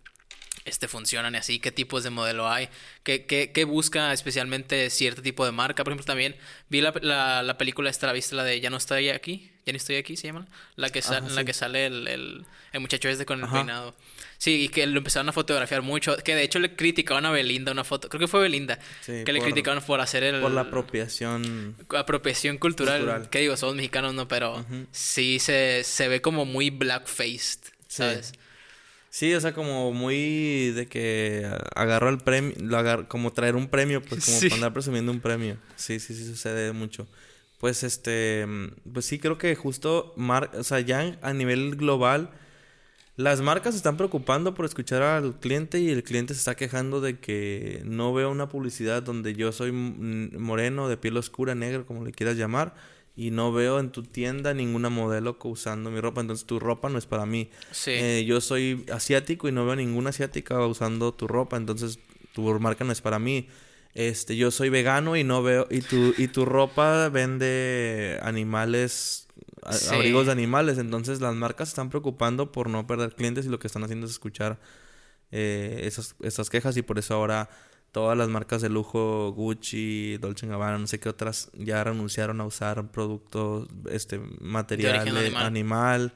[0.65, 2.69] este funcionan y así, qué tipos de modelo hay,
[3.03, 5.85] qué, qué, qué busca especialmente cierto tipo de marca.
[5.85, 6.37] Por ejemplo, también
[6.71, 9.73] vi la, la, la película esta, la viste, la de Ya no estoy aquí, Ya
[9.73, 10.47] no estoy aquí, se llama,
[10.77, 13.57] la que, Ajá, la que sale el, el, el muchacho este con el Ajá.
[13.57, 13.95] peinado.
[14.39, 17.73] Sí, y que lo empezaron a fotografiar mucho, que de hecho le criticaban a Belinda
[17.73, 20.41] una foto, creo que fue Belinda, Sí, que le criticaban por hacer el...
[20.41, 21.77] Por la apropiación.
[21.97, 23.31] apropiación cultural, Cultural.
[23.31, 24.29] que digo, somos mexicanos, ¿no?
[24.29, 28.29] Pero sí se, se ve como muy blackfaced, ¿sabes?
[28.29, 28.39] Sí,
[29.35, 34.25] o sea, como muy de que agarró el premio, lo como traer un premio, pues
[34.25, 34.49] como Sí.
[34.49, 35.57] para andar presumiendo un premio.
[35.77, 37.07] Sí, sí, sí sucede mucho.
[37.61, 38.45] Pues este,
[38.93, 42.31] pues sí creo que justo, mar o sea, ya a nivel global,
[43.17, 47.01] las marcas se están preocupando por escuchar al cliente y el cliente se está quejando
[47.01, 51.87] de que no veo una publicidad donde yo soy mm, moreno, de piel oscura, negro,
[51.87, 52.75] como le quieras llamar,
[53.17, 56.99] y no veo en tu tienda ninguna modelo usando mi ropa, entonces tu ropa no
[56.99, 57.49] es para mí.
[57.71, 57.93] Sí.
[57.93, 61.99] Eh, yo soy asiático y no veo ninguna asiática usando tu ropa, entonces
[62.33, 63.49] tu marca no es para mí.
[63.95, 69.29] Este, yo soy vegano y no veo y tu y tu ropa vende animales
[69.63, 69.95] a- Sí.
[69.95, 73.61] abrigos de animales, entonces las marcas se están preocupando por no perder clientes y lo
[73.61, 74.59] que están haciendo es escuchar
[75.31, 77.49] eh, esas, esas quejas y por eso ahora
[77.95, 82.45] todas las marcas de lujo, Gucci, Dolce Gabbana, no sé qué otras, ya renunciaron a
[82.45, 85.47] usar productos, este, material de animal.
[85.47, 86.13] animal.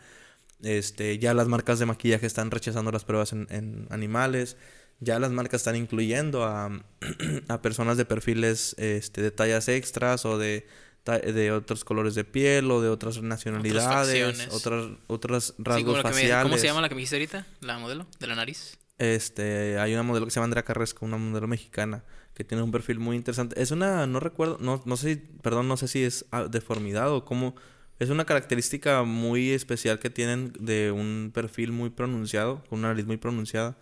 [0.61, 4.57] Este, ya las marcas de maquillaje están rechazando las pruebas en, en animales.
[4.99, 6.67] Ya las marcas están incluyendo a,
[7.49, 10.67] a personas de perfiles este, de tallas extras o de,
[11.05, 16.09] de otros colores de piel o de otras nacionalidades, otras, otros Sí, rasgos lo que
[16.09, 16.43] me- faciales.
[16.43, 17.47] ¿Cómo se llama la que me dijiste ahorita?
[17.61, 18.07] ¿La modelo?
[18.19, 18.78] ¿De la nariz?
[18.99, 22.05] Este, hay una modelo que se llama Andrea Carresco, una modelo mexicana,
[22.35, 23.61] que tiene un perfil muy interesante.
[23.63, 27.25] Es una, no recuerdo, no, no sé, perdón, no sé si es ah, deformidad o
[27.25, 27.55] cómo.
[28.01, 33.07] Es una característica muy especial que tienen de un perfil muy pronunciado, con una nariz
[33.07, 33.79] muy pronunciada.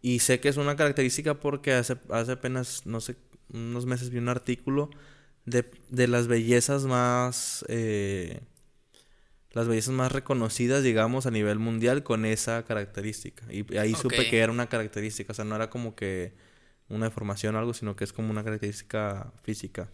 [0.00, 3.16] Y sé que es una característica porque hace, hace apenas, no sé,
[3.52, 4.90] unos meses vi un artículo
[5.46, 7.64] de, de las bellezas más...
[7.68, 8.40] eh,
[9.54, 13.44] las bellezas más reconocidas, digamos, a nivel mundial con esa característica.
[13.52, 16.34] Y ahí supe que era una característica, o sea, no era como que
[16.88, 19.88] una deformación o algo, sino que es como una característica física.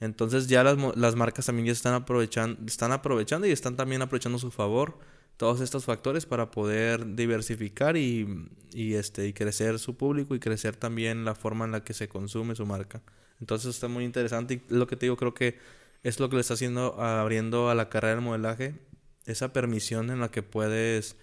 [0.00, 4.36] Entonces ya las, las marcas también ya están aprovechando, están aprovechando y están también aprovechando
[4.38, 4.98] a su favor
[5.36, 10.76] todos estos factores para poder diversificar y, y, este, y crecer su público y crecer
[10.76, 13.02] también la forma en la que se consume su marca.
[13.40, 15.58] Entonces está muy interesante y lo que te digo creo que
[16.02, 18.74] es lo que le está haciendo abriendo a la carrera del modelaje
[19.26, 21.16] esa permisión en la que puedes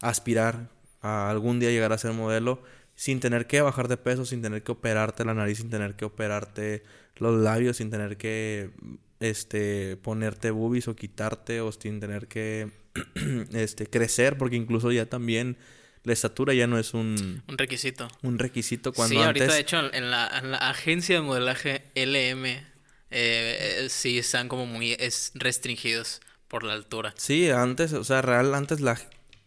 [0.00, 0.68] aspirar
[1.00, 2.62] a algún día llegar a ser modelo
[2.94, 6.04] sin tener que bajar de peso, sin tener que operarte la nariz, sin tener que
[6.04, 6.82] operarte
[7.16, 8.70] los labios, sin tener que
[9.20, 12.70] este ponerte boobies o quitarte o sin tener que
[13.52, 15.56] este crecer porque incluso ya también
[16.04, 18.08] la estatura ya no es un, un requisito.
[18.22, 22.77] Un requisito cuando sí, ahorita de hecho en la, en la agencia de modelaje LM
[23.10, 27.14] eh, eh, sí están como muy es restringidos por la altura.
[27.16, 28.98] Sí, antes, o sea, real, antes la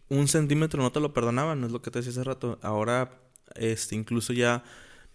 [0.08, 2.58] un centímetro no te lo perdonaban, es lo que te decía hace rato.
[2.62, 3.18] Ahora,
[3.54, 4.62] este, incluso ya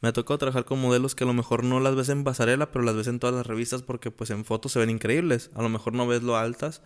[0.01, 2.71] me ha tocado trabajar con modelos que a lo mejor no las ves en pasarela,
[2.71, 5.51] pero las ves en todas las revistas porque pues en fotos se ven increíbles.
[5.55, 6.81] A lo mejor no ves lo altas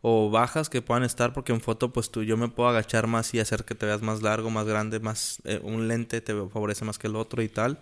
[0.00, 3.34] o bajas que puedan estar porque en foto pues tú yo me puedo agachar más
[3.34, 6.84] y hacer que te veas más largo, más grande, más eh, un lente te favorece
[6.84, 7.80] más que el otro y tal.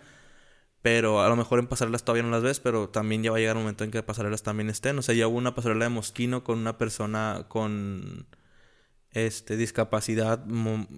[0.87, 3.41] Pero a lo mejor en pasarelas todavía no las ves, pero también ya va a
[3.41, 4.97] llegar un momento en que pasarelas también estén.
[4.97, 8.29] O sea, ya hubo una pasarela de Mosquino con una persona con
[9.11, 10.45] este discapacidad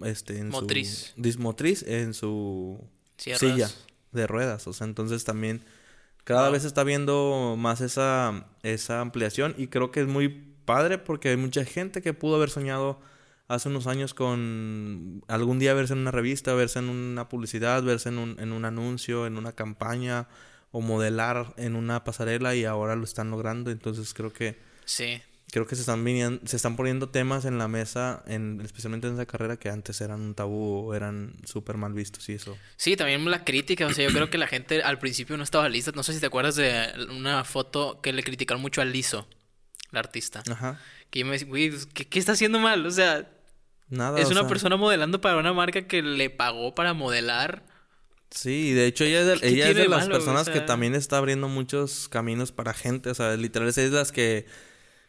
[0.04, 1.14] este en motriz.
[1.14, 2.86] Su, dismotriz en su
[3.16, 3.70] silla
[4.12, 4.66] de ruedas.
[4.66, 5.64] O sea, entonces también
[6.24, 10.28] cada vez está viendo más esa, esa ampliación y creo que es muy
[10.66, 13.00] padre porque hay mucha gente que pudo haber soñado
[13.48, 18.10] hace unos años con algún día verse en una revista, verse en una publicidad, verse
[18.10, 20.28] en un, en un anuncio, en una campaña
[20.70, 23.70] o modelar en una pasarela y ahora lo están logrando.
[23.70, 24.58] Entonces creo que...
[24.84, 25.20] Sí.
[25.50, 29.14] Creo que se están, viniendo, se están poniendo temas en la mesa, en, especialmente en
[29.14, 32.58] esa carrera que antes eran un tabú o eran súper mal vistos y eso.
[32.76, 35.70] Sí, también la crítica, o sea, yo creo que la gente al principio no estaba
[35.70, 35.90] lista.
[35.94, 39.26] No sé si te acuerdas de una foto que le criticaron mucho a Lizo,
[39.90, 40.42] la artista.
[40.50, 40.78] Ajá.
[41.08, 42.84] Que yo me decía, güey, ¿qué, ¿qué, está haciendo mal?
[42.84, 43.26] O sea,
[43.90, 44.20] Nada.
[44.20, 47.64] Es una persona modelando para una marca que le pagó para modelar.
[48.30, 51.48] Sí, de hecho ella es de, ella es de las personas que también está abriendo
[51.48, 53.10] muchos caminos para gente.
[53.10, 54.46] O sea, literal es de las que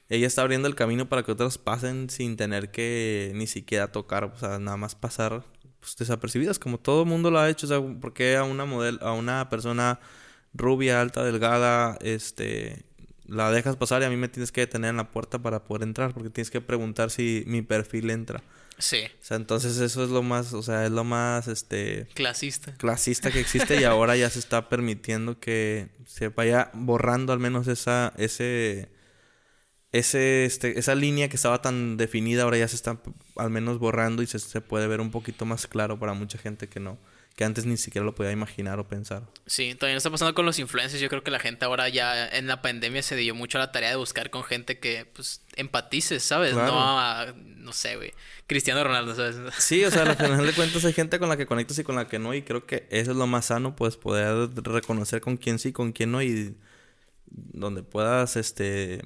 [0.07, 4.23] ella está abriendo el camino para que otros pasen sin tener que ni siquiera tocar,
[4.23, 5.43] o sea, nada más pasar
[5.79, 7.67] pues, desapercibidas, como todo el mundo lo ha hecho.
[7.67, 9.99] O sea, porque a una model, a una persona
[10.53, 12.85] rubia, alta, delgada, este,
[13.27, 15.83] la dejas pasar y a mí me tienes que detener en la puerta para poder
[15.83, 18.41] entrar, porque tienes que preguntar si mi perfil entra.
[18.79, 19.03] Sí.
[19.21, 22.07] O sea, entonces eso es lo más, o sea, es lo más, este...
[22.15, 22.73] Clasista.
[22.75, 27.67] Clasista que existe y ahora ya se está permitiendo que se vaya borrando al menos
[27.67, 28.89] esa, ese,
[29.91, 33.01] ese, este, esa línea que estaba tan definida, ahora ya se está
[33.35, 36.69] al menos borrando y se, se puede ver un poquito más claro para mucha gente
[36.69, 36.97] que no,
[37.39, 39.23] que antes ni siquiera lo podía imaginar o pensar.
[39.45, 40.99] Sí, también está pasando con los influencers.
[40.99, 43.71] Yo creo que la gente ahora ya en la pandemia se dio mucho a la
[43.71, 46.51] tarea de buscar con gente que, pues, empatices, ¿sabes?
[46.51, 46.73] Claro.
[46.73, 48.11] No a, no sé, güey.
[48.45, 49.37] Cristiano Ronaldo, ¿sabes?
[49.57, 51.95] Sí, o sea, al final de cuentas hay gente con la que conectas y con
[51.95, 52.33] la que no.
[52.33, 55.93] Y creo que eso es lo más sano, pues, poder reconocer con quién sí, con
[55.93, 56.21] quién no.
[56.21, 56.57] Y
[57.25, 58.99] donde puedas, este...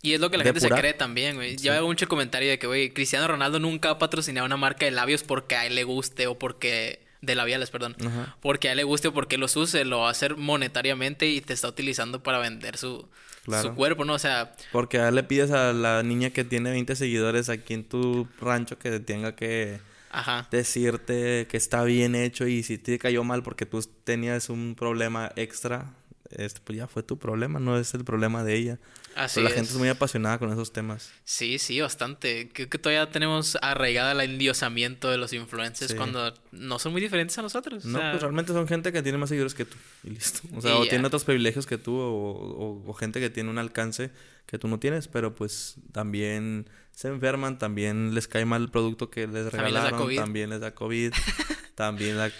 [0.00, 1.58] Y es lo que la gente se cree también, güey.
[1.58, 1.66] Sí.
[1.66, 4.92] Yo hago mucho comentario de que, güey, Cristiano Ronaldo nunca ha patrocinado una marca de
[4.92, 7.96] labios porque a él le guste o porque de labiales, perdón.
[8.04, 8.36] Ajá.
[8.40, 11.40] Porque a él le guste o porque los use, lo va a hacer monetariamente y
[11.40, 13.08] te está utilizando para vender su,
[13.44, 13.68] Claro.
[13.70, 14.14] su cuerpo, ¿no?
[14.14, 17.74] O sea, Porque a él le pides a la niña que tiene 20 seguidores aquí
[17.74, 19.80] en tu rancho que tenga que
[20.10, 20.46] ajá.
[20.50, 25.32] decirte que está bien hecho y si te cayó mal porque tú tenías un problema
[25.36, 25.94] extra,
[26.30, 28.78] este, pues ya fue tu problema, no es el problema de ella.
[29.16, 29.54] Así Pero la es.
[29.56, 31.10] gente es muy apasionada con esos temas.
[31.24, 32.48] Sí, sí, bastante.
[32.52, 35.96] Creo que todavía tenemos arraigada el endiosamiento de los influencers Sí.
[35.96, 37.84] cuando no son muy diferentes a nosotros.
[37.84, 40.40] o No, sea, pues realmente son gente que tiene más seguidores que tú y listo.
[40.54, 40.90] O sea, Y o ya.
[40.90, 44.10] tiene otros privilegios que tú o, o- o gente que tiene un alcance
[44.46, 49.10] que tú no tienes, pero pues también se enferman, también les cae mal el producto
[49.10, 50.16] que les También les da regalaron, COVID.
[50.18, 51.12] también les da COVID,
[51.74, 52.30] también la,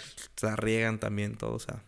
[0.41, 1.83] la riegan, también todo, o sea.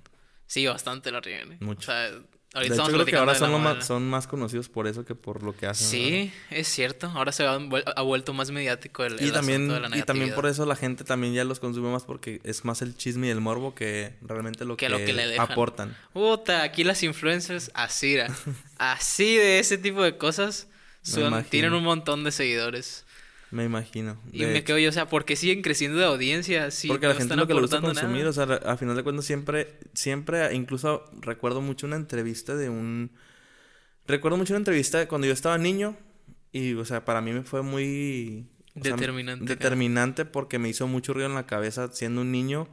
[0.53, 1.53] Sí, bastante la riegan.
[1.53, 1.57] ¿eh?
[1.61, 1.79] Mucho.
[1.91, 2.17] O sea, De
[2.53, 5.03] ahorita hecho, estamos creo que ahora de son, lo más, son más conocidos por eso
[5.03, 5.87] que por lo que hacen.
[5.87, 7.07] Sí, es cierto.
[7.07, 10.03] Ahora se ha, vuel- ha vuelto más mediático el, Y el también, de la y
[10.03, 13.25] también por eso la gente también ya los consume más porque es más el chisme
[13.25, 15.97] y el morbo que realmente lo Que que, lo que le aportan.
[16.13, 18.17] Puta, aquí las influencers, así,
[18.77, 20.67] así de ese tipo de cosas,
[21.01, 23.05] son, tienen un montón de seguidores.
[23.53, 24.17] Me imagino.
[24.31, 24.65] Y me hecho.
[24.65, 26.71] quedo yo, o sea, ¿por qué siguen creciendo de audiencia?
[26.71, 28.29] Si Porque la gente están lo que le gusta consumir, nada?
[28.31, 33.11] o sea, a final de cuentas siempre, siempre, incluso recuerdo mucho una entrevista de un,
[34.07, 35.95] recuerdo mucho una entrevista cuando yo estaba niño
[36.51, 40.87] y, o sea, para mí me fue muy o sea, Determinante, determinante porque me hizo
[40.87, 42.67] mucho ruido en la cabeza siendo un niño,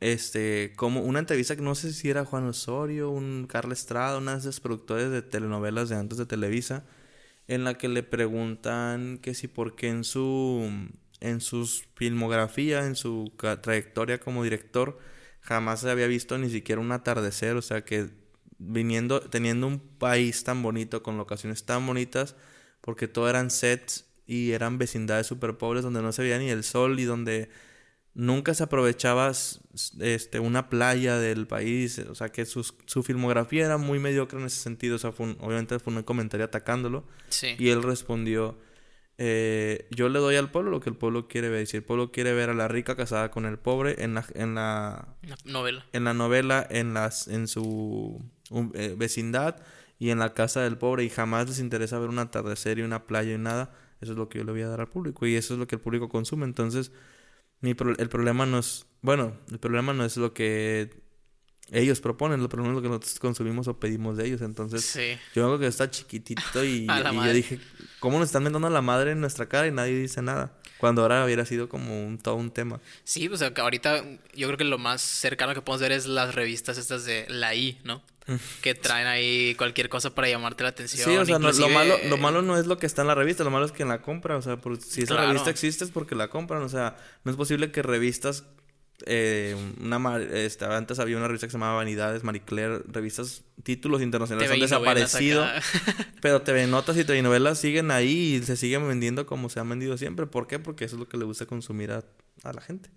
[0.00, 4.32] este, como una entrevista que no sé si era Juan Osorio, un Carlos Estrada, una
[4.32, 6.84] de esos productores de telenovelas de antes de Televisa.
[7.48, 10.70] En la que le preguntan que si por qué en su
[11.20, 11.66] en su
[11.96, 14.98] filmografía, en su trayectoria como director,
[15.40, 18.10] jamás se había visto ni siquiera un atardecer, o sea que
[18.58, 22.36] viniendo, teniendo un país tan bonito, con locaciones tan bonitas,
[22.80, 26.64] porque todo eran sets y eran vecindades súper pobres donde no se veía ni el
[26.64, 27.48] sol y donde
[28.18, 29.30] nunca se aprovechaba
[30.00, 34.46] este, una playa del país, o sea que sus- su filmografía era muy mediocre en
[34.46, 37.04] ese sentido, o sea, fue un- obviamente fue un comentario atacándolo.
[37.28, 37.54] Sí.
[37.60, 38.58] Y él respondió,
[39.18, 41.66] eh, yo le doy al pueblo lo que el pueblo quiere ver.
[41.68, 44.54] Si el pueblo quiere ver a la rica casada con el pobre en la, en
[44.56, 45.14] la,
[45.44, 45.86] novela.
[45.92, 48.20] en la novela, en, las, en su
[48.50, 49.56] um, eh, vecindad
[50.00, 53.06] y en la casa del pobre y jamás les interesa ver un atardecer y una
[53.06, 55.34] playa y nada, eso es lo que yo le voy a dar al público y
[55.36, 56.44] eso es lo que el público consume.
[56.46, 56.92] Entonces,
[57.60, 60.90] mi pro- el problema no es, bueno, el problema no es lo que
[61.70, 64.40] ellos proponen, el problema es lo que nosotros consumimos o pedimos de ellos.
[64.42, 65.18] Entonces, Sí.
[65.34, 67.60] yo acuerdo que está chiquitito y, y yo dije,
[68.00, 70.56] ¿cómo nos están mentando a la madre en nuestra cara y nadie dice nada?
[70.78, 72.80] Cuando ahora hubiera sido como un todo un tema.
[73.04, 74.02] Sí, o sea, que ahorita
[74.34, 77.54] yo creo que lo más cercano que podemos ver es las revistas estas de la
[77.54, 78.00] I, ¿no?
[78.62, 81.08] que traen ahí cualquier cosa para llamarte la atención.
[81.10, 83.14] Sí, o sea, no- lo, malo, lo malo no es lo que está en la
[83.14, 84.36] revista, lo malo es quien la compra.
[84.36, 85.28] O sea, por- si esa Claro.
[85.28, 86.62] revista existe es porque la compran.
[86.62, 88.44] O sea, no es posible que revistas.
[89.06, 94.02] eh, una este, antes había una revista que se llamaba Vanidades, Marie Claire, revistas, títulos
[94.02, 95.46] internacionales han desaparecido.
[96.20, 99.68] Pero TV Notas y TV Novelas siguen ahí y se siguen vendiendo como se han
[99.68, 100.26] vendido siempre.
[100.26, 100.58] ¿Por qué?
[100.58, 102.02] Porque eso es lo que le gusta consumir a,
[102.42, 102.90] a la gente.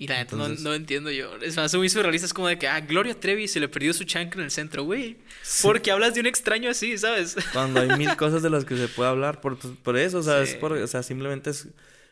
[0.00, 1.36] Y la neta no, Entonces- no entiendo yo.
[1.38, 2.24] Es más, muy surrealista.
[2.26, 4.84] Es como de que, ah, Gloria Trevi se le perdió su chancla en el centro,
[4.84, 5.16] güey.
[5.60, 7.36] Porque hablas de un extraño así, ¿sabes?
[7.52, 10.22] Cuando hay mil cosas de las que se puede hablar, por, pues, por eso, o
[10.22, 11.66] sea, es por, o sea, simplemente es,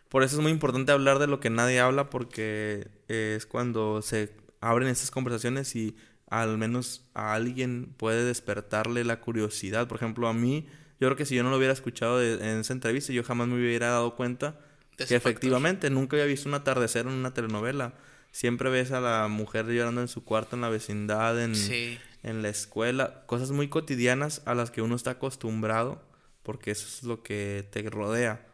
[0.09, 4.33] por eso es muy importante hablar de lo que nadie habla, porque es cuando se
[4.61, 5.95] abren estas conversaciones y
[6.29, 9.87] al menos a alguien puede despertarle la curiosidad.
[9.87, 10.67] Por ejemplo, a mí,
[10.99, 13.47] yo creo que si yo no lo hubiera escuchado de- en esa entrevista, yo jamás
[13.47, 14.59] me hubiera dado cuenta
[14.97, 17.95] que efectivamente nunca había visto un atardecer en una telenovela.
[18.31, 21.99] Siempre ves a la mujer llorando en su cuarto, en la vecindad, en, Sí.
[22.23, 26.03] en la escuela, cosas muy cotidianas a las que uno está acostumbrado,
[26.43, 28.47] porque eso es lo que te rodea.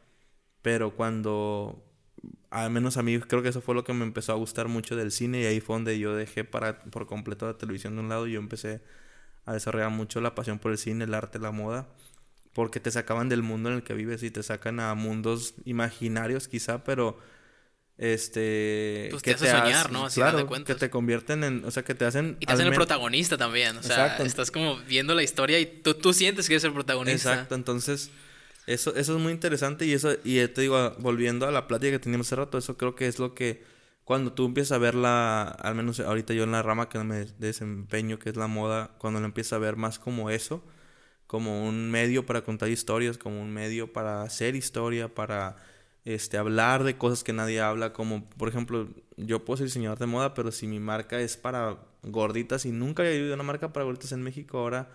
[0.63, 1.85] Pero cuando,
[2.51, 4.95] al menos a mí, creo que eso fue lo que me empezó a gustar mucho
[4.95, 8.09] del cine y ahí fue donde yo dejé para, por completo la televisión de un
[8.09, 8.83] lado y yo empecé
[9.45, 11.89] a desarrollar mucho la pasión por el cine, el arte, la moda,
[12.53, 16.49] porque te sacaban del mundo en el que vives y te sacan a mundos imaginarios
[16.49, 17.19] quizá, pero
[17.99, 20.07] este Pues te hace soñar, ¿no?
[20.07, 22.67] Así, claro, de que te convierten en, o sea, que te hacen Y te hacen
[22.67, 23.77] el protagonista también.
[23.77, 24.25] O sea, Exacto.
[24.25, 27.33] estás como viendo la historia y tú, tú sientes que eres el protagonista.
[27.33, 28.11] Exacto, entonces
[28.67, 31.99] eso, eso es muy interesante y eso, y te digo, volviendo a la plática que
[31.99, 33.65] teníamos hace rato, eso creo que es lo que
[34.05, 37.25] cuando tú empiezas a ver la, al menos ahorita yo en la rama que me
[37.39, 40.65] desempeño, que es la moda, cuando lo empiezas a ver más como eso,
[41.33, 45.57] como un medio para contar historias, como un medio para hacer historia, para
[46.05, 48.87] este hablar de cosas que nadie habla, como por ejemplo,
[49.17, 53.03] yo puedo ser diseñador de moda, pero si mi marca es para gorditas y nunca
[53.03, 54.91] había habido una marca para gorditas en México, ahora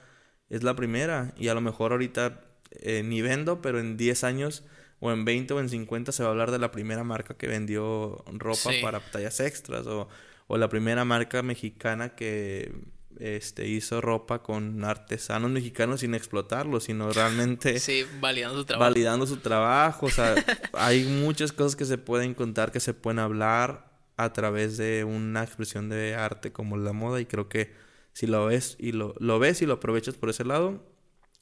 [0.51, 4.63] es la primera y a lo mejor ahorita eh, ni vendo, pero en 10 años
[4.99, 7.47] o en 20 o en 50 se va a hablar de la primera marca que
[7.47, 8.79] vendió ropa Sí.
[8.83, 10.07] para tallas extras o,
[10.45, 12.71] o la primera marca mexicana que
[13.19, 18.89] este, hizo ropa con artesanos mexicanos sin explotarlos, sino realmente Sí, validando tu trabajo.
[18.89, 20.05] validando su trabajo.
[20.07, 20.35] O sea,
[20.73, 25.43] hay muchas cosas que se pueden contar, que se pueden hablar a través de una
[25.43, 27.19] expresión de arte como la moda.
[27.21, 27.73] Y creo que
[28.13, 30.83] si lo ves y lo, lo ves y lo aprovechas por ese lado,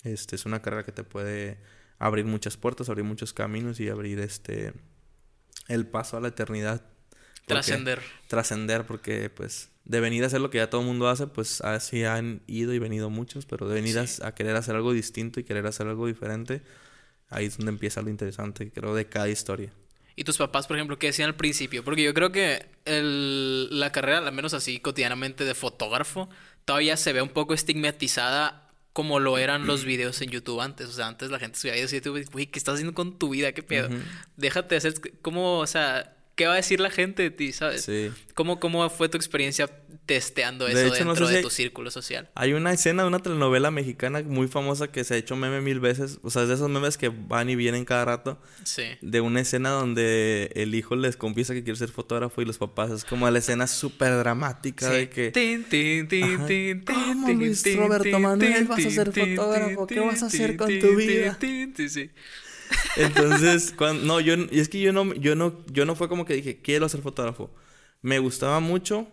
[0.03, 1.57] este es una carrera que te puede
[1.99, 4.73] abrir muchas puertas, abrir muchos caminos y abrir este
[5.67, 6.81] el paso a la eternidad.
[7.47, 8.01] Trascender.
[8.27, 11.61] Trascender, porque pues de venir a hacer lo que ya todo el mundo hace, pues
[11.61, 14.21] así han ido y venido muchos, pero de venir a- Sí.
[14.23, 16.61] a, querer hacer algo distinto y querer hacer algo diferente,
[17.29, 19.71] ahí es donde empieza lo interesante, creo, de cada historia.
[20.15, 21.83] ¿Y tus papás, por ejemplo, qué decían al principio?
[21.83, 26.29] Porque yo creo que el- la carrera, al menos así cotidianamente de fotógrafo,
[26.63, 28.61] todavía se ve un poco estigmatizada
[28.93, 30.87] como lo eran los videos en YouTube antes.
[30.87, 33.19] O sea, antes la gente subía videos en YouTube y, güey, ¿qué estás haciendo con
[33.19, 33.51] tu vida?
[33.51, 33.89] ¿Qué pedo?
[34.37, 34.93] Déjate de hacer...
[35.21, 37.83] ¿Cómo, o sea, qué va a decir la gente de ti, sabes?
[37.83, 38.11] Sí.
[38.33, 39.69] ¿Cómo, ¿Cómo fue tu experiencia
[40.05, 42.29] testeando De eso no dentro de tu círculo social?
[42.35, 45.79] Hay una escena de una telenovela mexicana muy famosa que se ha hecho meme mil
[45.79, 48.83] veces, o sea, es de esos memes que van y vienen cada rato, Sí.
[49.01, 52.91] de una escena donde el hijo les confiesa que quiere ser fotógrafo y los papás
[52.91, 55.31] es como la escena súper dramática de que...
[55.31, 56.45] Tin, tin, tin, Ajá.
[56.45, 59.87] tin, tin, ¿Cómo, Luis Roberto Manuel, vas a ser fotógrafo?
[59.87, 61.37] ¿Qué vas a hacer con tu tin, vida?
[61.39, 62.09] tin, tin, sí.
[62.97, 66.25] Entonces, cuando, no, yo, y es que yo no, yo no, yo no fue como
[66.25, 67.51] que dije, quiero ser fotógrafo.
[68.01, 69.07] Me gustaba mucho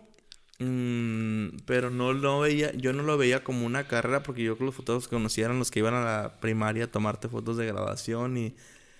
[0.59, 4.67] Mm, pero no lo veía, yo no lo veía como una carrera porque yo con
[4.67, 7.65] los fotógrafos que conocía eran los que iban a la primaria a tomarte fotos de
[7.65, 8.55] grabación y...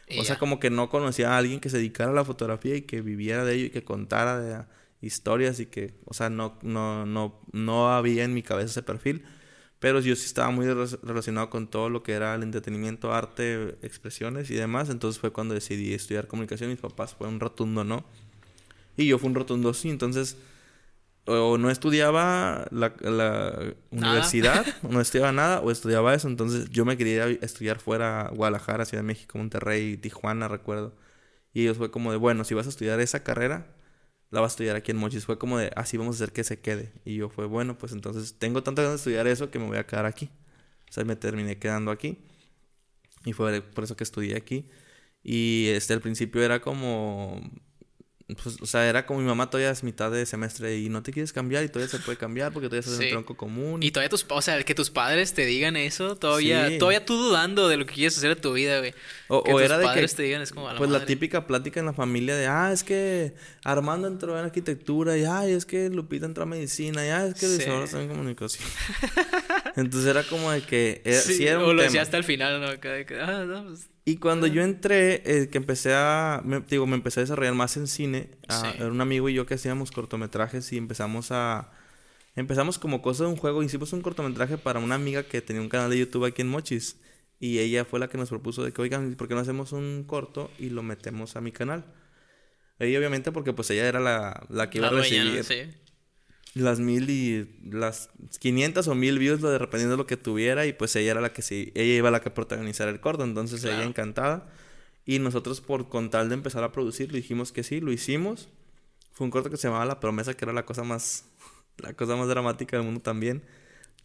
[0.10, 2.76] Y o sea, como que no conocía a alguien que se dedicara a la fotografía
[2.76, 4.66] y que viviera de ello y que contara de
[5.02, 9.24] historias y que, o sea, no, no, no, no había en mi cabeza ese perfil.
[9.84, 13.78] Pero yo sí estaba muy re- relacionado con todo lo que era el entretenimiento, arte,
[13.84, 14.90] expresiones y demás.
[14.90, 16.70] Entonces fue cuando decidí estudiar comunicación.
[16.72, 18.06] Mis papás fue un rotundo no.
[18.98, 19.90] Y yo fui un rotundo sí.
[19.90, 20.38] Entonces,
[21.26, 26.28] o no estudiaba la, la universidad, no estudiaba nada, o estudiaba eso.
[26.30, 30.94] Entonces yo me quería estudiar fuera, Guadalajara, Ciudad de México, Monterrey, Tijuana, recuerdo.
[31.54, 33.68] Y ellos fue como de, bueno, si vas a estudiar esa carrera,
[34.34, 35.26] la vas a estudiar aquí en Mochis.
[35.26, 36.92] Fue como de, así vamos a hacer que se quede.
[37.06, 39.78] Y yo fue, bueno, pues entonces tengo tanta ganas de estudiar eso que me voy
[39.78, 40.32] a quedar aquí.
[40.90, 42.18] O sea, me terminé quedando aquí.
[43.26, 44.68] Y fue por eso que estudié aquí.
[45.24, 47.42] Y este, al principio era como,
[48.42, 51.12] pues, o sea, era como mi mamá todavía es mitad de semestre y no te
[51.12, 53.06] quieres cambiar y todavía se puede cambiar porque todavía estás en Sí.
[53.08, 53.84] el tronco común.
[53.84, 56.78] Y todavía tus, o sea, que tus padres te digan eso, todavía, Sí.
[56.78, 58.94] todavía tú dudando de lo que quieres hacer en tu vida, güey.
[59.28, 60.90] O, que o tus era de que, padres te digan, es como a la pues
[60.90, 63.36] la típica plática en la familia de, ah, es que
[63.66, 67.40] Armando entró en arquitectura, y ay, es que Lupita entró a medicina, y ay, es
[67.40, 67.70] que Luis Sí.
[67.70, 68.68] ahora está en comunicación.
[69.76, 71.84] Entonces era como de que, era, Sí, sí era un o lo tema.
[71.84, 72.70] decía hasta el final, ¿no?
[72.72, 76.86] De que, ah, no, pues, Y cuando yo entré, eh, que empecé a, me, digo,
[76.86, 78.68] me empecé a desarrollar más en cine, a- Sí.
[78.78, 81.72] era un amigo y yo que hacíamos cortometrajes y empezamos a,
[82.36, 85.70] empezamos como cosa de un juego, hicimos un cortometraje para una amiga que tenía un
[85.70, 86.98] canal de YouTube aquí en Mochis
[87.40, 90.04] y ella fue la que nos propuso de que, oigan, ¿por qué no hacemos un
[90.06, 91.86] corto y lo metemos a mi canal?
[92.80, 95.44] Ella obviamente porque pues ella era la, la que iba la a dueña, recibir ¿no?
[95.72, 95.78] Sí.
[96.54, 98.10] Las mil y las
[98.40, 100.66] 500 o mil views, lo de dependiendo de lo que tuviera.
[100.66, 103.24] Y pues ella era la que sí, ella iba la que protagonizar el corto.
[103.24, 103.78] Entonces Claro.
[103.78, 104.48] ella encantada.
[105.06, 108.50] Y nosotros, por con tal de empezar a producir, le dijimos que sí, lo hicimos.
[109.12, 111.26] Fue un corto que se llamaba La Promesa, que era la cosa más,
[111.78, 113.44] la cosa más dramática del mundo también.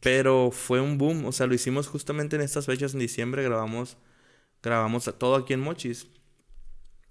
[0.00, 1.26] Pero fue un boom.
[1.26, 3.96] O sea, lo hicimos justamente en estas fechas, en diciembre, grabamos,
[4.62, 6.08] grabamos todo aquí en Mochis.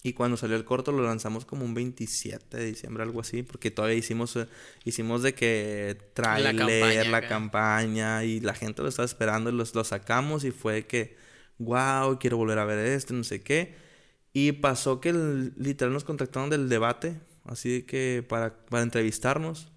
[0.08, 3.72] Y cuando salió el corto lo lanzamos como un 27 de diciembre, algo así, porque
[3.72, 4.48] todavía hicimos, eh,
[4.86, 7.28] hicimos de que trailer, campaña la acá.
[7.28, 11.18] campaña, y la gente lo estaba esperando y los, lo sacamos y fue que,
[11.58, 13.76] wow, quiero volver a ver esto, no sé qué.
[14.32, 19.72] Y pasó que el- literal nos contactaron del debate, así que para, para entrevistarnos.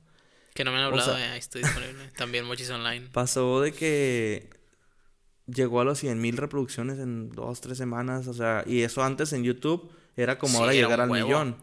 [0.55, 2.09] Que no me han O hablado, sea- eh, ahí estoy disponible.
[2.17, 3.09] También Mochis Online.
[3.13, 4.51] Pasó de que
[5.47, 9.33] llegó a los 100 mil reproducciones en dos, tres semanas, o sea, y eso antes
[9.33, 9.91] en YouTube
[10.23, 11.27] era como Sí, ahora llegar al huevo.
[11.29, 11.57] millón.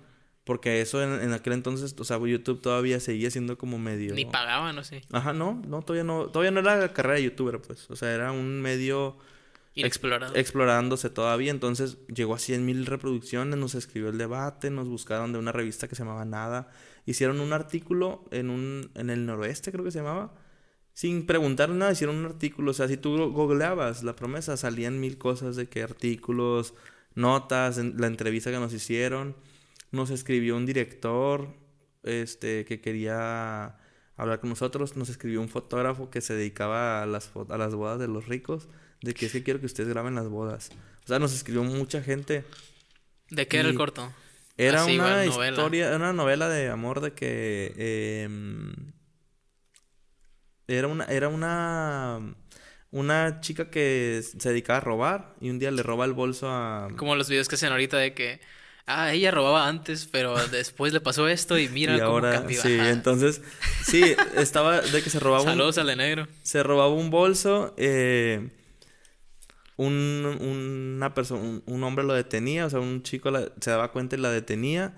[0.43, 4.13] Porque eso en, en aquel entonces, o sea, YouTube todavía seguía siendo como medio...
[4.13, 5.01] Ni pagaban, no sé.
[5.11, 7.89] Ajá, no, no, todavía no, todavía no era carrera de youtuber, pues.
[7.89, 9.17] O sea, era un medio
[9.75, 10.34] Inexplorado.
[10.35, 11.51] explorándose todavía.
[11.51, 15.89] Entonces llegó a 100 mil reproducciones, nos escribió el debate, nos buscaron de una revista
[15.89, 16.69] que se llamaba Nada.
[17.05, 20.34] Hicieron un artículo en, un, en el noroeste, creo que se llamaba.
[20.93, 22.71] Sin preguntar nada, hicieron un artículo.
[22.71, 26.73] O sea, si tú googleabas la promesa, salían mil cosas de que artículos,
[27.18, 29.35] notas, en- la entrevista que nos hicieron.
[29.91, 31.49] Nos escribió un director
[32.03, 33.77] este, que quería
[34.15, 34.95] hablar con nosotros.
[34.95, 38.69] Nos escribió un fotógrafo que se dedicaba a las, a las bodas de los ricos.
[39.02, 40.69] De que es que quiero que ustedes graben las bodas.
[41.03, 42.44] O sea, nos escribió mucha gente.
[43.30, 44.11] ¿De qué era el corto?
[44.57, 45.49] Era Así, una igual, novela.
[45.57, 48.73] historia, era una novela de amor de que em,
[50.68, 52.19] era una, era una
[52.97, 56.87] una chica que se dedicaba a robar y un día le roba el bolso a
[56.97, 58.39] Como los videos que hacen ahorita de que,
[58.85, 62.61] ah, ella robaba antes, pero después le pasó esto y mira y cómo ahora cambió.
[62.61, 63.41] sí, entonces
[63.83, 66.27] sí, estaba de que se robaba un, Saludos al de negro.
[66.43, 68.49] se robaba un bolso, eh,
[69.77, 70.25] un,
[70.97, 74.15] una persona, un, un hombre lo detenía, o sea, un chico la- se daba cuenta
[74.15, 74.93] y la detenía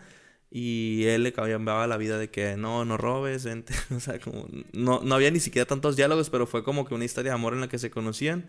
[0.52, 4.48] y él le cambiaba la vida de que no, no robes, vente, o sea, como
[4.74, 7.54] no, no había ni siquiera tantos diálogos, pero fue como que una historia de amor
[7.54, 8.48] en la que se conocían.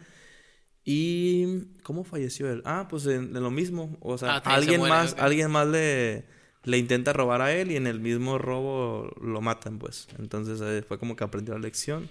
[0.82, 2.62] Y ¿cómo falleció él?
[2.64, 5.68] Ah, pues en, en lo mismo, o sea, Ah, se alguien muere, más, alguien más
[5.68, 6.24] le
[6.64, 10.08] le intenta robar a él y en el mismo robo lo matan, pues.
[10.18, 12.08] Entonces eh, fue como que aprendió la lección.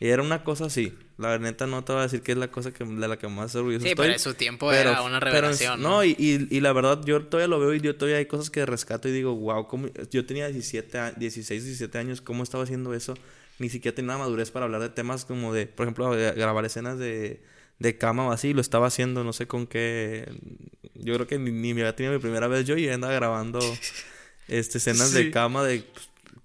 [0.00, 0.96] Y era una cosa así.
[1.16, 3.26] La neta no te voy a decir que es la cosa que, de la que
[3.26, 4.04] más orgulloso Sí, estoy.
[4.04, 5.82] pero en su tiempo Pero- era una pero revelación.
[5.82, 8.50] no, y, y, y la verdad, yo todavía lo veo y yo todavía hay cosas
[8.50, 9.88] que rescato y digo, wow, ¿cómo?
[10.12, 13.14] yo tenía 17, a- 16, 17 años, ¿cómo estaba haciendo eso?
[13.58, 16.64] Ni siquiera tenía la madurez para hablar de temas como de, por ejemplo, de grabar
[16.64, 17.42] escenas de,
[17.80, 20.30] de cama o así, lo estaba haciendo, no sé con qué.
[20.94, 23.58] Yo creo que ni, ni me había tenido mi primera vez yo y andaba grabando
[24.46, 25.24] este, escenas Sí.
[25.24, 25.82] de cama de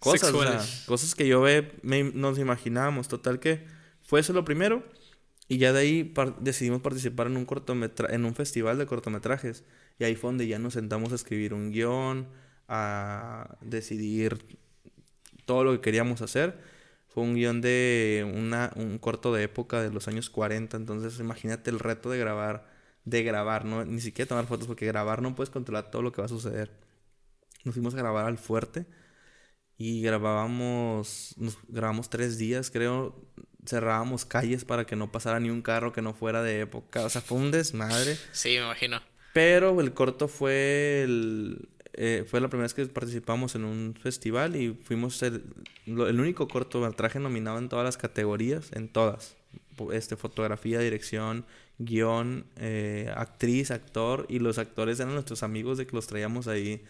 [0.04, 0.32] cosas, o
[0.64, 3.08] sea, cosas que yo ve, me- nos imaginábamos.
[3.08, 3.66] Total que
[4.02, 4.84] fue eso lo primero.
[5.50, 9.64] Y ya de ahí par- decidimos participar en un cortometra en un festival de cortometrajes.
[10.00, 12.28] Y ahí fue donde ya nos sentamos a escribir un guion,
[12.68, 14.58] a decidir
[15.46, 16.58] todo lo que queríamos hacer.
[17.10, 21.70] Fue un guion de una, un corto de época de los años 40, entonces imagínate
[21.70, 22.66] el reto de grabar,
[23.06, 26.22] de grabar, no ni siquiera tomar fotos, porque grabar no puedes controlar todo lo que
[26.22, 26.72] va a suceder.
[27.66, 28.86] Nos fuimos a grabar al fuerte
[29.78, 33.16] y grabábamos, nos grabamos tres días, creo,
[33.66, 37.10] cerrábamos calles para que no pasara ni un carro que no fuera de época, o
[37.10, 38.18] sea, fue un desmadre.
[38.32, 39.02] Sí, me imagino.
[39.34, 44.56] Pero el corto fue el, eh, fue la primera vez que participamos en un festival
[44.56, 45.44] y fuimos el,
[45.86, 49.36] el único cortometraje nominado en todas las categorías, en todas.
[49.92, 51.46] Este, fotografía, dirección,
[51.80, 56.84] guion, eh, actriz, actor, y los actores eran nuestros amigos de que los traíamos ahí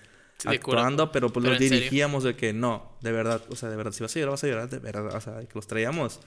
[0.43, 1.77] Sí, actuando, pero pues Pero los serio.
[1.77, 4.43] dirigíamos de que no, de verdad, o sea, de verdad, si vas a llorar, vas
[4.43, 6.19] a llorar, de verdad, o sea, que los traíamos,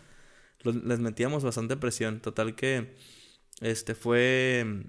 [0.62, 2.96] los- les metíamos bastante presión, total que,
[3.60, 4.84] este, fue,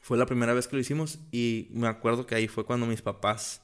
[0.00, 3.02] fue la primera vez que lo hicimos y me acuerdo que ahí fue cuando mis
[3.02, 3.62] papás,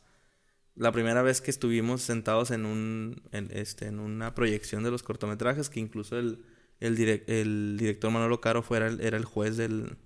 [0.77, 5.03] la primera vez que estuvimos sentados en un, en, este, en una proyección de los
[5.03, 6.45] cortometrajes, que incluso el,
[6.81, 9.99] el, direc- el director Manolo Caro fuera el- era el juez del,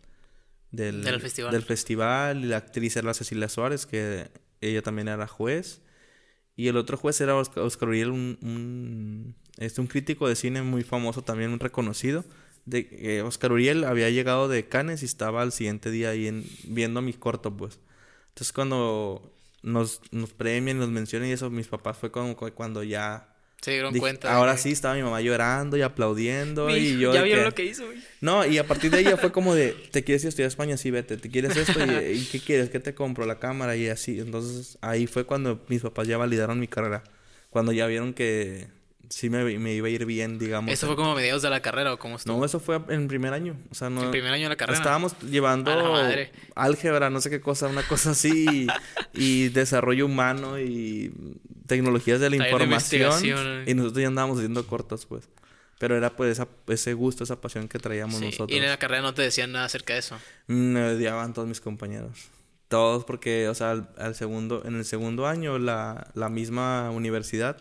[0.72, 1.52] del, Del festival.
[1.52, 4.30] del festival, y la actriz era Cecilia Suárez, que
[4.60, 5.82] ella también era juez.
[6.56, 10.62] Y el otro juez era Oscar, Oscar Uriel, un, un, este, un crítico de cine
[10.62, 12.24] muy famoso, también muy reconocido.
[12.66, 16.44] De, eh, Oscar Uriel había llegado de Cannes y estaba al siguiente día ahí en,
[16.64, 17.80] viendo mi corto, pues.
[18.28, 22.82] Entonces cuando nos, nos premian, nos mencionan y eso, mis papás fue como cu- cuando
[22.82, 23.31] ya...
[23.62, 24.34] Se dieron dije, cuenta.
[24.34, 27.14] ahora que- sí, estaba mi mamá llorando y aplaudiendo Mi y yo...
[27.14, 27.98] ya vieron que- lo que hizo, güey.
[28.20, 30.46] no, y a partir de ahí ya fue como de, ¿te quieres ir a estudiar
[30.46, 30.76] a España?
[30.76, 31.16] Sí, vete.
[31.16, 31.78] ¿Te quieres esto?
[31.84, 32.68] ¿Y, y qué quieres?
[32.70, 33.24] ¿Qué te compro?
[33.24, 34.18] La cámara y así.
[34.20, 37.04] Entonces ahí fue cuando mis papás ya validaron mi carrera.
[37.50, 38.66] Cuando ya vieron que
[39.12, 40.72] sí me, me iba a ir bien, digamos.
[40.72, 42.38] ¿Eso fue como mediados de la carrera o cómo estuvo?
[42.38, 43.56] No, eso fue en primer año.
[43.70, 44.04] O sea, no...
[44.04, 44.78] En primer año de la carrera.
[44.78, 45.70] Estábamos llevando
[46.54, 48.68] álgebra, no sé qué cosa, una cosa así,
[49.14, 51.12] y, y desarrollo humano y
[51.66, 52.70] tecnologías de la información.
[52.72, 53.64] investigación.
[53.66, 55.28] Y nosotros ya andábamos haciendo cortos, pues.
[55.78, 58.50] Pero era pues esa- ese gusto, esa pasión que traíamos Sí, nosotros.
[58.52, 60.16] Y en la carrera no te decían nada acerca de eso.
[60.46, 62.28] Me odiaban todos mis compañeros.
[62.68, 67.56] Todos porque, o sea, al, al segundo, en el segundo año la, la misma universidad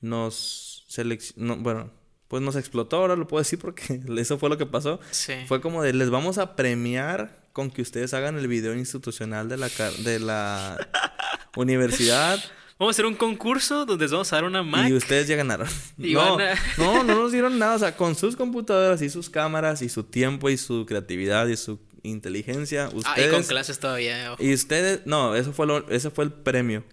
[0.00, 1.90] nos seleccionó, bueno,
[2.26, 4.98] pues nos explotó, ahora lo puedo decir porque eso fue lo que pasó.
[5.12, 5.34] Sí.
[5.46, 9.56] Fue como de, les vamos a premiar con que ustedes hagan el video institucional de
[9.56, 9.68] la,
[10.04, 10.76] de la
[11.56, 12.38] universidad
[12.78, 14.88] Vamos a hacer un concurso donde les vamos a dar una Mac.
[14.88, 15.66] y ustedes ya ganaron.
[15.98, 17.74] Y no, a- no, no nos dieron nada.
[17.74, 21.56] O sea, con sus computadoras y sus cámaras y su tiempo y su creatividad y
[21.56, 23.32] su inteligencia, Ah, y ustedes...
[23.32, 24.32] con clases todavía.
[24.34, 24.40] ojo.
[24.44, 26.84] Y ustedes, no, eso fue lo, ese fue el premio.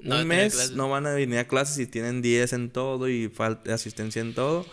[0.00, 3.28] No Un mes no van a venir a clases y tienen 10 en todo y
[3.28, 4.66] falta asistencia en todo.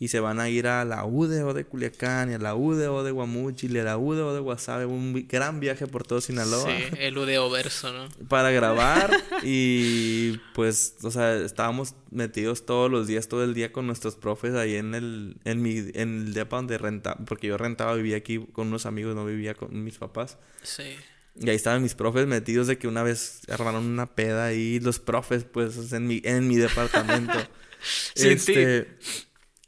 [0.00, 3.10] Y se van a ir a la UDO de Culiacán y a la UDO de
[3.10, 4.86] Guamuchil y a la UDO de Guasave.
[4.86, 8.08] Un gran viaje por todo Sinaloa Sí, el UDO verso, ¿no?
[8.28, 9.10] para grabar.
[9.42, 14.54] y pues, o sea, estábamos metidos todos los días, todo el día con nuestros profes
[14.54, 17.16] ahí en el, en mi, en el depa donde rentaba.
[17.26, 20.38] Porque yo rentaba, vivía aquí con unos amigos, no vivía con mis papás.
[20.62, 20.94] Sí.
[21.40, 24.98] Y ahí estaban mis profes metidos de que una vez armaron una peda ahí, los
[24.98, 27.38] profes, pues, en mi, en mi departamento.
[28.14, 28.54] Sin ti.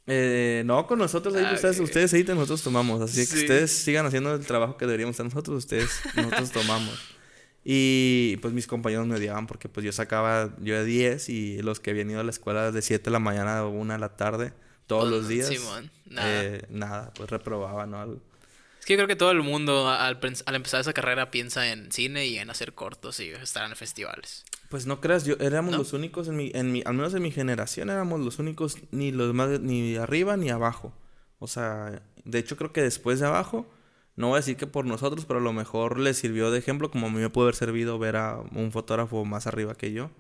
[0.07, 3.01] eh, no, con nosotros ahí, Ah, ustedes, ustedes editan, nosotros tomamos.
[3.01, 6.99] Así que ustedes sigan haciendo el trabajo que deberíamos hacer nosotros, ustedes, nosotros tomamos.
[7.63, 11.79] Y pues mis compañeros me odiaban porque pues yo sacaba, yo de 10 y los
[11.79, 14.17] que habían ido a la escuela de 7 de la mañana a 1 de la
[14.17, 14.53] tarde,
[14.87, 15.49] todos los días.
[15.49, 16.43] Simón, nada.
[16.43, 18.15] eh, nada, pues reprobaban o algo.
[18.15, 18.23] Es
[18.91, 22.27] que yo creo que todo el mundo al, al empezar esa carrera piensa en cine
[22.27, 24.45] y en hacer cortos y estar en festivales.
[24.69, 25.79] Pues no creas, yo éramos ¿No?
[25.79, 29.13] los únicos en mi, en mi, al menos en mi generación éramos los únicos, ni
[29.13, 30.93] los más, ni arriba ni abajo.
[31.39, 33.73] O sea, de hecho creo que después de abajo,
[34.17, 36.91] no voy a decir que por nosotros, pero a lo mejor les sirvió de ejemplo,
[36.91, 40.11] como a mí me pudo haber servido ver a un fotógrafo más arriba que yo.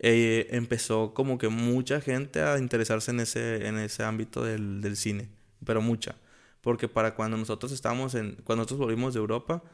[0.00, 4.96] Eh, empezó como que mucha gente a interesarse en ese, en ese ámbito del, del
[4.96, 5.28] cine,
[5.64, 6.16] pero mucha.
[6.62, 9.64] Porque para cuando nosotros estábamos en, cuando nosotros volvimos de Europa,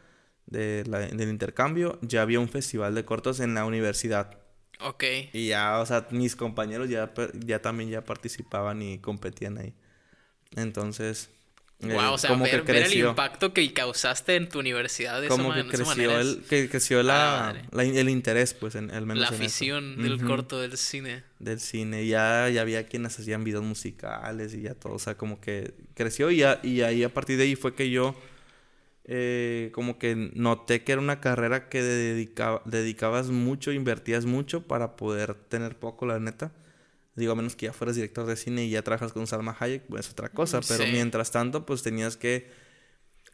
[0.47, 4.39] de la- del intercambio, ya había un festival de cortos en la universidad.
[4.81, 5.05] Ok.
[5.32, 7.12] Y ya, o sea, mis compañeros ya,
[7.44, 9.74] ya también ya participaban y competían ahí.
[10.56, 11.31] Entonces,
[11.80, 13.10] Wow, o sea, como ver, que ver el creció.
[13.10, 16.20] impacto que causaste en tu universidad de esa, como ma- que esa creció manera.
[16.20, 20.60] el, que creció la el interés, pues, en, al menos la en afición del corto
[20.60, 21.22] del cine.
[21.38, 22.05] del cine.
[22.06, 24.94] Ya, ya había quienes hacían videos musicales y ya todo.
[24.94, 27.88] O sea, como que creció y, ya- y ahí a partir de ahí fue que
[27.90, 28.16] yo
[29.05, 34.96] eh, como que noté que era una carrera que dedica- dedicabas mucho, invertías mucho para
[34.96, 36.50] poder tener poco, la neta.
[37.18, 39.82] Digo, a menos que ya fueras director de cine y ya trabajas con Salma Hayek,
[39.88, 40.60] pues es otra cosa.
[40.66, 40.90] Pero Sí.
[40.92, 42.50] mientras tanto, pues tenías que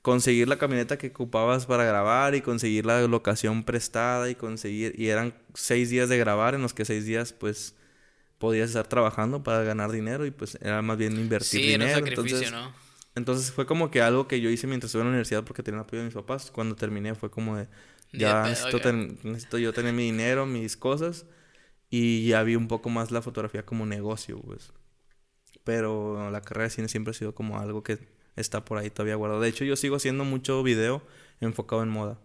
[0.03, 4.95] conseguir la camioneta que ocupabas para grabar y conseguir la locación prestada y conseguir...
[4.99, 7.75] Y eran seis días de grabar en los que seis días, pues
[8.39, 11.91] podías estar trabajando para ganar dinero y pues era más bien invertir Sí, era un
[11.91, 12.07] dinero.
[12.07, 12.75] sacrificio, entonces, ¿no?
[13.15, 15.79] entonces fue como que algo que yo hice mientras estuve en la universidad porque tenía
[15.81, 16.51] el apoyo de mis papás.
[16.51, 17.69] Cuando terminé fue como de,
[18.13, 21.25] ya necesito yo tener mi dinero, mis cosas.
[21.97, 24.73] Y ya vi un poco más la fotografía como negocio, pues.
[25.63, 27.99] Pero la carrera de cine siempre ha sido como algo que
[28.35, 29.41] está por ahí todavía guardado.
[29.41, 31.03] De hecho, yo sigo haciendo mucho video
[31.41, 32.19] enfocado en moda.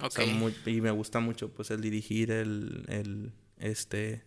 [0.00, 0.12] O Ok.
[0.12, 4.22] sea, muy- y me gusta mucho, pues, el dirigir, el, el, este,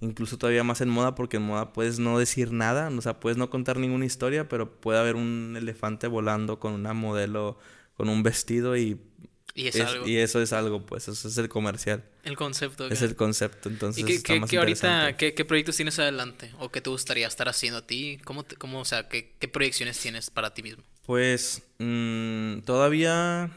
[0.00, 3.36] incluso todavía más en moda, porque en moda puedes no decir nada, o sea, puedes
[3.38, 7.58] no contar ninguna historia, pero puede haber un elefante volando con una modelo,
[7.94, 9.00] con un vestido y,
[9.54, 10.06] y es, es- algo.
[10.06, 12.86] y eso es algo, pues, eso es el comercial, El concepto.
[12.88, 15.98] es el concepto, entonces ¿Y qué, está qué- más qué ahorita, qué, qué proyectos tienes
[15.98, 16.50] adelante?
[16.58, 18.18] ¿O qué te gustaría estar haciendo a ti?
[18.24, 20.82] ¿Cómo, te- cómo o sea, qué, qué proyecciones tienes para ti mismo?
[21.06, 23.50] Pues mm, todavía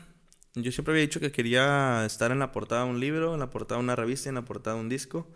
[0.56, 3.50] yo siempre había dicho que quería estar en la portada de un libro, en la
[3.50, 5.28] portada de una revista y en la portada de un disco.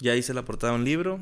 [0.00, 1.20] Ya hice la portada de un libro,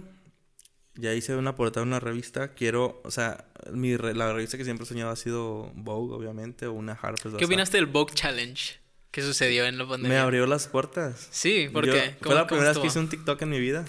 [1.00, 2.54] ya hice una portada de una revista.
[2.54, 6.66] Quiero, o sea, mi re- la revista que siempre he soñado ha sido Vogue, obviamente,
[6.66, 8.74] o una Harper's ¿Qué opinaste del Vogue Challenge
[9.10, 10.16] que sucedió en la pandemia?
[10.16, 11.28] Me abrió las puertas.
[11.30, 12.16] Sí, ¿por Yo- qué?
[12.20, 13.84] Fue la ¿Cómo primera vez que hice un TikTok en mi vida.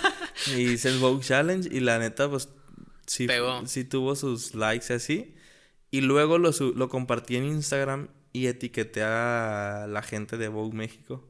[0.56, 2.48] y hice el Vogue Challenge y la neta, pues,
[3.06, 3.66] sí, Pegó.
[3.66, 5.34] sí tuvo sus likes y así.
[5.90, 11.24] Y luego lo, lo compartí en Instagram y etiqueté a la gente de Vogue México.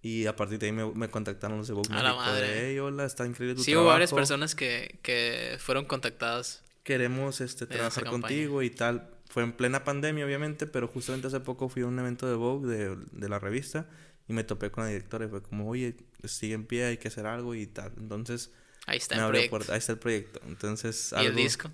[0.00, 2.46] Y a partir de ahí me, me contactaron los de Vogue A la madre.
[2.48, 4.20] De, hey, hola, está increíble tu Sí, hubo varias trabajo.
[4.22, 6.62] personas que, que fueron contactadas.
[6.84, 9.10] Queremos este, trabajar contigo y tal.
[9.28, 12.68] Fue en plena pandemia, obviamente, pero justamente hace poco fui a un evento de Vogue
[12.68, 13.86] de, de la revista
[14.28, 17.08] y me topé con la directora y fue como, oye, sigue en pie, hay que
[17.08, 17.92] hacer algo y tal.
[17.98, 18.52] Entonces,
[18.86, 19.50] Ahí está el proyecto.
[19.50, 19.72] puerta.
[19.72, 20.40] Ahí está el proyecto.
[20.46, 21.70] Entonces, ¿Y el algo- disco?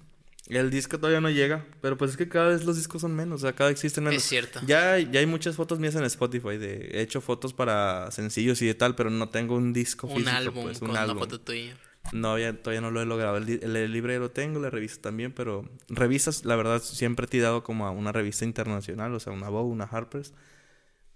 [0.49, 3.41] El disco todavía no llega, pero pues es que cada vez los discos son menos,
[3.43, 4.23] o sea, cada vez existen menos.
[4.23, 4.61] Es cierto.
[4.67, 8.67] Ya, ya hay muchas fotos mías en Spotify, de, he hecho fotos para sencillos y
[8.67, 11.19] de tal, pero no tengo un disco Un físico, álbum pues, con un una álbum.
[11.19, 11.75] foto tuya.
[12.13, 13.39] No, ya, todavía no lo he logrado.
[13.39, 17.25] El, el, el libro ya lo tengo, la revista también, pero revistas, la verdad, siempre
[17.25, 20.35] he tirado como a una revista internacional, o sea, una Vogue, una Harper's,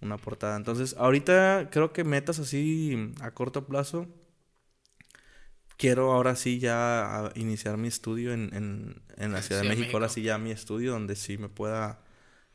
[0.00, 0.56] una portada.
[0.56, 4.06] Entonces, ahorita creo que metas así a corto plazo.
[5.78, 9.96] Quiero ahora sí ya iniciar mi estudio en, en, en la Ciudad de México.
[9.96, 12.00] Ahora sí ya mi estudio donde sí me pueda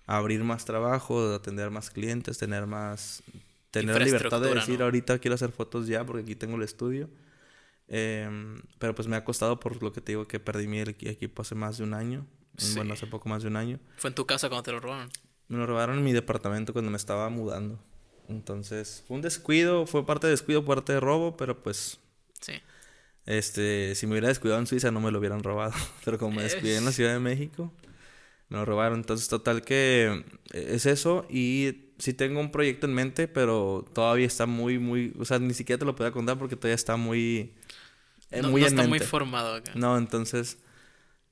[0.05, 3.23] abrir más trabajo, atender más clientes, tener más...
[3.71, 4.85] Tener la libertad de decir ¿no?
[4.85, 7.09] ahorita quiero hacer fotos ya porque aquí tengo el estudio.
[7.87, 11.07] Em, pero pues me ha costado por lo que te digo que perdí mi equi-
[11.09, 12.27] equipo hace más de un año.
[12.57, 12.75] Sí.
[12.75, 13.79] Bueno, hace poco más de un año.
[13.97, 15.09] Fue en tu casa cuando te lo robaron.
[15.47, 17.79] Me lo robaron en mi departamento cuando me estaba mudando.
[18.29, 21.99] Entonces, fue un descuido, fue parte de descuido, parte de robo, pero pues,
[22.41, 22.53] Sí.
[23.25, 25.73] Este, si me hubiera descuidado en Suiza no me lo hubieran robado.
[26.05, 27.71] Pero como me descuidé en la Ciudad de México,
[28.49, 28.99] me lo robaron.
[28.99, 30.23] Entonces, total que
[30.53, 31.25] eh, es eso.
[31.29, 35.53] Y sí tengo un proyecto en mente, pero todavía está muy, muy, o sea, ni
[35.53, 37.53] siquiera te lo puedo contar porque todavía está muy,
[38.31, 39.71] eh, No, muy no en está muy formado acá.
[39.75, 40.57] No, entonces,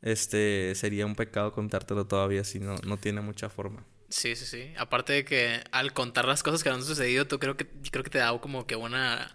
[0.02, 3.86] este, sería un pecado contártelo todavía si no, no tiene mucha forma.
[4.10, 4.74] Sí, sí, sí.
[4.78, 8.10] Aparte de que al contar las cosas que han sucedido, tú creo que creo que
[8.10, 9.34] te da como que una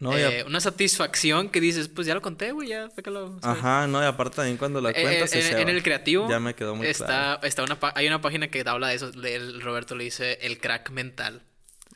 [0.00, 2.88] No, eh, a- una satisfacción que dices, pues ya lo conté, güey, ya.
[2.90, 3.40] ¿sabes?
[3.42, 6.28] Ajá, no, y aparte también cuando la Eh, cuentas eh, se en, en el creativo
[6.28, 7.40] Ya me quedó muy está, claro.
[7.46, 10.58] está una hay una página que habla de eso, de él, Roberto le dice el
[10.58, 11.42] crack mental.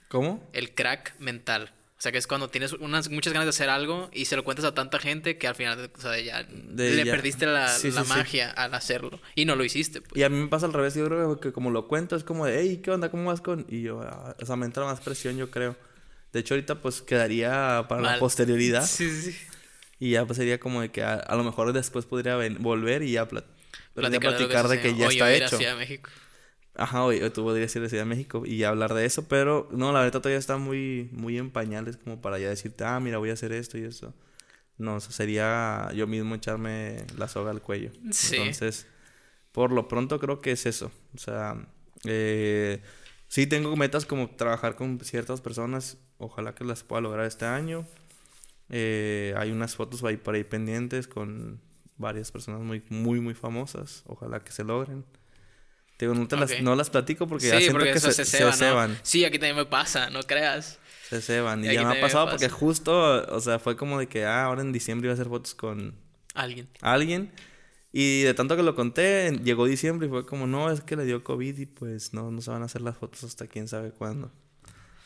[0.09, 0.49] ¿Cómo?
[0.53, 1.73] El crack mental.
[1.99, 4.45] O sea, que es cuando tienes unas muchas ganas de hacer algo y se lo
[4.45, 7.11] cuentas a tanta gente que al final, o sea, ya De- le ya.
[7.11, 8.16] perdiste la, Sí, la sí, sí.
[8.16, 9.20] magia al hacerlo.
[9.35, 10.16] Y no lo hiciste, pues.
[10.16, 12.47] Y a mí me pasa al revés, yo creo que como lo cuento es como
[12.47, 13.11] de, hey, ¿qué onda?
[13.11, 13.66] ¿Cómo vas con...?
[13.69, 15.75] Y yo, ah, o sea, me entra más presión, yo creo.
[16.33, 18.85] De hecho, ahorita pues quedaría para la posterioridad.
[18.87, 19.39] Sí, sí, sí.
[19.99, 23.03] Y ya pues sería como de que a, a lo mejor después podría ven- volver
[23.03, 23.45] y ya, plat-
[23.95, 25.57] pero ya Platicar de platicar de que ya está hecho.
[25.57, 26.11] Ciudad de México.
[26.77, 29.93] Ajá, hoy tú podrías ir a Ciudad de México y hablar de eso, pero no,
[29.93, 33.31] la verdad todavía está muy, muy en pañales como para ya decirte, ah, mira, voy
[33.31, 34.15] a hacer esto y eso.
[34.79, 37.91] No, o sea, sería yo mismo echarme la soga al cuello.
[38.13, 38.37] Sí.
[38.37, 38.87] Entonces,
[39.53, 40.93] por lo pronto creo que es eso.
[41.15, 41.57] O sea,
[42.05, 42.83] eh,
[43.29, 47.86] sí tengo metas como trabajar con ciertas personas, ojalá que las pueda lograr este año.
[48.70, 51.61] Eh, hay unas fotos ahí por ahí pendientes con
[51.97, 55.05] varias personas muy, muy, muy famosas, ojalá que se logren.
[55.97, 58.24] Te Digo, no, te las, no las platico porque ya siento porque que se, se,
[58.24, 58.57] se ceba, ¿no?
[58.57, 58.99] ceban.
[59.03, 60.78] Sí, aquí también me pasa, no creas.
[61.09, 61.65] Se ceban.
[61.65, 62.36] Y ya me ha pasado pasa.
[62.36, 62.93] porque justo,
[63.35, 65.97] o sea, fue como de que, ah, ahora en diciembre iba a hacer fotos con
[66.35, 66.69] Alguien.
[66.82, 67.32] alguien.
[67.90, 71.05] Y de tanto que lo conté, llegó diciembre y fue como, no, es que le
[71.05, 73.90] dio COVID y pues no, no se van a hacer las fotos hasta quién sabe
[73.90, 74.31] cuándo.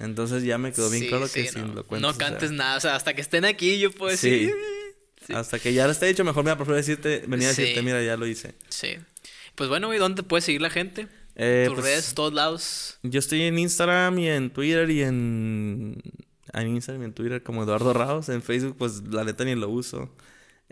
[0.02, 1.68] Entonces ya me quedó bien Sí, claro sí, que si no.
[1.68, 2.00] lo cuentas.
[2.02, 4.30] No o sea, cantes nada, o sea, hasta que estén aquí yo puedo Sí.
[4.30, 4.54] decir.
[5.34, 8.16] Hasta que ya lo esté dicho, mejor me prefiero decirte, venir a decirte, mira, ya
[8.16, 8.54] lo hice.
[8.68, 8.96] Sí.
[9.54, 11.06] Pues bueno, güey, ¿dónde te puede seguir la gente?
[11.36, 12.98] Eh, Tus pues, redes, todos lados.
[13.02, 16.02] Yo estoy en Instagram y en Twitter y en
[16.52, 18.28] En Instagram y en Twitter como Eduardo Raos.
[18.28, 20.10] En Facebook, pues la neta ni lo uso.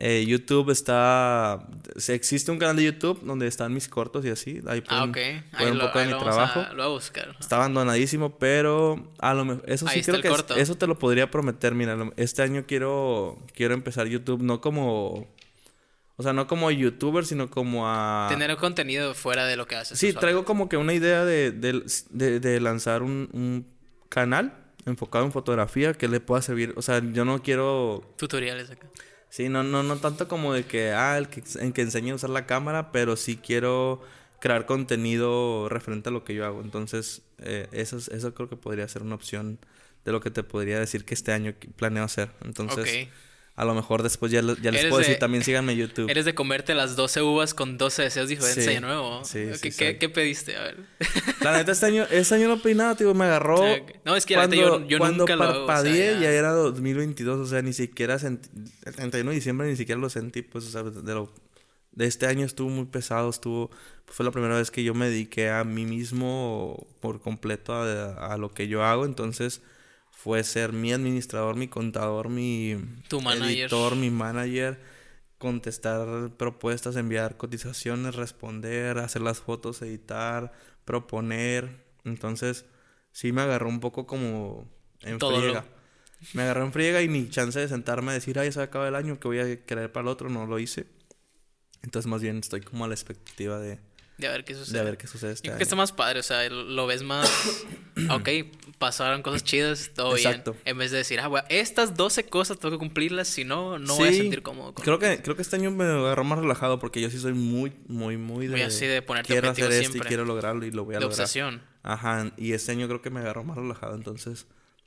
[0.02, 1.66] Eh, YouTube está.
[2.08, 4.60] existe un canal de YouTube donde están mis cortos y así.
[4.66, 5.12] Ahí Ah, pueden, ok.
[5.12, 6.60] pueden Ahí un lo, poco de ahí mi lo trabajo.
[6.60, 7.36] a, lo voy a buscar.
[7.38, 10.98] Está abandonadísimo, pero a lo mejor eso Ahí sí creo que es- eso te lo
[10.98, 11.74] podría prometer.
[11.74, 15.28] Mira, este año quiero quiero empezar YouTube no como
[16.16, 19.98] o sea, no como youtuber, sino como a Tener contenido fuera de lo que haces.
[19.98, 20.20] Sí, usualmente.
[20.20, 23.66] traigo como que una idea de, de, de- de lanzar un, un
[24.08, 24.52] canal
[24.86, 28.86] enfocado en fotografía que le pueda servir, o sea, yo no quiero Tutoriales acá.
[29.30, 32.16] Sí, no, no, no tanto como de que, ah, el que, en que enseñe a
[32.16, 34.02] usar la cámara, pero sí quiero
[34.40, 36.60] crear contenido referente a lo que yo hago.
[36.62, 39.58] Entonces, eh, eso, es- eso creo que podría ser una opción
[40.04, 42.30] de lo que te podría decir que este año planeo hacer.
[42.44, 42.86] Entonces.
[43.60, 44.56] A lo mejor después ya, les
[44.86, 46.08] puedo decir, de- también síganme en YouTube.
[46.10, 49.22] Eres de comerte las 12 uvas con 12 deseos diferentes Sí, de nuevo.
[49.24, 49.86] sí, ¿Qué, soy.
[49.86, 50.56] qué, qué pediste?
[50.56, 50.76] A ver.
[51.42, 53.62] La neta, este año, este año no pedí nada, tío, me agarró.
[53.64, 53.76] Ah.
[54.04, 56.30] No, es que cuando, yo- yo cuando nunca lo hago, o sea, parpadeé ya- ya...
[56.32, 58.48] era 2022, o sea, ni siquiera sentí.
[58.86, 61.32] El 31 de diciembre ni siquiera lo sentí, pues, o sea, de, lo,
[61.92, 63.70] de este año estuvo muy pesado, estuvo.
[64.06, 68.38] Fue la primera vez que yo me dediqué a mí mismo por completo a, a
[68.38, 69.60] lo que yo hago, entonces
[70.22, 72.76] fue ser mi administrador, mi contador, mi
[73.08, 73.58] Tu manager.
[73.60, 74.78] editor, mi manager,
[75.38, 80.52] contestar propuestas, enviar cotizaciones, responder, hacer las fotos, editar,
[80.84, 81.84] proponer.
[82.04, 82.66] Entonces,
[83.12, 84.68] sí me agarró un poco como
[85.00, 85.64] en Todo lo- friega.
[86.34, 88.94] Me agarró en friega y ni chance de sentarme a decir, ay, se acaba el
[88.94, 90.86] año, que voy a querer para el otro, no lo hice.
[91.82, 93.80] Entonces, más bien estoy como a la expectativa de,
[94.20, 94.78] De a ver qué sucede.
[94.78, 97.02] de ver qué sucede este Yo creo que está más padre, o sea, lo ves
[97.02, 97.28] más.
[98.10, 98.28] ok,
[98.78, 100.52] pasaron cosas chidas, todo Exacto.
[100.52, 100.62] bien.
[100.66, 103.96] En vez de decir, ah, bueno, estas 12 cosas tengo que cumplirlas, si no, no
[103.96, 104.74] voy a sentir cómodo.
[104.74, 107.32] con- Creo que, creo que este año me agarró más relajado porque yo sí soy
[107.34, 108.52] muy, muy, muy de...
[108.52, 110.08] Muy así de ponerte Quiero hacer esto y siempre.
[110.08, 111.20] quiero lograrlo y lo voy a de lograr.
[111.20, 111.62] obsesión.
[111.82, 114.46] Ajá, y este año creo que me agarró más relajado, entonces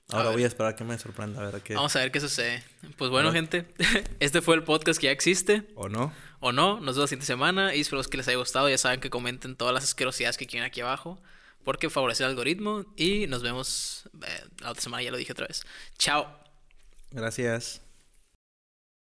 [0.09, 1.73] ahora voy a esperar que me sorprenda, a ver qué...
[1.75, 2.63] Vamos a ver qué sucede.
[2.97, 3.65] Pues bueno, gente,
[4.19, 5.63] este fue el podcast que ya existe.
[5.75, 6.11] ¿O no?
[6.45, 8.67] O no, nos vemos la siguiente semana y espero que les haya gustado.
[8.67, 11.17] Ya saben que comenten todas las asquerosidades que quieran aquí abajo.
[11.63, 12.83] Porque favorece el algoritmo.
[12.97, 15.63] Y nos vemos eh, la otra semana, ya lo dije otra vez.
[15.97, 16.27] Chao.
[17.11, 17.81] Gracias.